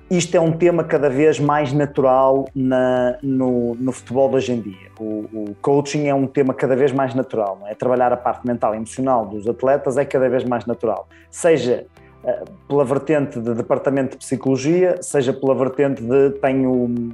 [0.09, 4.61] isto é um tema cada vez mais natural na, no, no futebol de hoje em
[4.61, 4.91] dia.
[5.01, 7.75] O, o, coaching é um tema cada vez mais natural, não é?
[7.75, 11.09] Trabalhar a parte mental e emocional dos atletas é cada vez mais natural.
[11.31, 11.87] Seja
[12.23, 17.13] uh, pela vertente de departamento de psicologia, seja pela vertente de tenho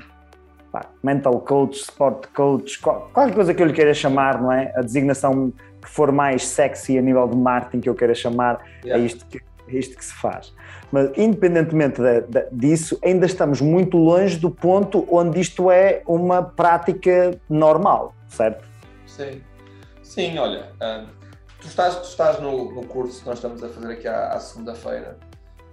[1.03, 4.73] mental coach, sport coach, qualquer coisa que eu lhe queira chamar, não é?
[4.77, 8.87] A designação que for mais sexy a nível de marketing que eu queira chamar, é
[8.87, 9.03] yeah.
[9.03, 10.53] é isto que, é isto que se faz.
[10.91, 16.43] Mas, independentemente de, de, disso, ainda estamos muito longe do ponto onde isto é uma
[16.43, 18.67] prática normal, certo?
[19.07, 19.43] Sim,
[20.03, 21.07] sim, olha, hum,
[21.61, 24.41] tu estás, tu estás no, no, curso que nós estamos a fazer aqui à, à
[24.41, 25.19] segunda-feira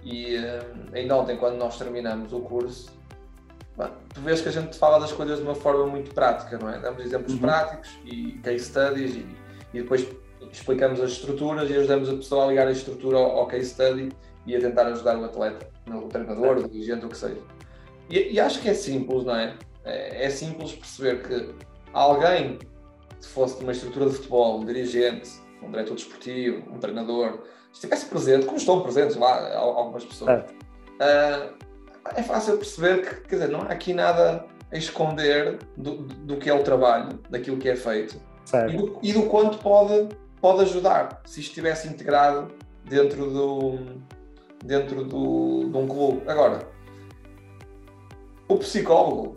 [0.02, 2.94] e hum, ainda ontem, quando nós terminamos o curso,
[3.76, 6.70] bom, tu vês que a gente fala das coisas de uma forma muito prática, não
[6.70, 6.78] é?
[6.78, 7.40] Damos exemplos uhum.
[7.40, 9.26] práticos e case studies e,
[9.74, 10.06] e depois
[10.50, 14.10] explicamos as estruturas e ajudamos a pessoa a ligar a estrutura ao, ao case study
[14.46, 17.40] e a tentar ajudar o atleta, o treinador, o dirigente, o que seja.
[18.08, 19.54] E, e, acho que é simples, não é?
[19.84, 20.26] é?
[20.26, 21.54] É simples perceber que
[21.92, 22.58] alguém
[23.20, 25.30] que fosse de uma estrutura de futebol, um dirigente,
[25.62, 27.40] um diretor desportivo, um treinador,
[27.72, 30.44] estivesse presente, como estão presentes lá algumas pessoas,
[31.00, 31.65] é, uh,
[32.14, 36.50] é fácil perceber que, quer dizer, não há aqui nada a esconder do, do que
[36.50, 38.20] é o trabalho, daquilo que é feito
[38.68, 40.08] e do, e do, quanto pode,
[40.40, 42.52] pode ajudar se estivesse integrado
[42.84, 43.78] dentro do,
[44.64, 46.22] dentro do, de um clube.
[46.28, 46.60] Agora,
[48.48, 49.36] o psicólogo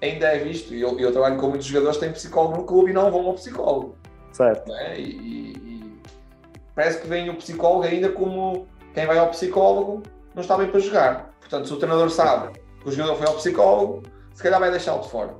[0.00, 2.90] ainda é visto, e eu, eu trabalho com muitos jogadores que têm psicólogo no clube
[2.90, 3.96] e não vão ao psicólogo.
[4.32, 4.72] Certo.
[4.72, 4.98] É?
[4.98, 6.00] E, e,
[6.74, 10.02] parece que vem o psicólogo ainda como quem vai ao psicólogo
[10.34, 11.29] não está bem para jogar.
[11.40, 15.02] Portanto, se o treinador sabe que o jogador foi ao psicólogo, se calhar vai deixá-lo
[15.02, 15.34] de fora.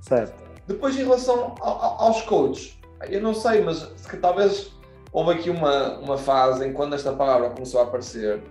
[0.00, 0.42] Certo.
[0.66, 4.72] Depois, em relação aos coaches, eu não sei, mas se talvez
[5.12, 8.42] houve aqui uma, uma fase em quando esta palavra começou a aparecer,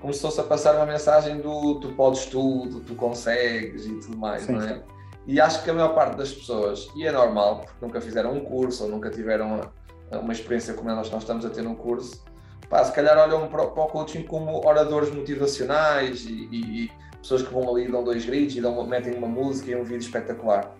[0.00, 4.52] começou-se a passar uma mensagem do tu podes tudo, tu consegues e tudo mais, sim,
[4.52, 4.74] não é?
[4.74, 4.82] Sim.
[5.26, 8.40] E acho que a maior parte das pessoas, e é normal, porque nunca fizeram um
[8.40, 12.24] curso ou nunca tiveram uma, uma experiência como nós, nós estamos a ter no curso,
[12.68, 16.90] pá, se calhar olham para, para, o coaching como oradores motivacionais e, e, e
[17.20, 19.84] pessoas que vão ali e dão dois gritos e dão, metem uma música e um
[19.84, 20.74] vídeo espetacular.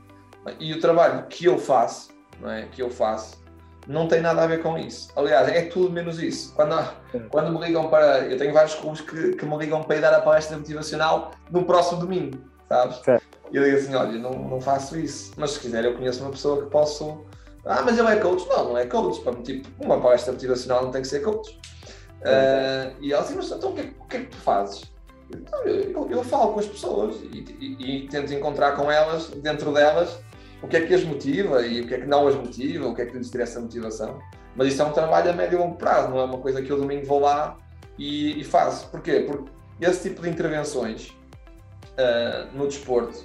[0.59, 2.11] E o trabalho que eu faço,
[2.41, 2.66] não é?
[2.70, 3.39] que eu faço,
[3.89, 5.09] não tem nada a ver com isso.
[5.16, 6.55] Aliás, é tudo menos isso.
[6.55, 6.76] Quando,
[7.30, 8.20] quando me ligam para.
[8.20, 11.64] Eu tenho vários clubes que, que me ligam para ir dar a palestra motivacional no
[11.64, 13.01] próximo domingo, sabes?
[13.51, 15.32] E eu digo assim: olha, não, não faço isso.
[15.39, 17.24] Mas se quiser, eu conheço uma pessoa que posso.
[17.64, 18.47] Ah, mas ele é coach?
[18.47, 19.20] Não, não é coach.
[19.22, 21.59] Para tipo, uma palestra motivacional não tem que ser coach.
[22.20, 24.92] Uh, e ela assim, mas então o que, é, o que é que tu fazes?
[25.30, 29.28] Então, eu, eu, eu, falo com as pessoas e, e, e tento encontrar com elas,
[29.28, 30.18] dentro delas,
[30.62, 32.94] o que é que as motiva e o que é que não as motiva, o
[32.94, 34.18] que é que lhes tira essa motivação.
[34.56, 36.70] Mas isso é um trabalho a médio e longo prazo, não é uma coisa que
[36.70, 37.56] eu domingo vou lá
[37.98, 38.88] e, e faço.
[38.88, 39.24] Porquê?
[39.26, 39.50] Porque
[39.80, 41.10] esse tipo de intervenções
[41.92, 43.24] uh, no desporto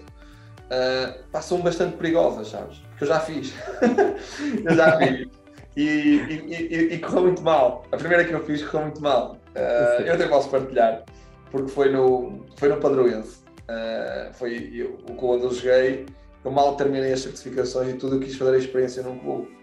[0.69, 2.77] uh, são bastante perigosas, sabes?
[2.89, 3.53] Porque eu já fiz.
[4.63, 5.42] eu já fiz.
[5.75, 6.17] E,
[6.47, 7.83] e, e, correu muito mal.
[7.91, 9.37] A primeira que eu fiz correu muito mal.
[9.55, 11.03] Uh, eu até posso partilhar,
[11.51, 13.43] porque foi no, foi no Padroense.
[13.63, 16.05] Uh, foi eu, o clube onde eu joguei
[16.43, 19.57] eu mal terminei as certificações e tudo, eu quis fazer a experiência num clube.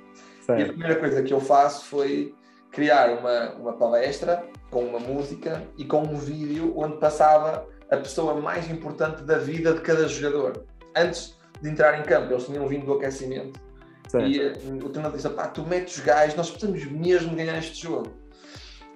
[0.47, 0.61] Certo.
[0.61, 2.35] E a primeira coisa que eu faço foi
[2.73, 8.41] criar uma, uma palestra com uma música e com um vídeo onde passava a pessoa
[8.41, 10.65] mais importante da vida de cada jogador.
[10.97, 13.61] Antes de entrar em campo, eles tinham vindo do aquecimento.
[14.11, 14.27] Certo.
[14.27, 17.85] E uh, o treinador disse: pá, tu metes os gajos, nós precisamos mesmo ganhar este
[17.85, 18.11] jogo.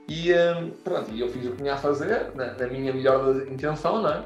[0.09, 3.47] E um, pronto, e eu fiz o que tinha a fazer, na, na minha melhor
[3.49, 4.25] intenção, não é?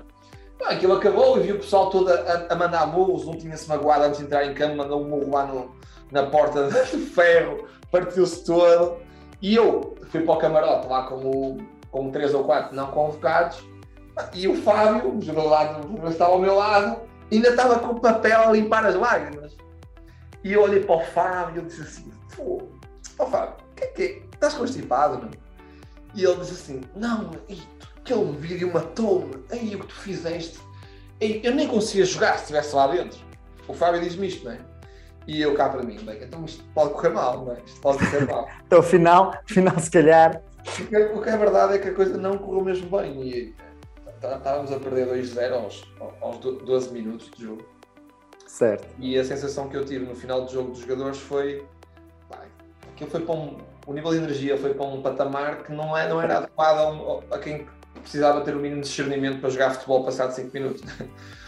[0.64, 4.18] aquilo acabou e vi o pessoal todo a, a mandar murros, um tinha-se magoado antes
[4.18, 5.70] de entrar em campo, mandou um murro lá no,
[6.10, 8.96] na porta de ferro, partiu-se todo.
[9.40, 11.58] E eu fui para o camarote lá como,
[11.92, 13.62] como três ou quatro não convocados,
[14.34, 18.40] e o Fábio, o jogador lá estava ao meu lado, ainda estava com o papel
[18.40, 19.56] a limpar as lágrimas.
[20.48, 22.62] E eu olhei para o Fábio e disse assim: Pô,
[23.26, 24.22] Fábio, o que é que é?
[24.32, 25.30] Estás constipado, não?
[26.14, 27.32] E ele disse assim: Não,
[28.00, 29.44] aquele vídeo matou-me.
[29.50, 30.58] Aí o que tu fizeste.
[31.20, 33.18] Ei, eu nem conseguia jogar se estivesse lá dentro.
[33.68, 34.58] O Fábio diz-me isto, não é?
[35.26, 37.58] E eu cá para mim, bem, então isto pode correr mal, não é?
[37.66, 38.48] Isto pode correr mal.
[38.66, 40.42] então, final, final, se calhar.
[41.14, 43.20] O que é verdade é que a coisa não correu mesmo bem.
[43.22, 43.54] E
[44.18, 45.92] tá, estávamos a perder 2-0 aos,
[46.22, 47.77] aos 12 minutos de jogo.
[48.58, 48.88] Certo.
[48.98, 51.64] E a sensação que eu tive no final do jogo dos jogadores foi.
[52.28, 52.40] Pá,
[52.92, 53.56] aquilo foi para um.
[53.86, 56.90] O nível de energia foi para um patamar que não, é, não era adequado a,
[56.90, 57.64] um, a quem
[58.00, 60.82] precisava ter o mínimo discernimento para jogar futebol passado 5 minutos.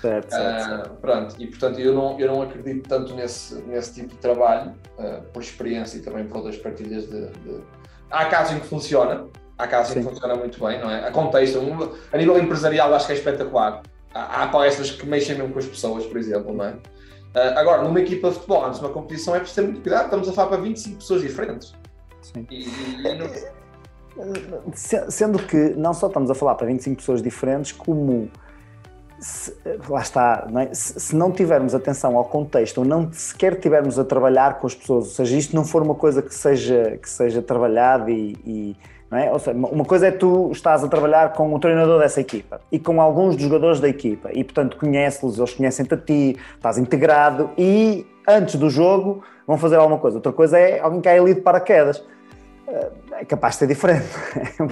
[0.01, 0.91] Certo, certo, certo.
[0.93, 4.73] Uh, pronto, e portanto eu não, eu não acredito tanto nesse, nesse tipo de trabalho,
[4.97, 7.61] uh, por experiência e também por outras partilhas de, de...
[8.09, 9.27] Há casos em que funciona,
[9.59, 11.09] há casos em que funciona muito bem, não é?
[11.09, 11.59] A contexto,
[12.13, 13.83] a nível empresarial acho que é espetacular.
[14.15, 16.77] Há, há palestras que mexem mesmo com as pessoas, por exemplo, não é?
[17.35, 20.05] Uh, agora, numa equipa de futebol, antes de uma competição, é preciso ter muito cuidado,
[20.05, 21.75] estamos a falar para 25 pessoas diferentes.
[22.23, 22.47] Sim.
[22.51, 23.31] E, e não...
[24.75, 28.29] Sendo que não só estamos a falar para 25 pessoas diferentes, como
[29.21, 29.55] se,
[29.89, 30.75] lá está, não é?
[30.75, 34.75] se, se, não tivermos atenção ao contexto ou não sequer tivermos a trabalhar com as
[34.75, 38.77] pessoas, ou seja, isto não for uma coisa que seja, que seja trabalhada e, e
[39.13, 39.31] é?
[39.31, 42.79] Ou seja, uma coisa é tu estás a trabalhar com o treinador dessa equipa e
[42.79, 47.51] com alguns dos jogadores da equipa e, portanto, conheces-los, eles conhecem-te a ti, estás integrado
[47.59, 50.19] e antes do jogo vão fazer alguma coisa.
[50.19, 52.05] Outra coisa é alguém é ali de paraquedas.
[52.69, 52.91] Eh,
[53.21, 54.09] é capaz de ser diferente.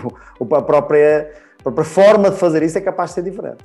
[0.41, 3.64] a, própria, a própria forma de fazer isso é capaz de ser diferente.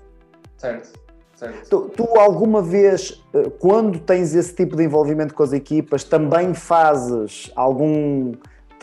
[0.57, 1.03] Certo.
[1.36, 1.69] Certo.
[1.69, 6.53] Tu, tu, alguma vez, eh, quando tens esse tipo de envolvimento com as equipas, também
[6.53, 8.34] fazes algum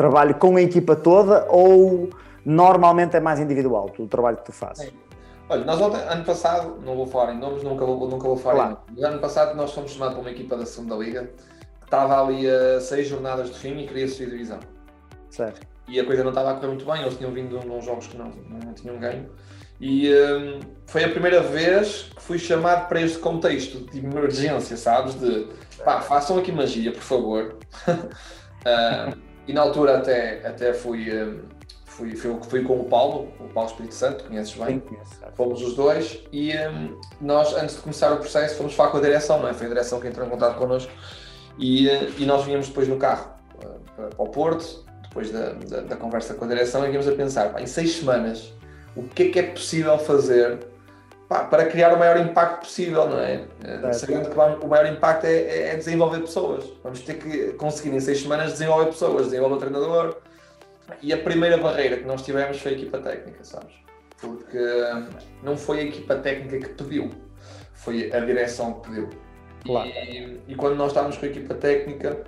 [0.01, 2.09] trabalho com a equipa toda ou
[2.43, 4.87] normalmente é mais individual o trabalho que tu fazes?
[4.87, 4.93] Sim.
[5.47, 8.55] Olha, nós ontem, ano passado, não vou falar em nomes, nunca vou, nunca vou falar
[8.55, 8.79] claro.
[8.89, 9.05] em nomes.
[9.05, 11.31] Ano passado nós fomos chamados para uma equipa da segunda Liga
[11.81, 14.59] que estava ali a seis jornadas de fim e queria subir divisão.
[15.29, 15.61] Certo.
[15.87, 18.07] E a coisa não estava a correr muito bem, eles tinham vindo de uns jogos
[18.07, 18.33] que não,
[18.65, 19.29] não tinham ganho.
[19.79, 25.15] E um, foi a primeira vez que fui chamado para este contexto de emergência, sabes?
[25.15, 25.49] De
[25.85, 27.57] pá, façam aqui magia, por favor.
[27.87, 29.19] uh,
[29.51, 31.41] e na altura até, até fui, um,
[31.85, 34.77] fui, fui, fui, com o Paulo, o Paulo Espírito Santo, conheces bem?
[34.77, 35.11] Sim, conheço.
[35.35, 39.01] Fomos os dois e um, nós, antes de começar o processo, fomos falar com a
[39.01, 39.53] direção, não é?
[39.53, 40.93] Foi a direção que entrou em contato connosco
[41.59, 45.53] e, uh, e nós vinhamos depois no carro uh, para, para, o Porto, depois da,
[45.53, 48.53] da, da, conversa com a direção, e vínhamos a pensar, pá, em seis semanas
[48.95, 50.61] o que é que é possível fazer
[51.31, 53.45] para criar o maior impacto possível, não é?
[53.63, 56.65] é Sabendo que o maior impacto é, é, desenvolver pessoas.
[56.83, 60.17] Vamos ter que conseguir em seis semanas desenvolver pessoas, desenvolver o treinador.
[61.01, 63.73] E a primeira barreira que nós tivemos foi a equipa técnica, sabes?
[64.21, 64.59] Porque
[65.45, 67.11] não foi a equipa técnica que pediu,
[67.75, 69.11] foi a direção que pediu.
[69.65, 69.89] Claro.
[69.89, 72.25] E, e quando nós estávamos com a equipa técnica,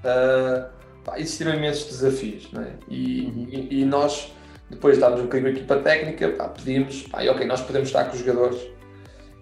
[0.00, 0.70] uh,
[1.04, 2.70] pá, existiram imensos desafios, não é?
[2.88, 3.48] E, uhum.
[3.50, 4.32] e, e nós
[4.70, 8.04] depois damos um bocadinho a equipa técnica, pá, pedimos, pá, e ok, nós podemos estar
[8.04, 8.60] com os jogadores.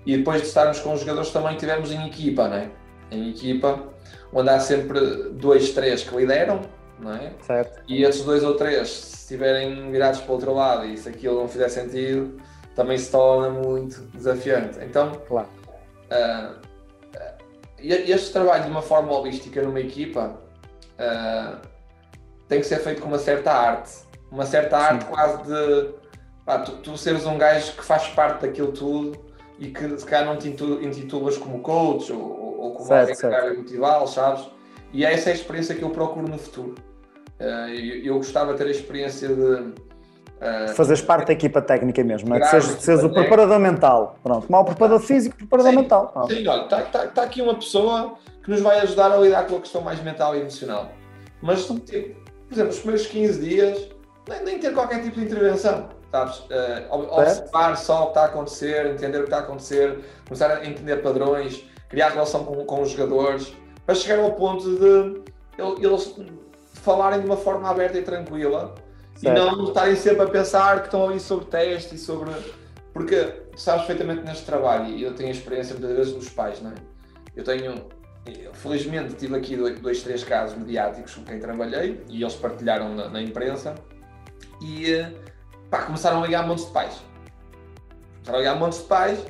[0.05, 2.71] E depois de estarmos com os jogadores também tivemos em equipa, né?
[3.11, 3.81] Em equipa,
[4.33, 5.01] onde há sempre
[5.35, 6.63] dois, três que lideram,
[6.99, 7.33] não é?
[7.47, 7.83] Certo.
[7.89, 11.41] E esses dois ou três, se estiverem virados para o outro lado e se aquilo
[11.41, 12.41] não fizer sentido,
[12.75, 14.79] também se torna muito desafiante.
[14.83, 15.49] Então, claro.
[16.11, 16.73] Uh,
[17.79, 20.39] este trabalho de uma forma holística numa equipa
[20.99, 21.57] uh,
[22.49, 23.93] tem que ser feito com uma certa arte
[24.33, 25.11] uma certa arte Sim.
[25.11, 25.89] quase de
[26.45, 29.17] pá, tu, tu, seres um gajo que faz parte daquilo tudo
[29.59, 33.47] e que se calhar não te intitulas como coach ou, ou como certo, alguém que
[33.47, 34.49] vai motivá-lo, sabes?
[34.93, 36.75] E é essa é a experiência que eu procuro no futuro.
[37.39, 39.43] Uh, eu, eu, gostava de ter a experiência de.
[39.43, 42.41] Uh, Fazes parte da equipa técnica mesmo, é?
[42.41, 44.17] de seres, seres o preparador mental.
[44.23, 46.09] Pronto, mal preparador físico, preparador sim, mental.
[46.09, 46.33] Pronto.
[46.33, 49.57] Sim, olha, está tá, tá aqui uma pessoa que nos vai ajudar a lidar com
[49.57, 50.91] a questão mais mental e emocional.
[51.41, 51.81] Mas, por
[52.51, 53.89] exemplo, os primeiros 15 dias
[54.29, 56.39] nem, nem ter qualquer tipo de intervenção, sabes?
[56.39, 60.51] Uh, observar só o que está a acontecer, entender o que está a acontecer, começar
[60.51, 63.55] a entender padrões, criar relação com, com os jogadores,
[63.85, 65.23] para chegar ao ponto de
[65.59, 66.15] eles
[66.75, 68.75] falarem de uma forma aberta e tranquila
[69.15, 69.37] certo.
[69.37, 72.31] e não estarem sempre a pensar que estão ali sobre teste e sobre.
[72.93, 76.75] Porque sabes perfeitamente neste trabalho, e eu tenho experiência muitas vezes dos pais, não é?
[77.35, 77.87] Eu tenho.
[78.53, 83.09] Felizmente tive aqui dois, dois, três casos mediáticos com quem trabalhei e eles partilharam na,
[83.09, 83.75] na imprensa
[84.63, 85.05] e
[85.71, 87.03] pá, começaram a ligar montes de pais.
[88.15, 89.27] Começaram a ligar montes de pais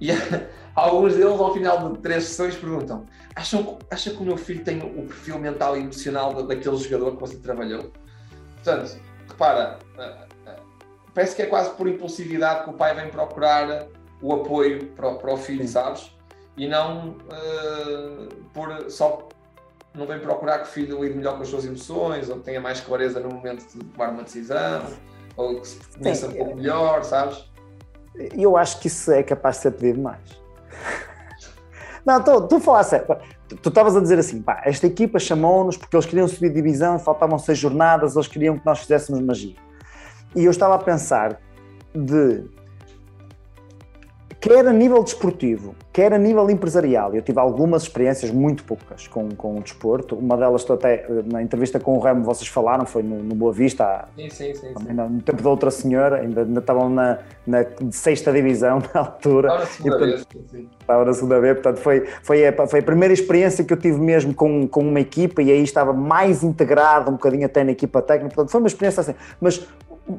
[0.00, 0.10] e
[0.74, 4.78] alguns deles, ao final de três sessões, perguntam: acham, acha que o meu filho tem
[4.78, 7.92] o perfil mental e emocional daquele jogador que você trabalhou?
[8.56, 10.56] Portanto, repara, eh, eh,
[11.14, 13.86] parece que é quase por impulsividade que o pai vem procurar
[14.20, 16.10] o apoio para, para o filho, sabes?
[16.56, 19.28] E não uh, por só
[19.96, 22.60] não vem procurar que o filho lide melhor com as suas emoções, ou que tenha
[22.60, 24.82] mais clareza no momento de tomar uma decisão,
[25.36, 27.50] ou que se conheça um pouco melhor, sabes?
[28.34, 30.20] Eu acho que isso é capaz de ser pedido mais.
[32.04, 33.02] Não, tu, tu falaste,
[33.62, 37.38] tu estavas a dizer assim, pá, esta equipa chamou-nos porque eles queriam subir divisão, faltavam
[37.38, 39.56] seis jornadas, eles queriam que nós fizéssemos magia.
[40.34, 41.40] E eu estava a pensar
[41.94, 42.44] de
[44.40, 49.28] quer a nível desportivo, quer a nível empresarial, eu tive algumas experiências, muito poucas, com,
[49.30, 50.14] com o desporto.
[50.14, 53.52] Uma delas, estou até na entrevista com o Remo, vocês falaram, foi no, no Boa
[53.52, 54.92] Vista, sim, sim, sim, sim.
[54.92, 59.48] no tempo da outra senhora, ainda, ainda estavam na, na sexta divisão na altura.
[59.48, 60.68] Estava na segunda E, vez, sim.
[60.80, 63.98] Estava na segunda vez, portanto, foi, foi, a, foi a primeira experiência que eu tive
[63.98, 68.02] mesmo com, com uma equipa e aí estava mais integrado um bocadinho até na equipa
[68.02, 69.14] técnica, portanto, foi uma experiência assim.
[69.40, 69.66] Mas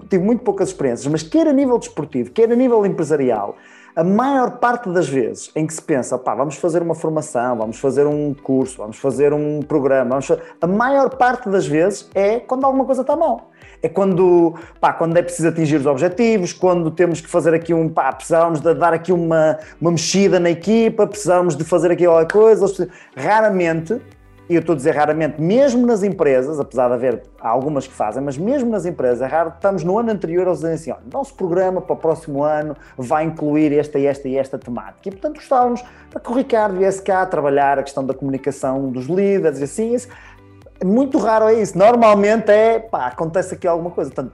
[0.09, 3.55] tive muito poucas experiências, mas quer a nível desportivo, quer a nível empresarial,
[3.97, 7.79] a maior parte das vezes em que se pensa, pá, vamos fazer uma formação, vamos
[7.79, 10.39] fazer um curso, vamos fazer um programa, fazer...
[10.61, 13.49] a maior parte das vezes é quando alguma coisa está mal.
[13.81, 17.89] É quando, pá, quando é preciso atingir os objetivos, quando temos que fazer aqui um,
[17.89, 22.27] pá, precisamos de dar aqui uma, uma mexida na equipa, precisamos de fazer aqui alguma
[22.27, 22.87] coisa.
[23.15, 23.99] Raramente
[24.49, 28.23] e eu estou a dizer raramente, mesmo nas empresas, apesar de haver algumas que fazem,
[28.23, 31.33] mas mesmo nas empresas, é raro, estamos no ano anterior eles dizem assim, olha, nosso
[31.33, 35.09] programa para o próximo ano vai incluir esta, esta e esta temática.
[35.09, 39.59] E, portanto, gostávamos que o Ricardo viesse cá trabalhar a questão da comunicação dos líderes
[39.59, 40.07] e assim, isso,
[40.83, 41.77] muito raro é isso.
[41.77, 44.11] Normalmente é, pá, acontece aqui alguma coisa.
[44.11, 44.33] Portanto,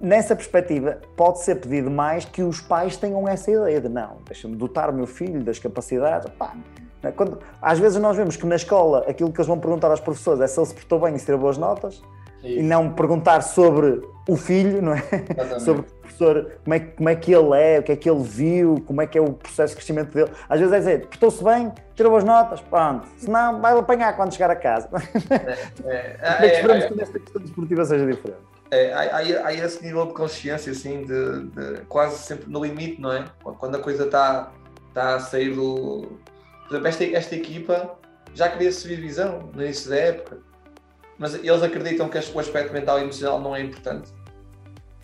[0.00, 4.56] nessa perspectiva, pode ser pedido mais que os pais tenham essa ideia de não, deixa-me
[4.56, 6.54] dotar o meu filho das capacidades, pá?
[7.10, 10.40] Quando, às vezes nós vemos que na escola aquilo que eles vão perguntar aos professores
[10.40, 12.02] é se ele se portou bem e se tirou boas notas
[12.44, 12.60] Isso.
[12.60, 14.98] e não perguntar sobre o filho, não é?
[14.98, 15.62] Exatamente.
[15.64, 18.22] Sobre o professor, como é, como é que ele é, o que é que ele
[18.22, 20.30] viu, como é que é o processo de crescimento dele.
[20.48, 23.08] Às vezes é dizer, portou-se bem, tirou boas notas, pronto.
[23.16, 24.88] Se não, vai apanhar quando chegar a casa.
[25.30, 28.38] É, é, é, é, esperamos que nesta questão desportiva seja diferente.
[28.70, 33.12] É, há, há, esse nível de consciência, assim, de, de, quase sempre no limite, não
[33.12, 33.24] é?
[33.58, 34.50] Quando a coisa está
[34.94, 36.06] tá a sair do,
[36.84, 37.98] esta, esta equipa
[38.34, 40.38] já queria subir divisão no início da época,
[41.18, 44.10] mas eles acreditam que o aspecto mental e emocional não é importante.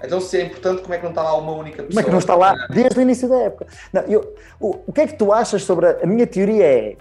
[0.02, 1.88] Então, se é importante, como é que não está lá uma única pessoa?
[1.88, 3.66] Como é que não está lá desde o início da época?
[3.92, 5.86] Não, eu, o, o que é que tu achas sobre.
[5.86, 6.96] A, a minha teoria é.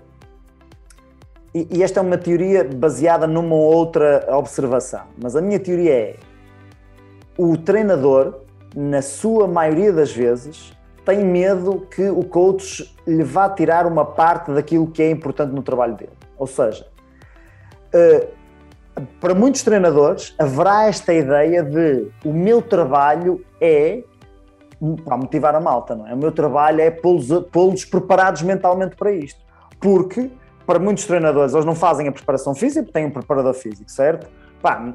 [1.53, 6.15] E, e, esta é uma teoria baseada numa outra observação, mas a minha teoria é.
[7.37, 8.41] O treinador,
[8.75, 10.73] na sua maioria das vezes,
[11.07, 15.63] tem medo que o coach lhe vá tirar uma parte daquilo que é importante no
[15.63, 16.11] trabalho dele.
[16.37, 16.85] Ou seja,
[17.93, 18.27] eh,
[19.21, 24.03] para muitos treinadores haverá esta ideia de o meu trabalho é
[25.05, 26.13] para motivar a malta, não é?
[26.13, 29.39] O meu trabalho é pô-los preparados mentalmente para isto.
[29.79, 30.29] Porque,
[30.65, 34.27] para muitos treinadores, eles não fazem a preparação física, têm um preparador físico, certo?
[34.61, 34.93] Pá,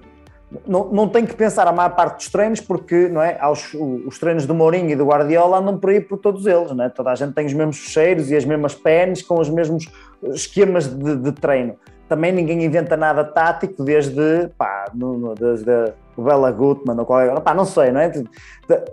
[0.67, 3.75] não, não tem que pensar a maior parte dos treinos, porque não é, Aos,
[4.07, 6.89] os treinos do Mourinho e do Guardiola andam por aí por todos eles, não é?
[6.89, 9.91] toda a gente tem os mesmos fecheiros e as mesmas pens com os mesmos
[10.23, 11.77] esquemas de, de treino.
[12.09, 17.55] Também ninguém inventa nada tático desde, pá, no, desde o Bela Gutmann ou qualquer, pá,
[17.55, 18.13] não sei, não é?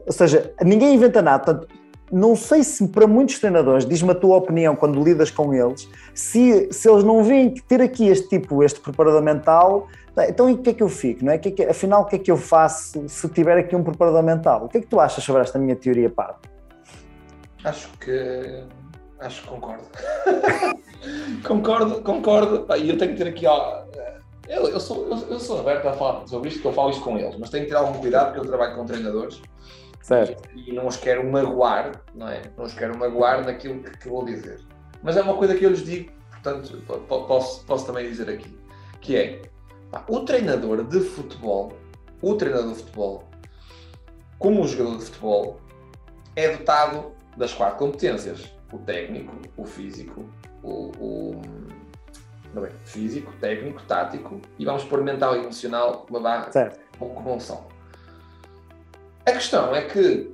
[0.05, 1.67] Ou seja, ninguém inventa nada, portanto,
[2.11, 6.69] não sei se para muitos treinadores, diz-me a tua opinião quando lidas com eles, se,
[6.71, 9.87] se eles não veem ter aqui este tipo, este preparador mental,
[10.27, 11.23] então, e o que é que eu fico?
[11.23, 11.37] Não é?
[11.37, 14.23] Que é que, afinal, o que é que eu faço se tiver aqui um preparador
[14.23, 14.65] mental?
[14.65, 16.35] O que é que tu achas sobre esta minha teoria, Pá?
[17.63, 18.63] Acho que.
[19.19, 19.83] Acho que concordo.
[21.47, 22.65] concordo, concordo.
[22.77, 23.45] E eu tenho que ter aqui.
[23.45, 23.83] Ó,
[24.47, 27.03] eu, eu, sou, eu, eu, sou aberto a falar sobre isto, que eu falo isto
[27.03, 29.41] com eles, mas tenho que ter algum cuidado porque eu trabalho com treinadores.
[30.09, 30.49] Certo.
[30.55, 32.41] E, não os quero magoar, não é?
[32.57, 34.59] Não os quero magoar naquilo que, que vou dizer.
[35.03, 38.57] Mas é uma coisa que eu lhes digo, portanto, posso, posso também dizer aqui,
[39.01, 39.41] que é
[40.07, 41.73] o treinador de futebol,
[42.23, 43.29] o treinador de futebol,
[44.39, 45.61] como o jogador de futebol,
[46.35, 50.25] é dotado das quatro competências: o técnico, o físico,
[50.63, 51.41] o, o
[52.55, 56.79] bem, físico, técnico, tático e vamos pôr mental e emocional uma barra certo.
[56.97, 57.67] com só.
[59.29, 60.31] A questão é que,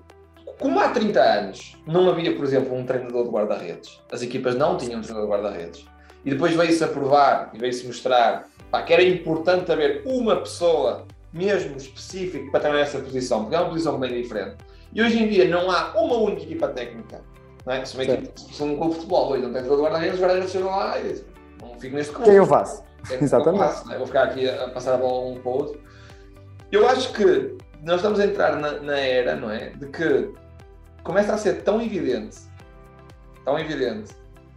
[0.58, 4.78] como há 30 anos não havia, por exemplo, um treinador de guarda-redes, as equipas não
[4.78, 5.86] tinham um treinador de guarda-redes,
[6.24, 11.06] e depois veio-se a provar e veio-se mostrar pá, que era importante haver uma pessoa
[11.34, 14.56] mesmo específica para trabalhar essa posição, porque é uma posição bem diferente.
[14.93, 17.22] E hoje em dia não há uma única equipa técnica.
[17.66, 17.84] Não é?
[17.84, 20.52] Se, uma equipa, se um clube de futebol hoje não tem todo guarda-redes, os guarda-redes
[20.52, 21.26] chegam lá e dizem,
[21.62, 22.30] não fico neste clube.
[22.30, 22.82] Quem eu faço?
[23.12, 23.62] É Exatamente.
[23.62, 23.98] Eu faço, é?
[23.98, 25.82] Vou ficar aqui a, passar a bola um para o outro.
[26.72, 29.70] Eu acho que nós estamos a entrar na, na era, não é?
[29.70, 30.30] De que
[31.04, 32.38] começa a ser tão evidente,
[33.46, 34.12] tão evidente,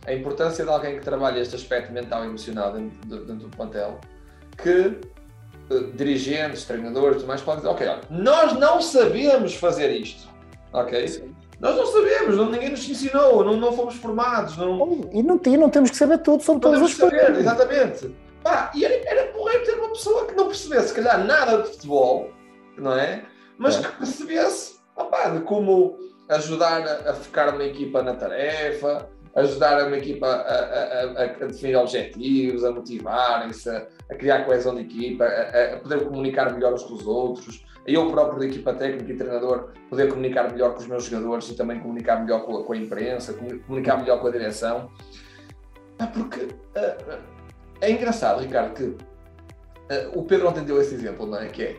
[0.07, 4.01] a importância de alguém que trabalha este aspecto mental e emocional dentro, dentro do plantel,
[4.57, 4.99] que
[5.71, 10.27] uh, dirigentes, treinadores, tudo mais podem dizer, ok, olha, nós não sabemos fazer isto,
[10.73, 11.07] ok?
[11.07, 11.35] Sim.
[11.61, 14.57] Nós não sabemos, não, ninguém nos ensinou, não, não fomos formados.
[14.57, 15.11] Não...
[15.13, 17.37] E, não, e não temos que saber tudo sobre todas as coisas.
[17.37, 18.15] Exatamente.
[18.45, 21.71] Pá, e era, era porreiro ter uma pessoa que não percebesse, se calhar, nada de
[21.71, 22.31] futebol,
[22.81, 23.25] não é?
[23.57, 23.83] Mas é.
[23.83, 24.79] que percebesse
[25.33, 25.99] de como
[26.29, 31.77] ajudar a, a focar uma equipa na tarefa, ajudar uma equipa a, a, a definir
[31.77, 37.07] objetivos, a motivarem-se, a, criar coesão de equipa, a, poder comunicar melhor uns com os
[37.07, 41.49] outros, eu próprio da equipa técnica e treinador poder comunicar melhor com os meus jogadores
[41.49, 43.35] e também comunicar melhor com a, com a imprensa,
[43.67, 44.91] comunicar melhor com a direção.
[46.13, 47.19] Porque uh,
[47.81, 48.97] é engraçado, Ricardo, que uh,
[50.15, 51.47] o Pedro ontem deu esse exemplo, não é?
[51.49, 51.77] Que é,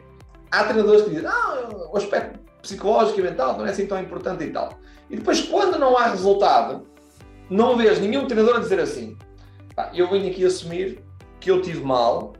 [0.52, 4.43] há treinadores que dizem, ah, o aspecto psicológico e mental não é assim tão importante
[4.43, 4.70] e tal.
[5.10, 6.88] E depois, quando não há resultado,
[7.50, 9.18] não vês nenhum treinador a dizer assim,
[9.93, 11.04] eu venho aqui assumir
[11.39, 12.34] que eu tive mal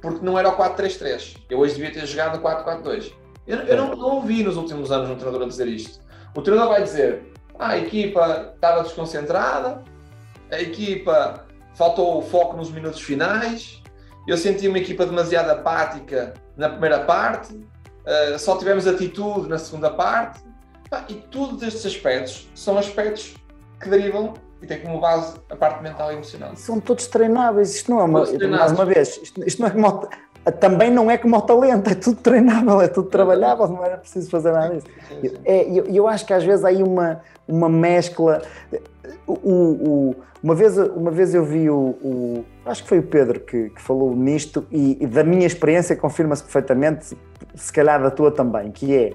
[0.00, 1.38] porque não era o 4-3-3.
[1.48, 3.12] Eu hoje devia ter jogado o 4-4-2.
[3.46, 5.98] Eu, eu não, não, ouvi nos últimos anos um treinador a dizer isto.
[6.34, 9.82] O treinador vai dizer: ah, a equipa estava desconcentrada,
[10.50, 13.82] a equipa faltou o foco nos minutos finais,
[14.26, 19.90] eu senti uma equipa demasiado apática na primeira parte, uh, só tivemos atitude na segunda
[19.90, 20.40] parte.
[21.08, 23.34] e todos estes aspectos são aspectos
[23.80, 26.56] que derivam e têm como base a parte mental e emocional.
[26.56, 27.74] São todos treináveis.
[27.74, 28.48] Isto não é uma.
[28.48, 30.08] Mais uma vez, isto, isto não é como
[30.52, 34.28] também não é como o talento, é tudo treinável, é tudo trabalhável, não era preciso
[34.30, 34.86] fazer nada disso.
[35.22, 38.42] E é, eu, eu, acho que às vezes há aí uma, uma mescla.
[39.26, 43.40] O, o, uma, vez, uma vez eu vi o, o Acho que foi o Pedro
[43.40, 47.16] que, que falou nisto, e, e, da minha experiência confirma-se perfeitamente,
[47.54, 49.12] se calhar da tua também, que é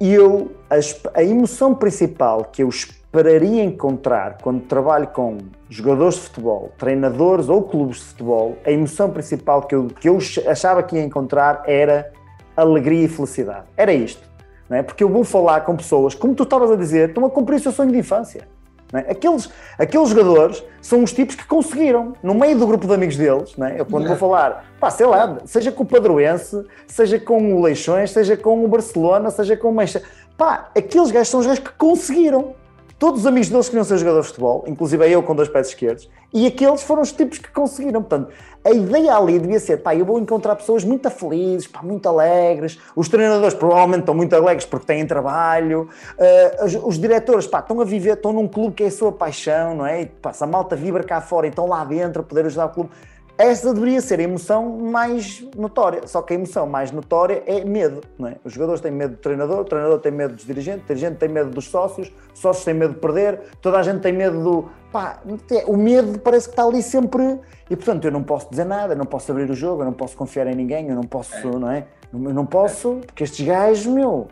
[0.00, 0.76] eu, a,
[1.18, 5.38] a emoção principal que eu esperaria encontrar quando trabalho com
[5.68, 10.18] jogadores de futebol, treinadores ou clubes de futebol, a emoção principal que eu, que eu
[10.46, 12.12] achava que ia encontrar era
[12.56, 13.66] alegria e felicidade.
[13.76, 14.28] Era isto.
[14.68, 14.82] Não é?
[14.82, 17.60] Porque eu vou falar com pessoas, como tu estavas a dizer, estão a cumprir o
[17.60, 18.46] seu sonho de infância.
[18.92, 19.10] É?
[19.10, 23.54] Aqueles, aqueles jogadores são os tipos que conseguiram, no meio do grupo de amigos deles,
[23.58, 23.80] é?
[23.80, 28.10] eu quando vou falar, pá, sei lá, seja com o Padroense, seja com o Leixões,
[28.10, 31.72] seja com o Barcelona, seja com o Manchester, pá, aqueles gajos são os gajos que
[31.72, 32.54] conseguiram.
[32.98, 36.10] Todos os amigos deles queriam ser jogadores de futebol, inclusive eu com dois pés esquerdos,
[36.34, 38.02] e aqueles foram os tipos que conseguiram.
[38.02, 38.32] Portanto,
[38.64, 42.76] a ideia ali devia ser, pá, eu vou encontrar pessoas muito felizes, pá, muito alegres,
[42.96, 45.88] os treinadores provavelmente estão muito alegres porque têm trabalho,
[46.18, 49.12] uh, os, os, diretores, pá, estão a viver, estão num clube que é a sua
[49.12, 50.02] paixão, não é?
[50.02, 52.66] E, pá, se a malta vibra cá fora e estão lá dentro a poder ajudar
[52.66, 52.90] o clube,
[53.38, 58.00] essa deveria ser a emoção mais notória, só que a emoção mais notória é medo.
[58.18, 58.36] Não é?
[58.44, 61.28] Os jogadores têm medo do treinador, o treinador tem medo dos dirigentes, o dirigente tem
[61.28, 64.68] medo dos sócios, os sócios têm medo de perder, toda a gente tem medo do.
[64.90, 65.22] Pá,
[65.66, 67.38] o medo parece que está ali sempre.
[67.70, 69.92] E portanto eu não posso dizer nada, eu não posso abrir o jogo, eu não
[69.92, 71.44] posso confiar em ninguém, eu não posso, é.
[71.44, 71.86] não é?
[72.12, 74.26] Eu não posso, porque estes gajos, meu,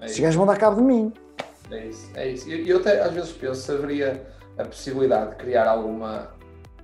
[0.00, 1.12] é estes gajos vão dar cabo de mim.
[1.70, 2.48] É isso, é isso.
[2.48, 4.26] E eu, eu até às vezes penso se haveria
[4.58, 6.39] a possibilidade de criar alguma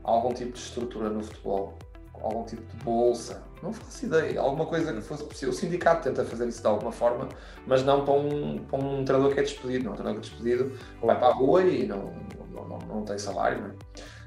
[0.06, 1.76] algum tipo de estrutura no futebol,
[2.22, 5.50] algum tipo de bolsa, não faço ideia, alguma coisa que fosse possível.
[5.50, 7.28] O sindicato tenta fazer isso de alguma forma,
[7.66, 9.84] mas não para um, para um treinador que é despedido.
[9.84, 12.12] Não, um treinador que é despedido vai para a rua e não,
[12.52, 13.74] não, não, não tem salário.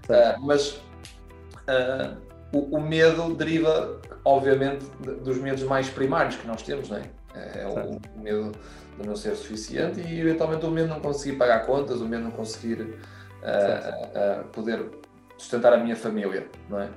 [0.10, 0.36] É?
[0.36, 2.18] uh, mas uh,
[2.52, 4.86] o, o, medo deriva, obviamente,
[5.24, 7.04] dos medos mais primários que nós temos, não é?
[7.36, 8.52] É o, o medo
[9.00, 12.24] de não ser suficiente e, eventualmente, o medo de não conseguir pagar contas, o medo
[12.24, 14.99] de não conseguir uh, poder
[15.40, 16.90] sustentar a minha família, não é?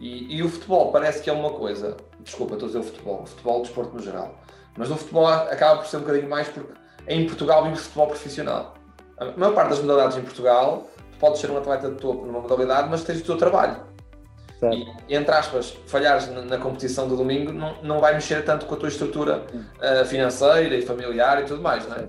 [0.00, 3.22] E, e, o futebol parece que é uma coisa, desculpa, estou a dizer o futebol,
[3.22, 4.34] o futebol, o desporto no geral,
[4.76, 6.72] mas o futebol acaba por ser um bocadinho mais porque
[7.06, 8.74] em Portugal vive futebol profissional.
[9.18, 12.40] A maior parte das modalidades em Portugal, tu podes ser um atleta de topo numa
[12.40, 13.76] modalidade, mas tens o teu trabalho.
[14.58, 14.76] Certo.
[15.08, 18.74] E, entre aspas, falhares na, na, competição do domingo não, não vai mexer tanto com
[18.74, 22.08] a tua estrutura uh, financeira e familiar e tudo mais, não é?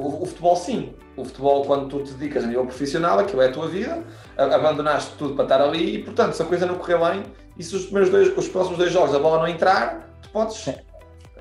[0.00, 0.94] O, o, futebol, sim.
[1.16, 4.02] O futebol, quando tu te dedicas a nível profissional, aquilo é a tua vida,
[4.36, 7.22] abandonaste tudo para estar ali e, portanto, se a coisa não correr bem
[7.58, 10.68] e se os, primeiros dois, os próximos dois jogos a bola não entrar, tu podes.
[10.68, 10.80] É.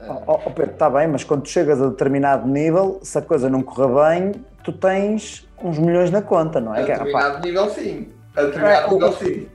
[0.07, 3.49] Oh, oh, Pedro, está bem, mas quando tu chegas a determinado nível, se a coisa
[3.49, 4.31] não correr bem,
[4.63, 6.79] tu tens uns milhões na conta, não é?
[6.79, 8.09] A determinado nível, sim.
[8.35, 9.47] A determinado é, nível, sim.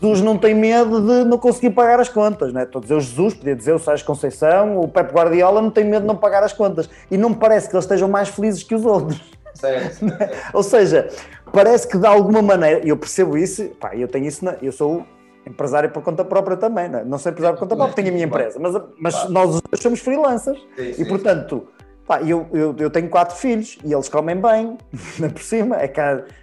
[0.00, 2.64] Jesus não tem medo de não conseguir pagar as contas, não é?
[2.64, 5.84] Estou a dizer o Jesus, podia dizer o Sérgio Conceição, o Pep Guardiola não tem
[5.84, 6.88] medo de não pagar as contas.
[7.10, 9.20] E não me parece que eles estejam mais felizes que os outros.
[9.54, 10.06] Certo.
[10.20, 10.30] É?
[10.52, 11.08] Ou seja,
[11.52, 15.04] parece que de alguma maneira, eu percebo isso, pá, eu tenho isso, na, eu sou
[15.44, 17.04] empresário por conta própria também, não, é?
[17.04, 20.58] não sou empresário por conta própria, tenho a minha empresa, mas, mas nós somos freelancers
[20.76, 21.66] sim, sim, e portanto
[22.08, 24.78] Pá, eu, eu, eu, tenho quatro filhos e eles comem bem,
[25.30, 26.00] por cima, é que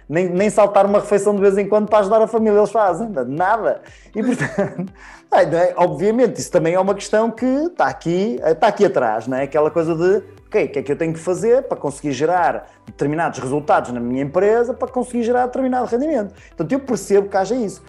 [0.08, 3.08] nem, nem saltar uma refeição de vez em quando para ajudar a família eles fazem,
[3.26, 3.80] nada.
[4.14, 4.92] E portanto,
[5.34, 5.74] é?
[5.76, 9.42] obviamente, isso também é uma questão que está aqui, está aqui atrás, não é?
[9.42, 13.40] Aquela coisa de, o que é que eu tenho que fazer para conseguir gerar determinados
[13.40, 16.32] resultados na minha empresa, para conseguir gerar determinado rendimento.
[16.50, 17.82] Portanto, eu percebo que haja isso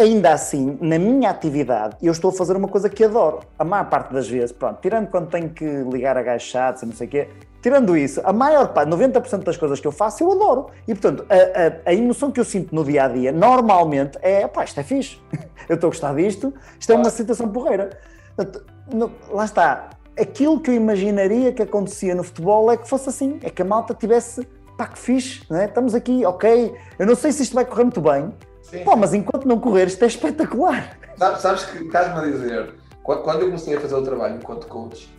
[0.00, 3.40] ainda assim, na minha atividade, eu estou a fazer uma coisa que adoro.
[3.58, 6.86] A maior parte das vezes, pronto, tirando quando tenho que ligar a gajos chatos e
[6.86, 7.28] não sei o quê,
[7.60, 10.66] tirando isso, a maior parte, 90% das coisas que eu faço, eu adoro.
[10.88, 14.48] E, portanto, a, a, a emoção que eu sinto no dia a dia, normalmente, é
[14.48, 15.18] pá, isto é fixe.
[15.68, 17.98] eu estou a gostar disto, isto é uma situação porreira.
[18.34, 19.90] Portanto, no, lá está.
[20.18, 23.64] Aquilo que eu imaginaria que acontecia no futebol é que fosse assim, é que a
[23.64, 24.46] malta tivesse,
[24.76, 25.66] pá, que fixe, não é?
[25.66, 26.74] estamos aqui, ok.
[26.98, 28.32] Eu não sei se isto vai correr muito bem,
[28.70, 30.98] sim, pô, mas enquanto não correr, isto é espetacular.
[31.16, 35.10] Sabes, sabes que estás-me a dizer, quando eu comecei a fazer o trabalho enquanto coach,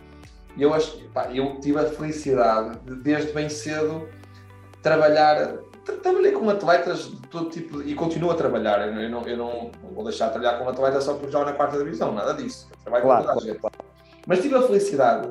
[0.58, 4.08] eu, acho, pá, eu tive a felicidade de, desde bem cedo,
[4.82, 5.58] trabalhar.
[6.02, 8.86] Trabalhei com atletas de todo tipo e continuo a trabalhar.
[8.86, 11.76] Eu não, eu não, vou deixar de trabalhar com atletas só porque jogo na quarta
[11.78, 12.68] divisão, nada disso.
[12.70, 13.60] Eu trabalho claro, com toda a gente.
[13.60, 13.76] Claro.
[14.26, 15.30] Mas tive a felicidade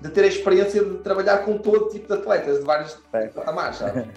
[0.00, 2.94] de ter a experiência de trabalhar com todo tipo de atletas, de vários
[3.34, 4.10] patamares, sabe?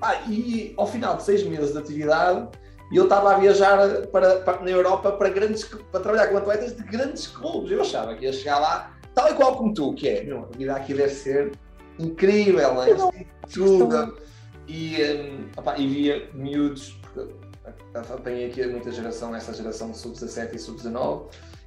[0.00, 2.48] ah, e ao final de seis meses de atividade,
[2.96, 6.82] eu estava a viajar para, para, na Europa para, grandes, para trabalhar com atletas de
[6.82, 7.70] grandes clubes.
[7.70, 10.74] Eu achava que ia chegar lá tal e qual como tu, que é, a vida
[10.74, 11.52] aqui deve ser
[11.98, 12.86] incrível, né?
[13.52, 14.16] tudo.
[14.68, 17.32] E, um, opa, e via miúdos, porque
[17.94, 21.24] apanhei aqui muita geração, essa geração de sub-17 e sub-19,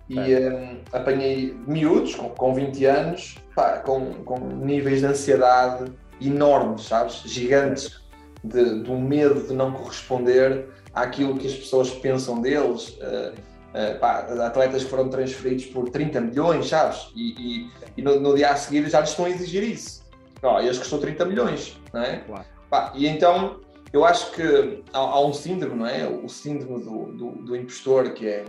[0.10, 5.91] e um, apanhei miúdos com, com 20 anos, pá, com, com níveis de ansiedade
[6.22, 7.22] enormes, sabes?
[7.26, 8.02] Gigantes,
[8.43, 12.97] de, do medo de não corresponder àquilo que as pessoas pensam deles.
[13.01, 17.11] Uh, Uh, pá, atletas que foram transferidos por 30 milhões, sabes?
[17.13, 20.01] E, e, e no, no, dia a seguir já lhes estão a exigir isso.
[20.41, 22.19] Ó, eles custou 30 milhões, não é?
[22.19, 22.45] Claro.
[22.69, 23.59] Pá, e então
[23.91, 26.07] eu acho que há, há, um síndrome, não é?
[26.07, 28.45] O síndrome do, do, do, impostor, que é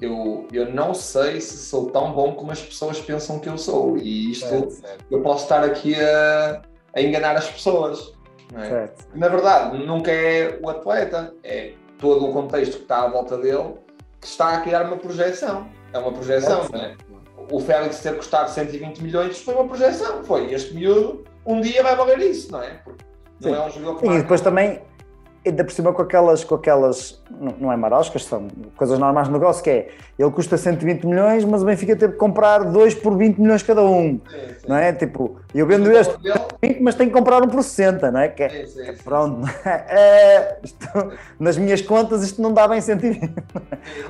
[0.00, 3.98] eu, eu não sei se sou tão bom como as pessoas pensam que eu sou.
[3.98, 5.04] E isto certo, certo.
[5.10, 6.62] eu posso estar aqui a,
[6.94, 8.12] a enganar as pessoas.
[8.54, 8.88] É?
[9.14, 13.74] Na verdade, nunca é o atleta, é todo o contexto que está à volta dele
[14.20, 15.68] que está a criar uma projeção.
[15.92, 16.96] É uma projeção, é, não é?
[17.50, 20.22] O Félix ter custado 120 milhões foi uma projeção.
[20.24, 22.80] Foi este miúdo, um dia vai valer isso, não é?
[22.84, 23.04] Porque
[23.40, 24.06] não é um jogador que.
[24.06, 24.82] Sim, e depois também
[25.48, 27.20] ainda por cima com aquelas, com aquelas,
[27.58, 29.88] não é maroscas, são coisas normais de negócio, que é,
[30.18, 33.82] ele custa 120 milhões, mas o Benfica teve que comprar dois por 20 milhões cada
[33.82, 34.68] um, sim, sim.
[34.68, 34.92] não é?
[34.92, 38.28] Tipo, eu vendo este por 20, mas tenho que comprar um por 60, não é?
[38.28, 40.86] Que, é, sim, pronto, é, isto,
[41.38, 43.32] nas minhas contas isto não dá bem 120.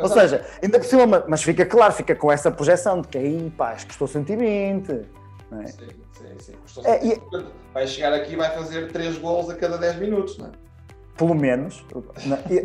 [0.01, 3.53] Ou seja, ainda por cima, mas fica claro, fica com essa projeção de que aí,
[3.57, 5.07] pá, custou 120,
[5.51, 5.67] não é?
[5.67, 6.53] Sim, sim, sim.
[6.63, 7.13] Custou 120.
[7.13, 7.59] É, e...
[7.73, 10.68] Vai chegar aqui e vai fazer 3 gols a cada 10 minutos, não é?
[11.19, 11.85] Pelo menos,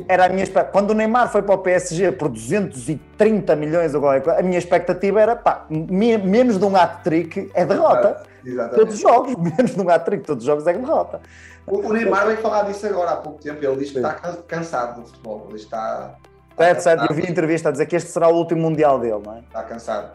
[0.07, 4.43] era a minha quando o Neymar foi para o PSG por 230 milhões agora, a
[4.43, 8.23] minha expectativa era pá, me, menos de um hat-trick é derrota.
[8.45, 8.75] Exatamente.
[8.75, 11.19] Todos os jogos, menos de um hat-trick, todos os jogos é derrota.
[11.65, 14.13] O, o Neymar veio falar disso agora há pouco tempo, ele diz que está
[14.47, 16.13] cansado do futebol, ele está...
[16.55, 19.19] Certo, certo, eu vi a entrevista a dizer que este será o último Mundial dele,
[19.25, 19.39] não é?
[19.39, 20.11] Está cansado.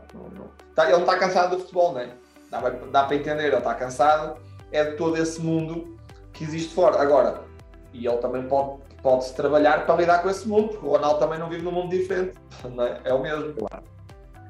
[0.71, 2.11] Está, ele não está cansado do futebol, não é?
[2.49, 2.61] Dá,
[2.93, 4.37] dá para entender, ele está cansado,
[4.71, 5.99] é de todo esse mundo
[6.33, 7.03] que existe fora.
[7.03, 7.48] Agora,
[7.93, 11.19] e ele também pode, pode se trabalhar para lidar com esse mundo, porque o Ronaldo
[11.19, 12.35] também não vive num mundo diferente,
[13.05, 13.11] é?
[13.11, 13.15] é?
[13.15, 13.55] o mesmo.
[13.55, 13.85] Claro.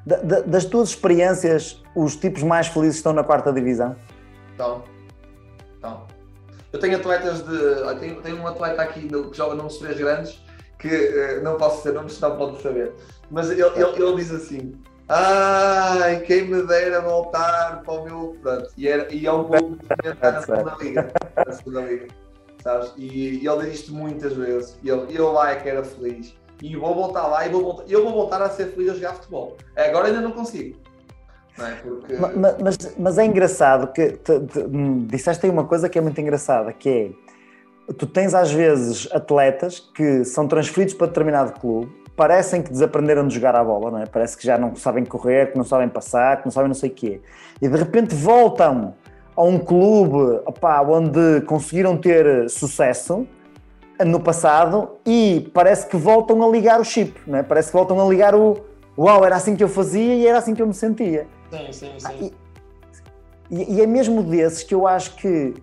[0.06, 3.94] Da, da, das tuas experiências, os tipos mais felizes estão na quarta divisão?
[4.52, 4.82] Estão.
[5.74, 6.06] Estão.
[6.73, 7.55] Eu tenho atletas de.
[7.55, 10.43] Eu tenho, tenho um atleta aqui que joga num dos três grandes
[10.78, 12.93] que uh, não posso dizer nomes, senão pode saber.
[13.31, 18.36] Mas ele, ele, ele, diz assim: Ai, quem me dera voltar para o meu.
[18.43, 19.77] Pronto, e, era, e é um bom
[20.23, 21.12] na segunda liga.
[21.47, 22.09] Na segunda liga
[22.62, 22.93] sabes?
[22.97, 24.78] E, e ele diz isto muitas vezes.
[24.82, 26.36] E ele, eu lá é que era feliz.
[26.62, 29.14] E vou voltar lá e vou voltar, eu vou voltar a ser feliz a jogar
[29.14, 29.56] futebol.
[29.76, 30.76] Agora ainda não consigo.
[31.56, 31.74] Não é?
[31.74, 32.14] Porque...
[32.14, 34.64] mas, mas, mas, é engraçado que te, te,
[35.06, 37.28] disseste aí uma coisa que é muito engraçada, que é
[37.94, 43.35] tu tens às vezes atletas que são transferidos para determinado clube, parecem que desaprenderam de
[43.35, 44.06] jogar a bola, não é?
[44.06, 46.90] Parece que já não sabem correr, que não sabem passar, que não sabem não sei
[46.90, 47.20] o quê.
[47.62, 48.94] E de repente voltam
[49.39, 53.24] a um clube opá, onde conseguiram ter sucesso
[54.05, 57.43] no passado e parece que voltam a ligar o chip, não é?
[57.44, 58.56] parece que voltam a ligar o
[58.98, 61.28] uau, era assim que eu fazia e era assim que eu me sentia.
[61.52, 62.32] Sim, sim, sim.
[63.48, 65.55] e, e, é mesmo desses que eu acho que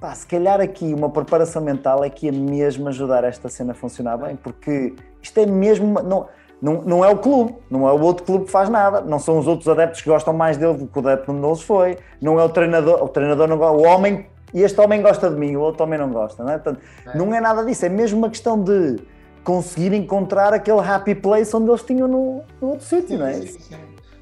[0.00, 3.74] pá, se calhar aqui uma preparação mental é que ia mesmo ajudar esta cena a
[3.76, 4.92] funcionar bem, porque
[5.22, 6.02] isto é mesmo.
[6.02, 6.26] Não,
[6.60, 9.38] não, não é o clube, não é o outro clube que faz nada, não são
[9.38, 12.38] os outros adeptos que gostam mais dele do que o adepto onde eles foi, não
[12.38, 15.56] é o treinador, o treinador não gosta, o homem, e este homem gosta de mim,
[15.56, 16.58] o outro homem não gosta, não é?
[16.58, 17.16] Portanto, é.
[17.16, 18.98] não é nada disso, é mesmo uma questão de
[19.42, 23.34] conseguir encontrar aquele happy place onde eles tinham no, no outro sítio, não é?
[23.34, 23.76] Sim, sim.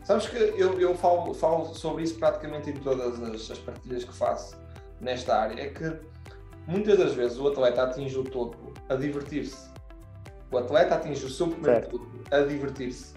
[0.04, 4.14] Sabes que eu, eu falo, falo sobre isso praticamente em todas as, as partilhas que
[4.16, 4.56] faço
[5.00, 5.92] nesta área, é que
[6.66, 9.67] muitas das vezes o atleta atinge o topo a divertir-se
[10.50, 13.14] o atleta atinge o seu primeiro topo a divertir-se.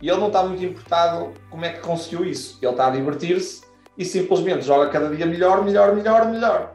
[0.00, 2.58] E ele não está muito importado como é que conseguiu isso.
[2.62, 3.62] Ele está a divertir-se
[3.96, 6.74] e simplesmente joga cada dia melhor, melhor, melhor, melhor.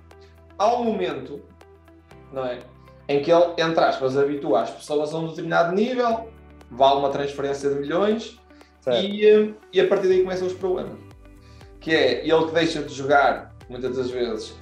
[0.57, 1.41] Há um momento,
[2.31, 2.59] não é?
[3.07, 6.29] Em que ele, entre aspas, habitua as pessoas a um determinado nível,
[6.69, 8.39] vale uma transferência de milhões
[8.87, 10.97] e, eh, e a partir daí começam os problemas.
[11.79, 14.55] Que é ele que deixa de jogar, muitas das vezes,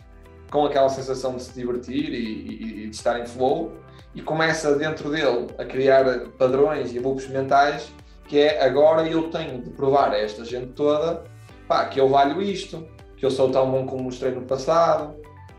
[0.51, 3.73] com aquela sensação de se divertir e, e, e de estar em flow,
[4.13, 6.03] e começa dentro dele a criar
[6.37, 7.91] padrões e loops mentais
[8.31, 11.23] que é agora eu tenho de provar a esta gente toda
[11.67, 15.15] pá, que eu valho isto, que eu sou tão bom como mostrei no passado,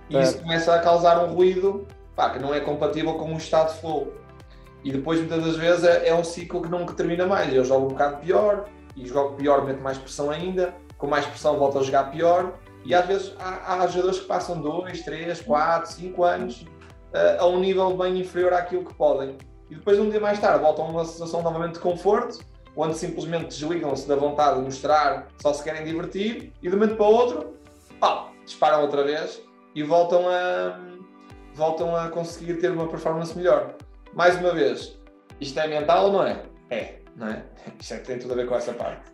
[0.09, 0.23] e é.
[0.23, 3.81] isso começa a causar um ruído pá, que não é compatível com o estado de
[3.81, 4.13] flow.
[4.85, 7.55] E depois, muitas das vezes, é, é um ciclo que nunca termina mais.
[7.55, 8.65] Eu jogo um bocado pior,
[8.97, 12.55] e jogo pior, meto mais pressão ainda, com mais pressão volto a jogar pior,
[12.85, 16.67] e às vezes há, há jogadores que passam 2, 3, 4, 5 anos
[17.15, 19.37] uh, a um nível bem inferior àquilo que podem.
[19.71, 22.39] E depois, um dia mais tarde, voltam a uma situação novamente de conforto,
[22.77, 26.97] onde simplesmente desligam-se da vontade de mostrar, só se querem divertir, e de um momento
[26.97, 27.55] para o outro,
[28.01, 29.43] pá, disparam outra vez
[29.75, 30.79] e voltam a,
[31.55, 33.75] voltam a conseguir ter uma performance melhor.
[34.15, 34.99] Mais uma vez,
[35.41, 36.43] isto é mental ou não é?
[36.71, 37.45] É, não é?
[37.81, 39.12] Isto é que tem tudo a ver com essa parte.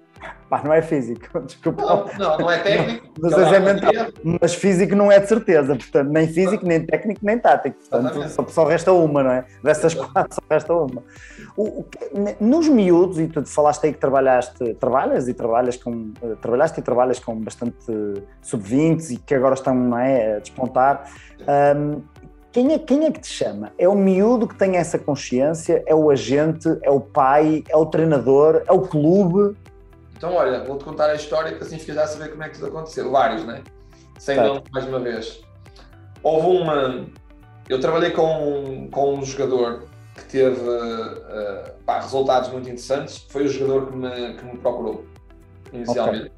[0.49, 1.82] Pá, não é físico, desculpa.
[1.82, 3.07] Não, não, não é técnico.
[3.20, 3.93] Mas, é mental,
[4.40, 7.77] mas físico não é de certeza, portanto, nem físico, nem técnico, nem tático.
[7.90, 9.45] Portanto, só, só, resta uma, não é?
[9.62, 11.03] Dessas quatro, só resta uma.
[11.57, 11.86] O, o,
[12.40, 16.82] nos miúdos, e tu falaste aí que trabalhaste, trabalhas e trabalhas com, eh, trabalhaste e
[16.82, 17.77] trabalhas com bastante
[18.40, 21.11] sub-20 e que agora estão não é, a despontar.
[21.77, 22.03] Um,
[22.51, 23.73] quem é, quem é que te chama?
[23.77, 25.82] É o miúdo que tem essa consciência?
[25.86, 26.66] É o agente?
[26.82, 27.62] É o pai?
[27.69, 28.62] É o treinador?
[28.66, 29.55] É o clube?
[30.19, 32.57] Então, olha, vou-te contar a história que assim ficas já a saber como é que
[32.57, 33.09] isso aconteceu.
[33.09, 33.62] Vários, né?
[34.19, 34.61] Sem tá.
[34.73, 35.40] mais uma vez.
[36.24, 37.07] Houve uma.
[37.69, 39.85] Eu trabalhei com, com um jogador
[40.16, 43.27] que teve uh, pá, resultados muito interessantes.
[43.28, 45.07] Foi o jogador que me, que me procurou,
[45.73, 46.27] inicialmente.
[46.27, 46.32] Okay.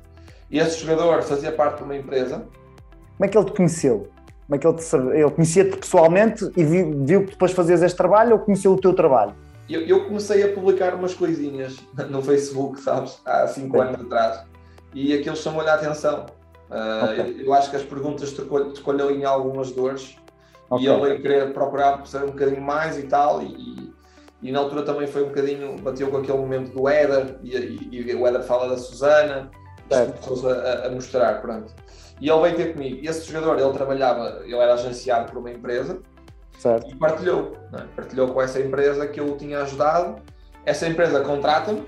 [0.51, 2.45] E esse jogador fazia parte de uma empresa.
[3.17, 4.11] Como é que ele te conheceu?
[4.47, 7.97] Como é que ele, te, ele conhecia-te pessoalmente e viu, viu que depois fazias este
[7.97, 9.35] trabalho ou conheceu o teu trabalho?
[9.75, 11.77] Eu, eu, comecei a publicar umas coisinhas
[12.09, 14.45] no Facebook, sabes, há 5 anos atrás,
[14.95, 16.27] e aquilo chamou-lhe a atenção.
[16.71, 17.41] Uh, okay.
[17.41, 18.33] eu, eu, acho que as perguntas
[18.73, 20.17] escolheu em algumas dores
[20.69, 20.87] okay.
[20.87, 23.93] e ele querer procurar saber um bocadinho mais e tal, e,
[24.41, 28.11] e, na altura também foi um bocadinho, bateu com aquele momento do Éder, e, e,
[28.11, 29.51] e o Éder fala da Susana,
[30.23, 31.75] começou a, a, mostrar, pronto.
[32.21, 33.01] E ele veio ter comigo.
[33.03, 36.01] Esse jogador, ele trabalhava, ele era agenciado por uma empresa,
[36.61, 36.91] Certo.
[36.91, 37.85] E partilhou, é?
[37.97, 40.21] partilhou com essa empresa que eu o tinha ajudado.
[40.67, 41.83] Essa empresa contrata-me.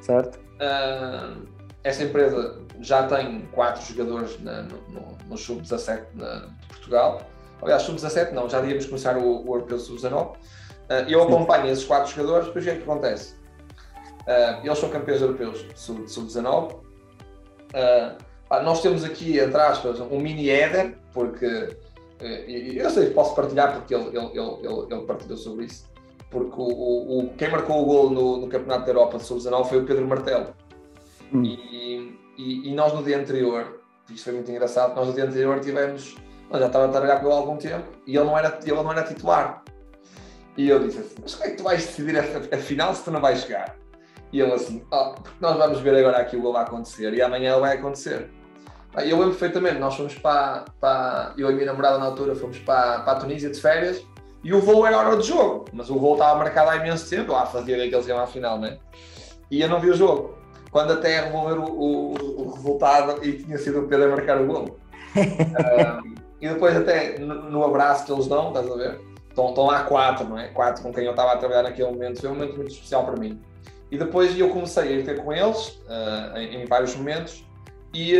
[0.00, 0.40] Certo.
[0.54, 1.46] Uh,
[1.84, 7.22] essa empresa já tem quatro jogadores na, no, no, no Sub-17 de Portugal.
[7.62, 10.30] Aliás, Sub-17 não, já devíamos começar o, o Europeu Sub-19.
[10.32, 10.36] Uh,
[11.06, 13.36] eu acompanho esses quatro jogadores, depois o que é que acontece?
[14.22, 16.74] Uh, eles são campeões europeus de Sub-19.
[18.64, 21.76] nós temos aqui, entre aspas, um mini Éder, porque
[22.26, 25.90] eu sei, posso partilhar porque ele, ele, ele, ele partilhou sobre isso.
[26.30, 29.78] Porque o, o, quem marcou o gol no, no Campeonato da Europa de Sub-19 foi
[29.78, 30.54] o Pedro Martelo.
[31.32, 31.44] Hum.
[31.44, 33.80] E, e, e, nós no dia anterior,
[34.10, 36.16] isto foi muito engraçado, nós no dia anterior tivemos,
[36.50, 38.72] nós já estava a trabalhar com ele há algum tempo e ele não era, ele
[38.72, 39.62] não era titular.
[40.56, 42.22] E eu disse assim, mas como é que tu vais decidir a,
[42.56, 43.76] a final se tu não vais chegar?
[44.32, 47.20] E ele assim, oh, porque nós vamos ver agora aqui o gol vai acontecer e
[47.20, 48.30] amanhã ele vai acontecer.
[48.94, 52.58] Eu lembro perfeitamente, nós fomos para, para eu e a minha namorada na altura fomos
[52.58, 54.04] para, para a Tunísia de férias
[54.44, 57.32] e o voo era hora do jogo, mas o voo estava marcado há imenso tempo,
[57.32, 58.78] lá fazia ver que eles iam à final, né?
[59.50, 60.36] E eu não vi o jogo.
[60.70, 64.40] Quando até vou ver o, o, o, resultado e tinha sido o Pedro a marcar
[64.40, 64.78] o gol.
[65.16, 69.00] um, e depois até no, no, abraço que eles dão, estás a ver?
[69.28, 70.48] Estão, estão lá quatro, não é?
[70.48, 73.16] Quatro com quem eu estava a trabalhar naquele momento, foi um momento muito especial para
[73.16, 73.40] mim.
[73.90, 77.44] E depois eu comecei a ir ter com eles uh, em, em vários momentos
[77.94, 78.14] e,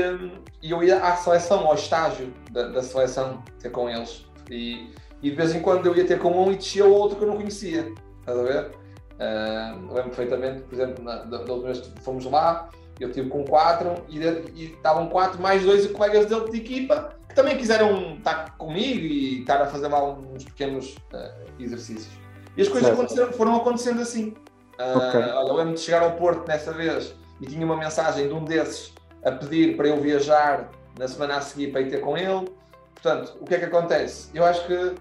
[0.62, 4.26] e eu ia à seleção, ao estágio da, da seleção, ter com eles.
[4.50, 4.90] E,
[5.22, 7.24] e, de vez em quando eu ia ter com um e descia o outro que
[7.24, 7.92] eu não conhecia.
[8.20, 8.70] Estás a ver?
[9.12, 12.68] Uh, lembro perfeitamente, por exemplo, na, da, da última vez que fomos lá,
[13.00, 14.18] eu estive com quatro e,
[14.54, 19.40] e estavam quatro mais dois colegas dele de equipa que também quiseram estar comigo e
[19.40, 22.12] estar a fazer lá uns pequenos uh, exercícios.
[22.56, 24.34] E as coisas aconteceram, foram acontecendo assim.
[24.78, 25.20] Uh, okay.
[25.20, 28.44] Olha, eu lembro de chegar ao Porto nessa vez e tinha uma mensagem de um
[28.44, 28.92] desses
[29.24, 32.50] a pedir para eu viajar na semana a seguir para ir ter com ele.
[32.94, 34.30] Portanto, o que é que acontece?
[34.34, 34.94] Eu acho que.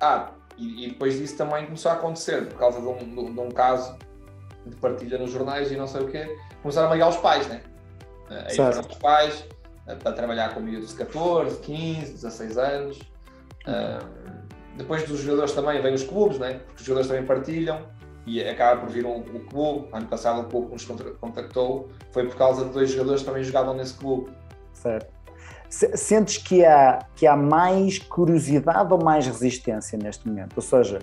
[0.00, 3.40] Ah, e, e depois disso também começou a acontecer, por causa de um, de, de
[3.40, 3.96] um, caso
[4.64, 7.62] de partilha nos jornais e não sei o quê, começaram a ligar os pais, né?
[8.28, 9.46] Aí foram os pais
[10.02, 12.98] para trabalhar com miúdos de 14, 15, 16 anos.
[13.66, 14.04] Uh,
[14.76, 16.60] depois dos jogadores também vêm os clubes, né?
[16.66, 17.80] Porque os jogadores também partilham
[18.26, 19.88] e acaba por vir um, o clube.
[19.92, 20.84] Ano passado o clube nos
[21.20, 24.30] contactou foi por causa de dois jogadores que também jogavam nesse clube.
[24.72, 25.14] Certo.
[25.68, 30.56] Sentes que há, que há mais curiosidade ou mais resistência neste momento?
[30.56, 31.00] Ou seja,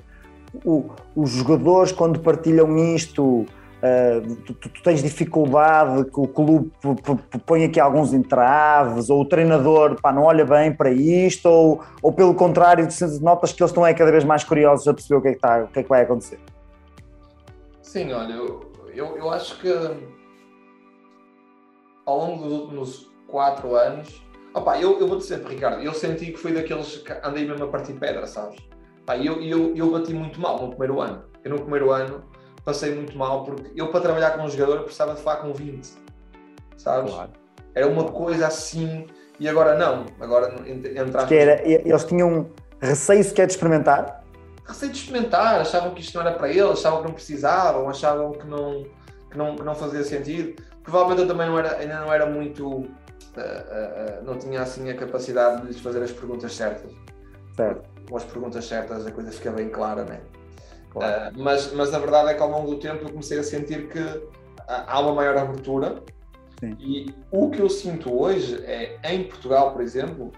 [0.65, 6.71] o, os jogadores, quando partilham isto, uh, tu, tu, tens dificuldade que o clube
[7.45, 12.13] põe aqui alguns entraves, ou o treinador pá, não olha bem para isto, ou, ou
[12.13, 12.87] pelo contrário,
[13.21, 15.37] notas que eles estão é cada vez mais curiosos a perceber o que é que,
[15.37, 16.39] está, o que, é que vai acontecer?
[17.93, 19.71] Sim, olha, eu, eu, eu acho que
[22.07, 24.19] ao longo dos últimos quatro anos,
[24.51, 27.65] opa, eu, eu vou dizer sempre, Ricardo, eu senti que fui daqueles que andei mesmo
[27.65, 28.59] a partir pedra, sabes?
[29.05, 31.23] Pá, eu, eu, eu bati muito mal no primeiro ano.
[31.43, 32.23] Eu no primeiro ano
[32.65, 35.87] passei muito mal porque eu para trabalhar com um jogador precisava de falar com 20,
[36.77, 37.13] sabes?
[37.13, 37.31] Claro.
[37.75, 39.05] Era uma coisa assim
[39.39, 40.07] e agora não.
[40.19, 41.27] Agora entraste.
[41.27, 42.49] Que era, eles tinham
[42.81, 44.22] receio sequer de experimentar?
[44.65, 48.31] Receio de experimentar, achavam que isto não era para eles, achavam que não precisavam, achavam
[48.31, 48.85] que não,
[49.29, 50.61] que não, que não fazia sentido.
[50.83, 52.67] Provavelmente eu também não era, ainda não era muito.
[52.67, 56.91] Uh, uh, uh, não tinha assim a capacidade de lhes fazer as perguntas certas.
[57.55, 57.89] Certo.
[58.07, 60.21] Com as perguntas certas a coisa fica bem clara, né?
[60.91, 61.33] Claro.
[61.35, 64.21] mas, mas a verdade é que ao longo do tempo eu comecei a sentir que
[64.67, 66.03] há uma maior abertura.
[66.59, 66.77] Sim.
[66.79, 70.31] E o que eu sinto hoje é, em Portugal, por exemplo,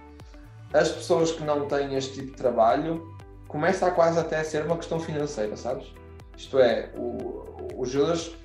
[0.73, 3.14] as pessoas que não têm este tipo de trabalho
[3.55, 5.87] começa a quase até a ser uma questão financeira, sabes?
[6.35, 7.45] Isto é, o,
[7.77, 8.35] o Judas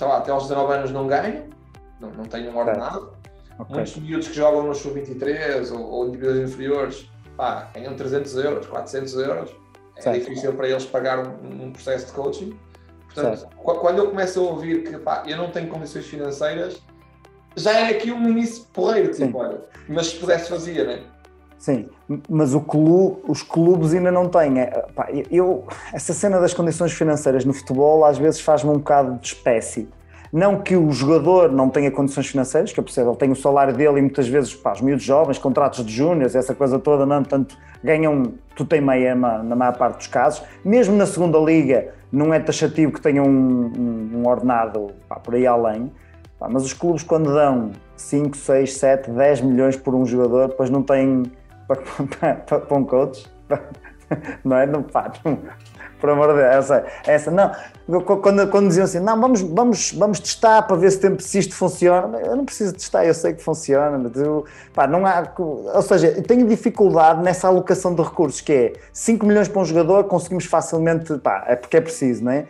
[0.00, 1.44] lá, até aos 19 anos não ganham,
[2.00, 3.12] não, não têm um ordenado.
[3.56, 3.76] Okay.
[3.76, 9.14] Muitos miúdos que jogam no Sub-23 ou, ou divisões inferiores pá, ganham 300 euros, 400
[9.14, 9.50] euros.
[9.94, 10.18] É certo.
[10.18, 12.58] difícil para eles pagar um, um processo de coaching.
[13.04, 13.56] Portanto, certo.
[13.58, 16.82] quando eu começo a ouvir que pá, eu não tenho condições financeiras,
[17.54, 21.04] já é aqui um início porreiro, tipo, olha, mas se pudesse fazia, né?
[21.60, 21.90] Sim,
[22.26, 24.60] mas os clubes ainda não têm.
[24.60, 24.82] É,
[25.30, 29.86] eu, essa cena das condições financeiras no futebol às vezes faz-me um bocado de espécie.
[30.32, 33.74] Não que o jogador não tenha condições financeiras, que eu percebo, ele tem o salário
[33.74, 37.18] dele e muitas vezes, pá, os miúdos jovens, contratos de júniores, essa coisa toda, não,
[37.18, 40.42] portanto, ganham, tu tem meia na maior parte dos casos.
[40.64, 45.34] Mesmo na segunda liga, não é taxativo que tenham um, um, um ordenado pá, por
[45.34, 45.92] aí além.
[46.38, 50.70] Pá, mas os clubes, quando dão 5, 6, 7, 10 milhões por um jogador, depois
[50.70, 51.24] não têm
[51.76, 53.26] para, para, para um coach,
[54.44, 54.66] não é?
[54.66, 55.38] Não, pá, não,
[56.00, 57.52] por amor de Deus, essa, essa não.
[58.04, 61.54] Quando, quando diziam assim, não, vamos, vamos, vamos testar para ver se, tempo, se isto
[61.54, 65.82] funciona, eu não preciso testar, eu sei que funciona, mas eu, pá, não há, ou
[65.82, 70.04] seja, eu tenho dificuldade nessa alocação de recursos, que é 5 milhões para um jogador,
[70.04, 72.46] conseguimos facilmente, pá, é porque é preciso, não é?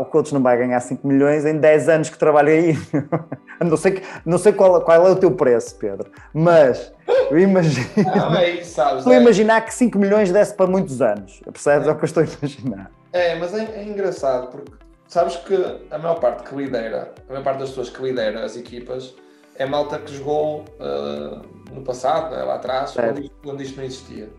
[0.00, 2.76] O coach não vai ganhar 5 milhões em 10 anos que trabalha aí.
[3.64, 6.92] não sei, não sei qual, qual é o teu preço, Pedro, mas
[7.30, 7.86] eu imagino.
[8.42, 9.16] É sabes, estou é.
[9.16, 11.40] a imaginar que 5 milhões desse para muitos anos.
[11.44, 11.86] Percebes?
[11.86, 12.90] É, é o que eu estou a imaginar.
[13.12, 14.72] É, mas é, é, engraçado porque
[15.06, 15.54] sabes que
[15.90, 19.14] a maior parte que lidera, a maior parte das pessoas que lidera as equipas
[19.56, 23.84] é malta que jogou uh, no passado, né, lá atrás, quando isto, quando isto não
[23.84, 24.30] existia.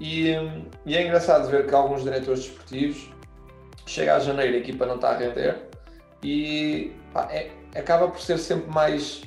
[0.00, 0.32] E,
[0.84, 3.10] e é engraçado ver que alguns diretores desportivos
[3.88, 5.56] chega a janeiro a equipa não está a render
[6.22, 9.22] e pá, é, acaba por ser sempre mais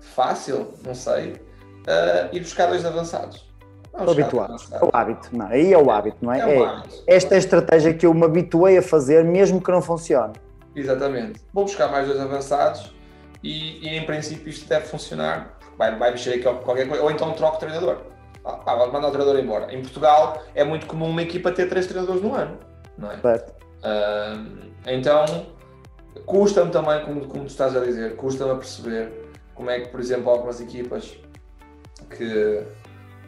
[0.00, 3.48] fácil, não sei, uh, ir buscar dois avançados.
[3.86, 4.56] Estou habituado.
[4.72, 6.40] É o hábito, não, aí é o hábito, não é?
[6.40, 7.02] é, é hábito.
[7.06, 10.34] Esta é a estratégia que eu me habituei a fazer, mesmo que não funcione.
[10.74, 11.40] Exatamente.
[11.52, 12.94] Vou buscar mais dois avançados
[13.42, 17.32] e, e em princípio isto deve funcionar, vai, vai mexer aqui qualquer coisa, ou então
[17.32, 17.98] troco o treinador.
[18.44, 19.74] Ah, mandar o treinador embora.
[19.74, 22.58] Em Portugal é muito comum uma equipa ter três treinadores no ano,
[22.96, 23.18] não é?
[23.18, 23.59] Certo.
[24.86, 25.46] Então,
[26.26, 30.00] custa-me também, como, como tu estás a dizer, custa-me a perceber como é que, por
[30.00, 31.16] exemplo, algumas equipas
[32.08, 32.62] que,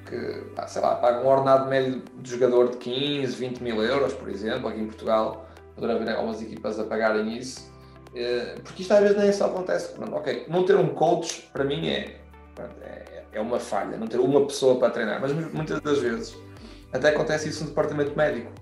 [0.06, 4.28] que sei lá, pagam um ordenado médio de jogador de 15, 20 mil euros, por
[4.28, 7.70] exemplo, aqui em Portugal, poderá haver algumas equipas a pagarem isso,
[8.08, 9.92] uh, porque isto às vezes nem só acontece.
[9.92, 12.20] Pronto, ok, não ter um coach, para mim, é,
[12.80, 16.36] é, é uma falha, não ter uma pessoa para treinar, mas muitas das vezes
[16.92, 18.52] até acontece isso no departamento médico,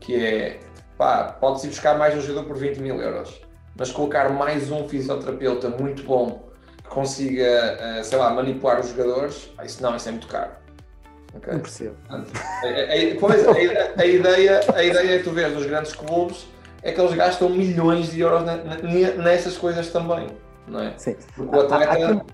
[0.00, 0.60] que é
[0.96, 3.40] pá, pode-se buscar mais um jogador por 20 mil euros,
[3.76, 6.48] mas colocar mais um fisioterapeuta muito bom
[6.82, 10.50] que consiga, uh, sei lá, manipular os jogadores, isso não, isso é muito caro.
[11.34, 11.52] Okay?
[11.52, 11.96] Não percebo.
[13.18, 16.46] Pois, a, a, ideia, a ideia é tu ver nos grandes clubes
[16.82, 18.42] é que eles gastam milhões de euros
[19.16, 20.28] nessas coisas também,
[20.68, 20.92] não é?
[20.96, 21.16] Sim.
[21.34, 21.90] Porque o atleta...
[21.90, 22.24] Há, há,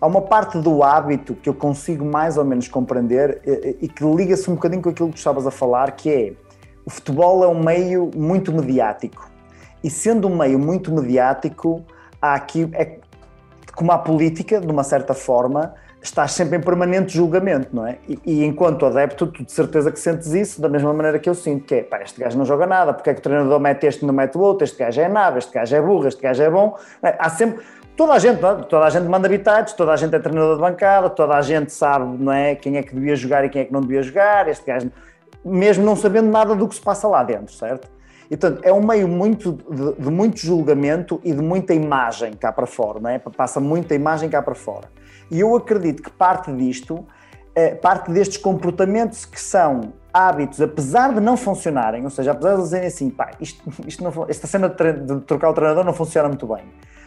[0.00, 4.02] há uma parte do hábito que eu consigo mais ou menos compreender e, e que
[4.04, 6.32] liga-se um bocadinho com aquilo que tu estavas a falar, que é
[6.88, 9.30] o futebol é um meio muito mediático.
[9.84, 11.84] E sendo um meio muito mediático,
[12.20, 12.96] há aqui, é,
[13.74, 17.98] como a política, de uma certa forma, estás sempre em permanente julgamento, não é?
[18.08, 21.34] E, e, enquanto adepto, tu de certeza que sentes isso da mesma maneira que eu
[21.34, 23.84] sinto, que é, pá, este gajo não joga nada, porque é que o treinador mete
[23.86, 26.42] este não mete o outro, este gajo é nada, este gajo é burro, este gajo
[26.42, 26.74] é bom.
[27.02, 27.16] É?
[27.18, 27.62] Há sempre,
[27.98, 28.54] toda a gente, é?
[28.62, 31.70] toda a gente manda habitados, toda a gente é treinador de bancada, toda a gente
[31.70, 34.48] sabe não é, quem é que devia jogar e quem é que não devia jogar,
[34.48, 34.90] este gajo,
[35.44, 37.88] mesmo não sabendo nada do que se passa lá dentro, certo?
[38.30, 42.52] E, portanto, é um meio muito de, de, muito julgamento e de muita imagem cá
[42.52, 43.18] para fora, não é?
[43.18, 44.90] Passa muita imagem cá para fora.
[45.30, 47.06] E eu acredito que parte disto,
[47.54, 52.62] é, parte destes comportamentos que são hábitos, apesar de não funcionarem, ou seja, apesar de
[52.62, 56.28] dizerem assim, pá, isto, isto não, esta cena de, de trocar o treinador não funciona
[56.28, 56.64] muito bem,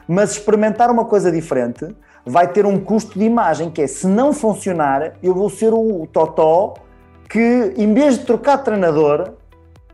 [0.07, 1.95] mas experimentar uma coisa diferente
[2.25, 6.07] vai ter um custo de imagem, que é, se não funcionar, eu vou ser o
[6.11, 6.75] totó
[7.31, 9.35] que, em vez de trocar de treinador,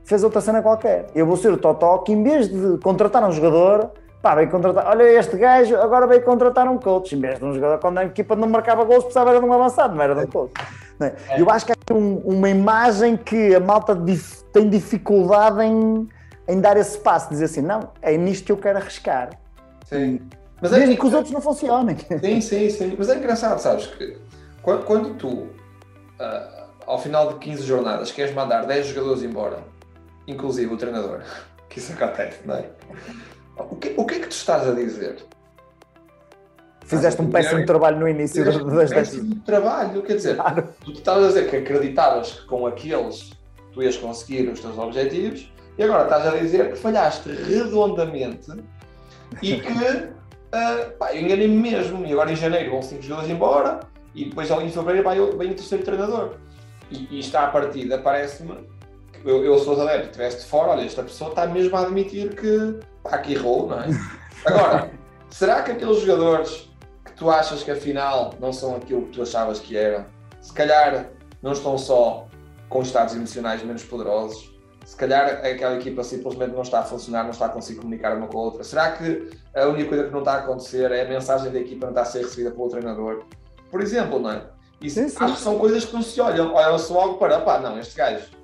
[0.03, 1.05] fez outra cena qualquer.
[1.13, 3.91] Eu vou ser o Totó que, em vez de contratar um jogador,
[4.23, 7.53] pá, veio contratar, olha este gajo, agora veio contratar um coach, em vez de um
[7.53, 10.21] jogador, quando a equipa não marcava gols, precisava era de um avançado, não era de
[10.21, 10.51] um coach.
[10.99, 11.05] É?
[11.05, 11.13] é.
[11.39, 16.09] Eu acho que é um, uma imagem que a malta dif, tem dificuldade em,
[16.47, 19.29] em dar esse passo, dizer assim, não, é nisto que eu quero arriscar.
[19.85, 20.21] Sim.
[20.59, 21.95] Mas é que, que os outros não funcionem.
[22.19, 22.95] Sim, sim, sim.
[22.97, 24.17] Mas é engraçado, sabes, que
[24.63, 26.56] quando, quando tu, uh,
[26.87, 29.59] ao final de 15 jornadas, queres mandar 10 jogadores embora,
[30.25, 31.19] inclusive o treinador,
[31.69, 32.69] que isso acontece, não é?
[33.57, 35.17] O que, o que é que tu estás a dizer?
[36.85, 40.69] Fizeste um péssimo trabalho no início das um péssimo trabalho, quer dizer, claro.
[40.85, 43.31] tu estavas a dizer que acreditavas que com aqueles
[43.73, 48.51] tu ias conseguir os teus objetivos e agora estás a dizer que falhaste redondamente
[49.43, 52.05] e que uh, pá, eu enganei-me mesmo.
[52.05, 53.81] E agora em janeiro vão cinco jogadores embora
[54.15, 56.37] e depois início de fevereiro vem o terceiro treinador.
[56.91, 58.55] E, e está à partida, parece-me
[59.25, 63.17] eu, eu sou adepto, estiveste fora, olha, esta pessoa está mesmo a admitir que pá,
[63.17, 63.87] que errou, não é?
[64.45, 64.91] Agora,
[65.29, 66.69] será que aqueles jogadores
[67.03, 70.05] que tu achas que afinal não são aquilo que tu achavas que eram,
[70.39, 71.09] se calhar
[71.41, 72.27] não estão só
[72.69, 74.55] com estados emocionais menos poderosos,
[74.85, 78.27] se calhar aquela equipa simplesmente não está a funcionar, não está a conseguir comunicar uma
[78.27, 78.63] com a outra.
[78.63, 81.87] Será que a única coisa que não está a acontecer é a mensagem da equipa
[81.87, 83.25] não está a ser recebida pelo treinador?
[83.69, 84.43] Por exemplo, não é?
[84.81, 85.17] Isso, sim, sim.
[85.19, 86.53] acho que são coisas que não se olham.
[86.53, 88.37] Olham-se logo para, pá, não, este gajo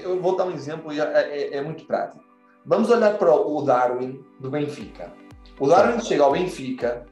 [0.00, 2.24] eu vou dar um exemplo e é, é, é, muito prático.
[2.64, 5.12] Vamos olhar para o Darwin do Benfica.
[5.58, 7.04] O Darwin chega ao Benfica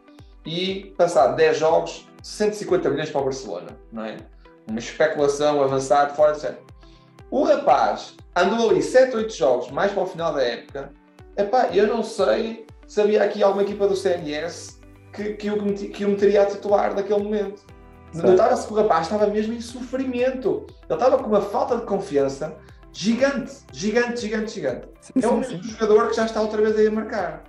[0.44, 4.16] e, passado 10 jogos, 150 milhões para o Barcelona, não é?
[4.68, 6.58] Uma especulação avançada, fora de série.
[7.30, 10.92] O rapaz andou ali 7, 8 jogos, mais para o final da época.
[11.36, 14.80] Epá, eu não sei se havia aqui alguma equipa do CNS
[15.12, 17.62] que, que, o, que o meteria a titular naquele momento.
[18.14, 20.66] Notava-se que o rapaz estava mesmo em sofrimento.
[20.88, 22.56] Ele estava com uma falta de confiança
[22.92, 24.88] gigante, gigante, gigante, gigante.
[25.00, 25.70] Sim, é o mesmo sim.
[25.70, 27.44] jogador que já está outra vez aí a marcar.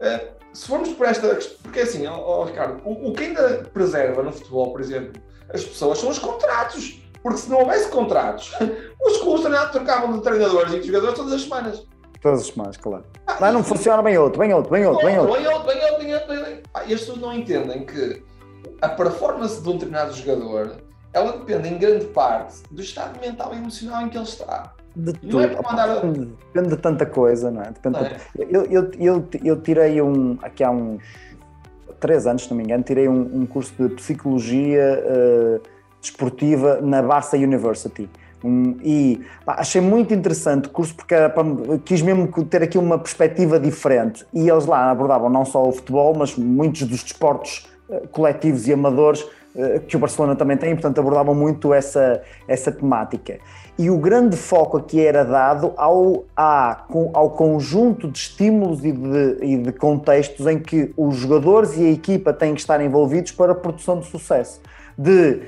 [0.00, 1.28] Uh, se formos por esta.
[1.62, 5.22] Porque assim, oh, oh, Ricardo, o, o, que ainda preserva no futebol, por exemplo,
[5.52, 7.00] as pessoas são os contratos.
[7.22, 8.52] Porque se não houvesse contratos,
[9.04, 11.86] os clubes trocavam de treinadores e de jogadores todas as semanas.
[12.22, 13.04] Todas as semanas, claro.
[13.26, 15.34] Ah, Mas não funciona bem outro, bem outro, bem outro, bem outro.
[15.34, 16.62] Bem outro, bem outro, bem outro, bem outro.
[16.74, 18.22] Ah, e as pessoas não entendem que
[18.80, 20.76] a performance de um determinado jogador
[21.12, 24.72] ela depende em grande parte do estado mental e emocional em que ele está.
[24.94, 25.40] De tudo.
[25.40, 26.00] É mandar...
[26.00, 27.70] Depende de tanta coisa, não é?
[27.70, 28.16] Depende não é?
[28.38, 31.02] Eu, eu, eu, eu, tirei um, aqui há uns
[31.98, 35.60] três anos, se não me engano, tirei um, um curso de psicologia uh,
[36.00, 38.08] desportiva na Barça University.
[38.42, 41.32] Um, e pá, achei muito interessante o curso porque era,
[41.84, 44.24] quis mesmo ter aqui uma perspectiva diferente.
[44.32, 47.69] E eles lá abordavam não só o futebol, mas muitos dos desportos
[48.10, 53.38] coletivos e amadores uh, que o Barcelona também tem, portanto abordavam muito essa, essa temática
[53.80, 59.56] e o grande foco aqui era dado ao, ao conjunto de estímulos e de, e
[59.56, 63.54] de contextos em que os jogadores e a equipa têm que estar envolvidos para a
[63.54, 64.60] produção de sucesso.
[64.98, 65.40] De,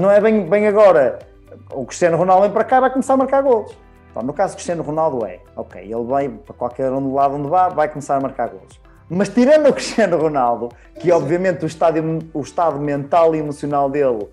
[0.00, 1.20] não é bem, bem agora,
[1.72, 3.78] o Cristiano Ronaldo vem para cá vai começar a marcar gols.
[4.10, 7.88] Então, no caso Cristiano Ronaldo é, ok, ele vai para qualquer lado onde vá, vai
[7.88, 8.80] começar a marcar gols.
[9.08, 12.00] Mas tirando o Cristiano Ronaldo, que obviamente o estado,
[12.34, 14.28] o estado mental e emocional dele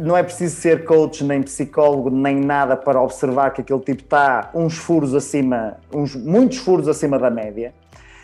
[0.00, 4.50] não é preciso ser coach, nem psicólogo, nem nada para observar que aquele tipo está
[4.54, 7.72] uns furos acima, uns muitos furos acima da média.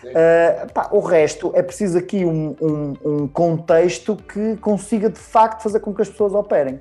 [0.04, 5.62] Uh, pá, o resto é preciso aqui um, um, um, contexto que consiga de facto
[5.62, 6.78] fazer com que as pessoas operem.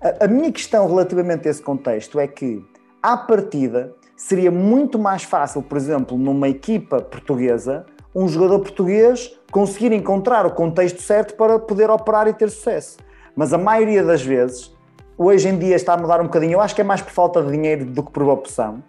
[0.00, 2.64] A, a minha questão relativamente a esse contexto é que,
[3.00, 9.92] à partida, seria muito mais fácil, por exemplo, numa equipa portuguesa, um jogador português conseguir
[9.92, 12.98] encontrar o contexto certo para poder operar e ter sucesso.
[13.34, 14.72] Mas a maioria das vezes,
[15.18, 17.42] hoje em dia está a mudar um bocadinho, eu acho que é mais por falta
[17.42, 18.82] de dinheiro do que por opção,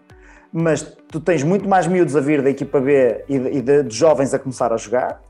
[0.53, 3.83] mas tu tens muito mais miúdos a vir da equipa B e de, e de,
[3.83, 5.21] de jovens a começar a jogar,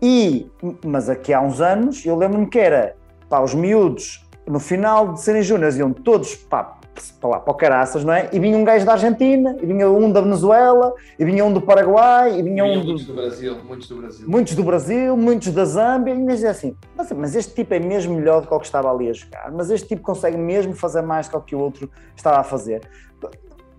[0.00, 0.48] e,
[0.84, 2.94] mas aqui há uns anos eu lembro-me que era,
[3.28, 6.77] pá, os miúdos no final de serem júniores, iam todos pá,
[7.20, 8.28] para lá, para o Caraças, não é?
[8.32, 11.60] E vinha um gajo da Argentina, e vinha um da Venezuela, e vinha um do
[11.60, 13.12] Paraguai, e vinha um muitos do...
[13.12, 14.28] do Brasil, muitos do Brasil.
[14.28, 18.14] Muitos do Brasil, muitos da Zâmbia, e dizia assim, mas, mas, este tipo é mesmo
[18.14, 21.02] melhor do que o que estava ali a jogar, mas este tipo consegue mesmo fazer
[21.02, 22.82] mais do que o outro estava a fazer.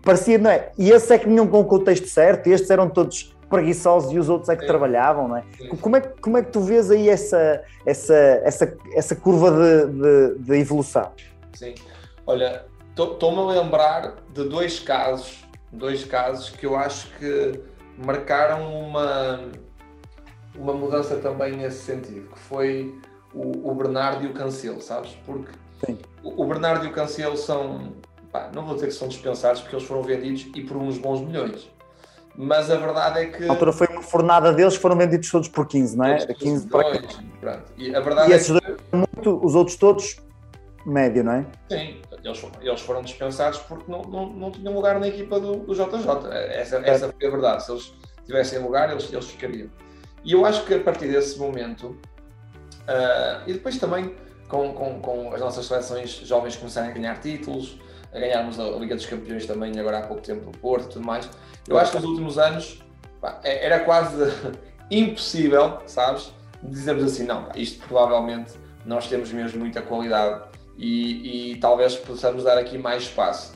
[0.01, 0.71] Parecia, não é?
[0.77, 4.19] E esse é que vinham com o contexto certo, e estes eram todos preguiçosos e
[4.19, 4.67] os outros é que Sim.
[4.67, 5.43] trabalhavam, não é?
[5.81, 6.01] Como é?
[6.01, 11.11] Como é que tu vês aí essa, essa, essa, essa curva de, de, de evolução?
[11.53, 11.73] Sim,
[12.27, 12.63] olha,
[13.03, 17.59] Estou-me a lembrar de dois casos, dois casos que eu acho que
[17.97, 19.39] marcaram uma,
[20.55, 22.99] uma mudança também nesse sentido, que foi
[23.33, 25.17] o, o Bernardo e o Cancelo, sabes?
[25.25, 25.51] Porque
[25.85, 25.97] Sim.
[26.23, 27.93] o, Bernardo e o Cancelo são,
[28.31, 31.21] pá, não vou dizer que são dispensados porque eles foram vendidos e por uns bons
[31.21, 31.69] milhões.
[32.35, 33.43] Mas a verdade é que.
[33.45, 36.25] A altura foi uma fornada deles, foram vendidos todos por 15, não é?
[36.25, 37.01] 15 para
[37.41, 37.73] Pronto.
[37.75, 38.65] E a verdade e é esses que...
[38.65, 40.17] dois, muito, os outros todos
[40.85, 41.45] médio, não é?
[41.69, 45.73] Sim, eles, eles foram dispensados porque não, não, não tinham lugar na equipa do, do
[45.73, 46.31] JJ.
[46.51, 47.63] Essa, essa foi a verdade.
[47.63, 47.93] Se eles
[48.25, 49.69] tivessem lugar, eles, eles ficariam.
[50.23, 54.15] E eu acho que a partir desse momento, uh, e depois também
[54.49, 57.79] com, com, com, as nossas seleções jovens começarem a ganhar títulos,
[58.13, 61.05] a ganharmos a Liga dos Campeões também, agora há pouco tempo no Porto e tudo
[61.05, 61.29] mais,
[61.67, 62.83] eu acho que nos últimos anos
[63.21, 64.17] pá, é, era quase
[64.89, 66.33] impossível, sabes,
[66.63, 68.53] dizermos assim, não, isto provavelmente
[68.85, 70.48] nós temos mesmo muita qualidade
[70.79, 73.53] e, e talvez possamos dar aqui mais espaço.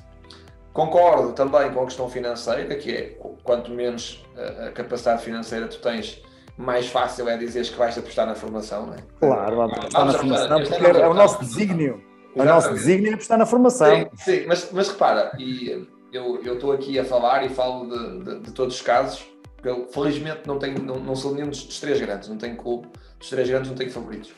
[0.73, 4.23] Concordo também com a questão financeira, que é quanto menos
[4.67, 6.21] a capacidade financeira tu tens,
[6.57, 8.97] mais fácil é dizeres que vais apostar na formação, não é?
[9.19, 12.03] Claro, vamos apostar na formação, porque é, o nosso desígnio.
[12.35, 13.95] O nosso desígnio é apostar na formação.
[13.95, 18.39] Sim, sim mas, mas repara, e eu estou aqui a falar e falo de, de,
[18.41, 19.25] de todos os casos,
[19.63, 22.87] eu felizmente não, tenho, não, não sou nenhum dos, dos, três grandes, não tenho clube,
[23.17, 24.33] dos três grandes não tenho favoritos.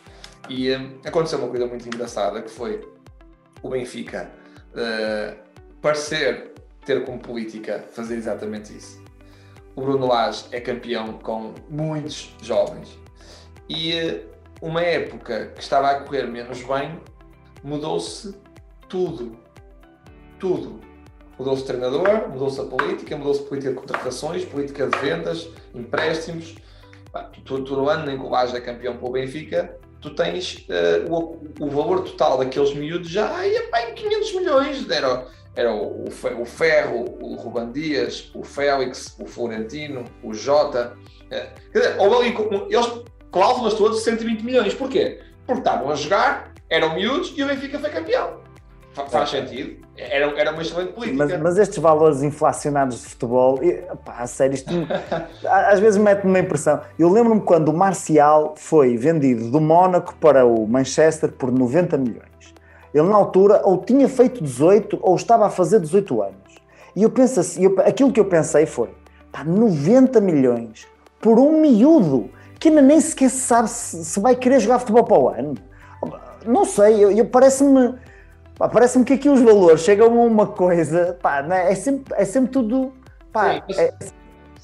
[0.50, 2.88] E um, aconteceu uma coisa muito engraçada que foi
[3.62, 4.32] o Benfica
[4.74, 5.36] uh,
[5.82, 6.54] parecer
[6.86, 9.04] ter como política fazer exatamente isso.
[9.76, 12.98] O Bruno Lage é campeão com muitos jovens
[13.68, 14.26] e uh,
[14.62, 17.00] uma época que estava a correr menos bem
[17.64, 18.36] mudou-se
[18.88, 19.38] tudo.
[20.40, 20.80] Tudo.
[21.38, 26.56] Mudou-se o treinador, mudou-se a política, mudou-se a política de contratações, política de vendas, empréstimos.
[27.44, 31.12] Tu, tu, no ano em que o Lage é campeão pelo Benfica, tu tens uh,
[31.12, 34.90] o, o, valor total daqueles miúdos já ia para em 500 milhões.
[34.90, 40.96] Era, era o, o, Ferro, o Ruban Dias, o Félix, o Florentino, o Jota.
[41.26, 42.88] Uh, quer dizer, houve ali eles
[43.32, 44.74] cláusulas todas de 120 milhões.
[44.74, 45.22] Porquê?
[45.46, 48.45] Porque estavam a jogar, eram miúdos e o Benfica foi campeão.
[49.10, 49.86] Faz sentido.
[49.98, 51.18] Era, era uma excelente política.
[51.18, 53.60] Mas, mas estes valores inflacionados de futebol,
[54.06, 54.72] pá, a sério, isto
[55.46, 56.80] às vezes mete-me uma impressão.
[56.98, 62.26] Eu lembro-me quando o Marcial foi vendido do Mónaco para o Manchester por 90 milhões.
[62.94, 66.36] Ele, na altura, ou tinha feito 18 ou estava a fazer 18 anos.
[66.96, 68.90] E eu penso assim, eu, aquilo que eu pensei foi:
[69.30, 70.88] pá, 90 milhões
[71.20, 75.20] por um miúdo que ainda nem sequer sabe se, se vai querer jogar futebol para
[75.20, 75.56] o ano.
[76.46, 77.96] Não sei, eu, eu parece-me
[78.58, 81.72] Parece-me que aqui os valores chegam a uma coisa, pá, é?
[81.72, 81.76] é?
[81.76, 82.94] sempre, é sempre tudo
[83.32, 83.94] pá, Sim, é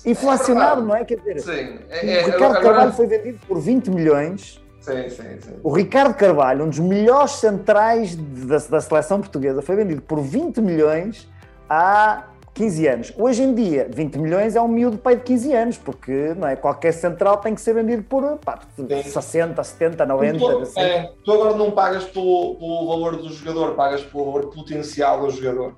[0.06, 1.06] inflacionado, é não é?
[1.06, 4.62] Quer dizer, sim, é, o Ricardo agora, Carvalho foi vendido por 20 milhões.
[4.80, 5.54] Sim, sim, sim.
[5.62, 10.60] O Ricardo Carvalho, um dos melhores centrais da, da seleção portuguesa, foi vendido por 20
[10.62, 11.30] milhões
[11.70, 12.24] há
[12.54, 13.14] 15 anos.
[13.18, 16.56] Hoje em dia, 20 milhões é um miúdo pai de 15 anos, porque não é,
[16.56, 20.40] qualquer central tem que ser vendido por pá, 60, 70, 90.
[20.40, 20.80] Tu, assim.
[20.80, 25.32] é, tu agora não pagas pelo, pelo, valor do jogador, pagas pelo valor potencial do
[25.32, 25.76] jogador.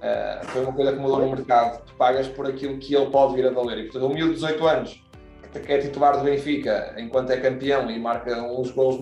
[0.00, 1.82] É, foi uma coisa que mudou no mercado.
[1.84, 3.78] Tu pagas por aquilo que ele pode vir a valer.
[3.78, 5.04] E, portanto, um miúdo de 18 anos,
[5.52, 9.00] que é titular do Benfica, enquanto é campeão e marca uns gols,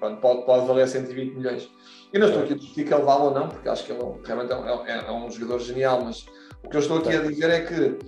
[0.00, 1.70] pode, pode valer 120 milhões.
[2.12, 4.02] Eu não estou aqui a discutir que ele vale ou não, porque acho que ele
[4.24, 6.26] realmente é um, é, é um jogador genial, mas
[6.64, 7.98] o que eu estou aqui a dizer é que uh,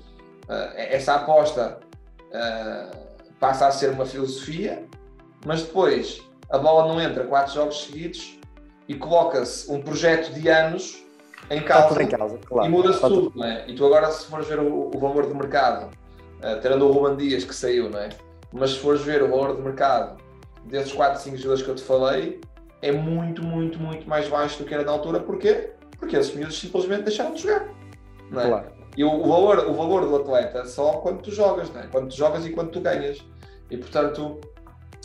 [0.74, 1.78] essa aposta
[2.28, 2.96] uh,
[3.38, 4.84] passa a ser uma filosofia,
[5.44, 8.38] mas depois a bola não entra quatro jogos seguidos
[8.86, 11.04] e coloca-se um projeto de anos
[11.50, 12.68] em causa, em causa claro.
[12.68, 13.32] e muda-se tudo.
[13.34, 13.64] Não é?
[13.68, 15.90] E tu agora, se fores ver o, o valor de mercado,
[16.38, 18.08] uh, tirando o Ruban Dias que saiu, não é?
[18.52, 20.16] mas se fores ver o valor de mercado
[20.68, 22.40] desses 4, 5 jogadores que eu te falei,
[22.80, 25.20] é muito, muito, muito mais baixo do que era na altura.
[25.20, 25.70] Porquê?
[25.98, 27.68] Porque esses miúdos simplesmente deixaram de jogar.
[28.30, 28.46] Não é?
[28.46, 28.66] Claro.
[28.96, 31.86] E o, o, valor, o valor do atleta só quando tu jogas, não é?
[31.86, 33.24] quando tu jogas e quando tu ganhas.
[33.70, 34.40] E portanto,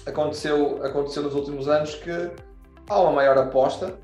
[0.06, 2.12] aconteceu, aconteceu nos últimos anos que
[2.90, 3.96] há uma maior aposta.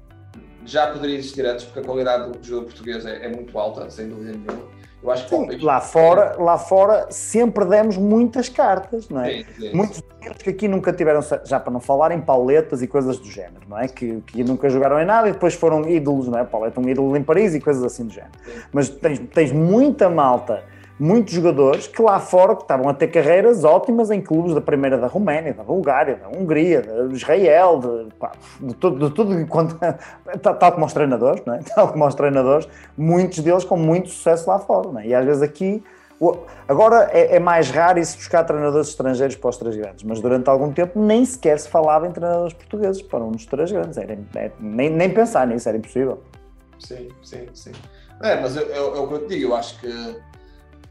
[0.66, 4.10] Já poderia existir antes, porque a qualidade do jogo português é, é muito alta, sem
[4.10, 4.68] dúvida nenhuma.
[5.02, 9.30] Eu acho que sim, lá, fora, lá fora sempre demos muitas cartas, não é?
[9.30, 10.04] Sim, sim, Muitos
[10.44, 13.80] que aqui nunca tiveram, já para não falar em pauletas e coisas do género, não
[13.80, 13.88] é?
[13.88, 16.44] Que, que nunca jogaram em nada e depois foram ídolos, não é?
[16.44, 18.32] Pauleta um ídolo em Paris e coisas assim do género.
[18.74, 20.64] Mas tens, tens muita malta
[21.00, 24.98] muitos jogadores que lá fora que estavam a ter carreiras ótimas em clubes da primeira
[24.98, 29.78] da Roménia, da Bulgária, da Hungria, de Israel, de, pá, de tudo, de tudo quanto,
[30.60, 31.60] tal como os treinadores, não é?
[31.74, 32.68] tal como os treinadores,
[32.98, 35.02] muitos deles com muito sucesso lá fora.
[35.02, 35.08] É?
[35.08, 35.82] E às vezes aqui,
[36.68, 40.50] agora é, é, mais raro isso buscar treinadores estrangeiros para os três grandes, mas durante
[40.50, 44.18] algum tempo nem sequer se falava em treinadores portugueses para um dos três grandes, era,
[44.36, 46.22] é, nem, nem pensar nisso, era impossível.
[46.78, 47.72] Sim, sim, sim.
[48.22, 49.88] É, mas é o que eu te digo, eu acho que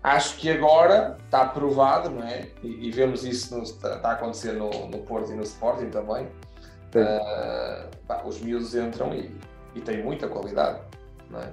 [0.02, 2.46] Acho que agora está provado, não é?
[2.62, 6.26] E, e vemos isso no, está, a acontecer no, no Porto e no Sporting também.
[6.94, 9.30] Uh, pá, os miúdos entram e,
[9.74, 10.80] e têm muita qualidade,
[11.30, 11.48] não é?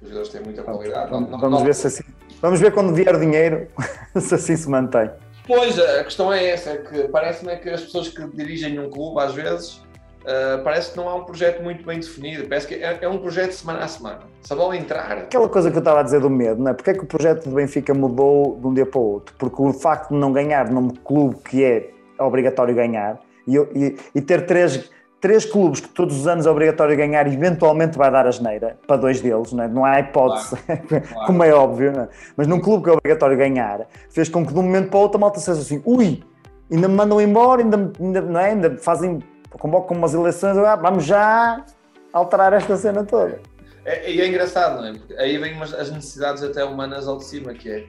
[0.00, 1.10] Os jogadores têm muita qualidade.
[1.10, 2.04] Vamos, não, vamos não, ver se assim,
[2.40, 3.68] vamos ver quando vier dinheiro
[4.18, 5.10] se assim se mantém.
[5.46, 9.20] Pois, a questão é essa, é que parece-me que as pessoas que dirigem um clube
[9.20, 9.82] às vezes
[10.20, 13.18] Uh, parece que não há um projeto muito bem definido, parece que é, é, um
[13.18, 14.20] projeto semana a semana.
[14.42, 15.12] Se a bola entrar.
[15.12, 16.74] Aquela coisa que eu estava a dizer do medo, não é?
[16.74, 19.34] Porque é que o projeto do Benfica mudou de um dia para o outro?
[19.38, 23.18] Porque o facto de não ganhar num clube que é obrigatório ganhar
[23.48, 24.90] e, e, e ter três,
[25.22, 28.96] três clubes que todos os anos é obrigatório ganhar eventualmente vai dar a geneira para
[28.96, 29.68] dois deles, não, é?
[29.68, 31.04] não há hipótese, claro, claro.
[31.26, 32.08] como é óbvio, é?
[32.36, 35.02] mas num clube que é obrigatório ganhar, fez com que de um momento para o
[35.02, 36.22] outro a malta seja assim, ui,
[36.70, 38.50] ainda me mandam embora, ainda, ainda, não é?
[38.50, 39.18] ainda fazem
[39.58, 41.64] convoco com umas eleições, ah, vamos já
[42.12, 43.40] alterar esta cena toda.
[43.84, 44.92] É, e é, é, engraçado, não é?
[44.92, 47.86] Porque aí vêm as necessidades até humanas ao de cima, que é.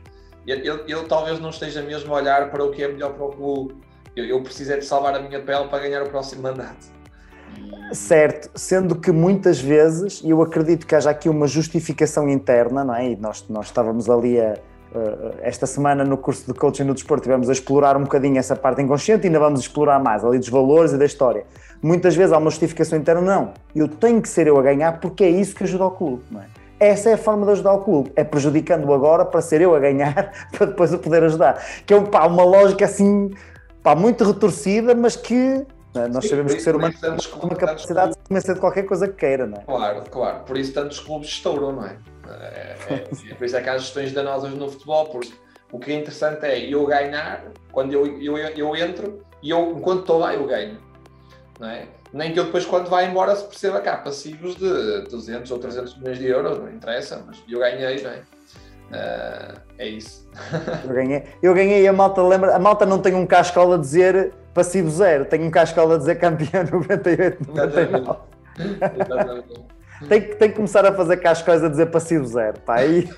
[0.48, 3.30] Ele, ele, talvez não esteja mesmo a olhar para o que é melhor para o
[3.30, 3.76] clube.
[4.16, 6.88] Eu, eu preciso é de salvar a minha pele para ganhar o próximo mandato.
[7.94, 12.96] Certo, sendo que muitas vezes, e eu acredito que haja aqui uma justificação interna, não
[12.96, 13.12] é?
[13.12, 14.58] E nós, nós estávamos ali a,
[15.42, 18.82] esta semana no curso de coaching no desporto tivemos a explorar um bocadinho essa parte
[18.82, 21.46] inconsciente e ainda vamos explorar mais ali dos valores e da história.
[21.82, 25.24] Muitas vezes há uma justificação interna, não, eu tenho que ser eu a ganhar porque
[25.24, 26.46] é isso que ajuda o clube, não é?
[26.80, 29.80] Essa é a forma de ajudar o clube, é prejudicando-o agora para ser eu a
[29.80, 31.64] ganhar, para depois o poder ajudar.
[31.86, 33.30] Que é pá, uma lógica assim,
[33.84, 35.64] pá, muito retorcida, mas que
[35.94, 36.08] é?
[36.08, 37.10] Nós Sim, sabemos que o ser humano tem
[37.44, 39.62] uma capacidade de convencer de qualquer coisa que queira, não é?
[39.62, 40.40] Claro, claro.
[40.46, 41.98] Por isso tantos clubes estouram, não é?
[42.40, 42.96] É, é,
[43.30, 45.34] é, por isso é que há gestões danosas no futebol, porque
[45.72, 50.02] o que é interessante é eu ganhar, quando eu, eu, eu entro, e eu, enquanto
[50.02, 50.78] estou lá, eu ganho.
[51.60, 51.88] Não é?
[52.14, 55.60] Nem que eu depois, quando vai embora, se perceba que há passivos de 200 ou
[55.60, 58.22] 300 milhões de euros, não interessa, mas eu ganhei, não é?
[58.92, 60.30] Uh, é isso.
[60.84, 64.34] eu ganhei, eu ganhei a malta lembra, a malta não tem um cascola a dizer
[64.54, 68.20] passivo zero, tem um cascola a dizer campeão 98, 99.
[68.60, 69.00] Exatamente.
[69.00, 69.81] Exatamente.
[70.08, 73.10] Tem, tem que começar a fazer cascóis a dizer passivo zero, pá, aí,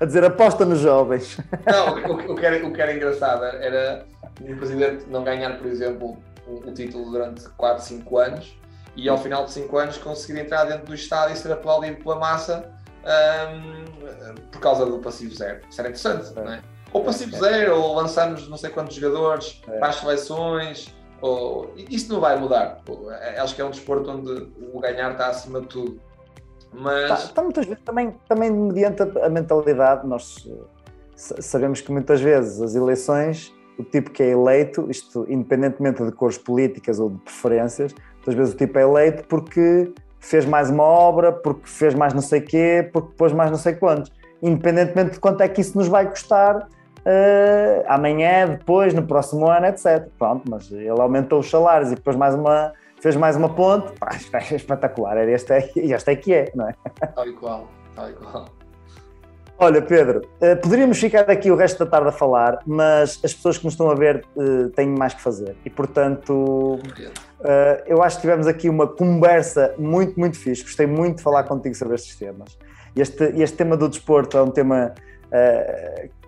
[0.00, 1.38] a dizer aposta nos jovens.
[1.66, 4.06] Não, o, o, que era, o que era engraçado era
[4.40, 6.16] o presidente não ganhar, por exemplo,
[6.48, 8.58] um, um título durante 4, 5 anos
[8.96, 12.16] e ao final de 5 anos conseguir entrar dentro do estádio e ser aplaudido pela
[12.16, 12.70] massa
[13.02, 15.60] um, por causa do passivo zero.
[15.68, 16.42] Isso era interessante, é.
[16.42, 16.62] não é?
[16.92, 19.78] Ou passivo zero, ou lançarmos não sei quantos jogadores é.
[19.78, 20.94] para as seleções.
[21.20, 21.72] Ou...
[21.76, 22.80] Isso não vai mudar.
[23.38, 26.00] Acho que é um desporto onde o ganhar está acima de tudo.
[26.72, 27.08] Mas...
[27.08, 30.48] Tá, tá, muitas vezes também, também mediante a, mentalidade, nós
[31.16, 36.38] sabemos que muitas vezes as eleições, o tipo que é eleito, isto independentemente de cores
[36.38, 41.32] políticas ou de preferências, muitas vezes o tipo é eleito porque fez mais uma obra,
[41.32, 44.10] porque fez mais não sei quê, porque pôs mais não sei quantos.
[44.40, 49.66] Independentemente de quanto é que isso nos vai custar uh, amanhã, depois, no próximo ano,
[49.66, 50.08] etc.
[50.18, 52.72] Pronto, mas ele aumentou os salários e depois mais uma
[53.02, 56.68] fez mais uma ponte, pá, é espetacular, era este é, este é que é, não
[56.68, 56.74] é?
[57.14, 58.46] Tal e qual, tal e qual.
[59.58, 63.58] Olha, Pedro, eh, poderíamos ficar aqui o resto da tarde a falar, mas as pessoas
[63.58, 66.80] que nos estão a ver eh, têm mais que fazer e, portanto,
[67.44, 70.64] eh, eu acho que tivemos aqui uma conversa muito, muito fixe.
[70.64, 72.58] Gostei muito de falar contigo sobre estes temas.
[72.96, 74.94] Este, este tema do desporto é um tema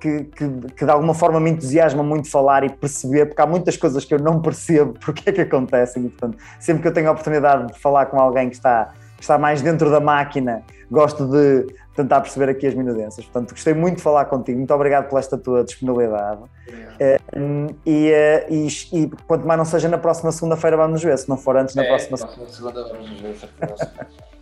[0.00, 3.76] que, que, que, de alguma forma me entusiasma muito falar e perceber, porque há muitas
[3.76, 6.04] coisas que eu não percebo porque é que acontecem.
[6.04, 9.22] E, portanto, sempre que eu tenho a oportunidade de falar com alguém que está, que
[9.22, 13.24] está mais dentro da máquina, gosto de tentar perceber aqui as minudências.
[13.26, 14.58] Portanto, gostei muito de falar contigo.
[14.58, 16.42] Muito obrigado por esta tua disponibilidade.
[16.42, 21.16] Uh, e, uh, e, e, quanto mais não seja na próxima segunda-feira, vamos nos ver.
[21.18, 23.36] Se não for antes, na é, próxima, próxima segunda, vamos nos ver.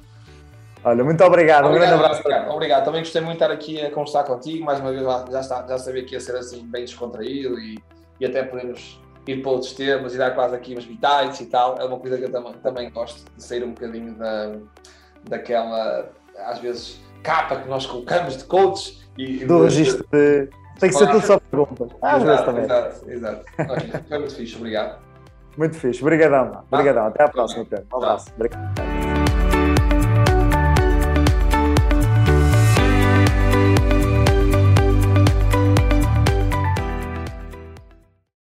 [0.85, 1.67] Olha, muito obrigado.
[1.67, 2.21] obrigado um grande abraço.
[2.21, 2.85] Obrigado, obrigado.
[2.85, 4.65] Também gostei muito de estar aqui a conversar contigo.
[4.65, 7.79] Mais uma vez, já, está, já sabia que ia ser assim, bem descontraído e,
[8.21, 11.79] e até podemos ir para outros temas e dar quase aqui umas vitais e tal.
[11.79, 14.57] É uma coisa que eu também, também gosto de sair um bocadinho da,
[15.29, 16.11] daquela,
[16.47, 20.49] às vezes, capa que nós colocamos de coaches e, do registro de.
[20.81, 21.91] Tem que ser tudo só perguntas.
[22.01, 22.65] Ah, exato, também.
[22.65, 23.45] Exato, exato.
[23.59, 24.99] Olha, foi muito fixe, obrigado.
[25.57, 26.03] Muito fixe.
[26.03, 27.07] Obrigadão, Obrigadão.
[27.07, 27.67] Até à próxima.
[27.93, 28.33] Um abraço.
[28.35, 28.92] Obrigado.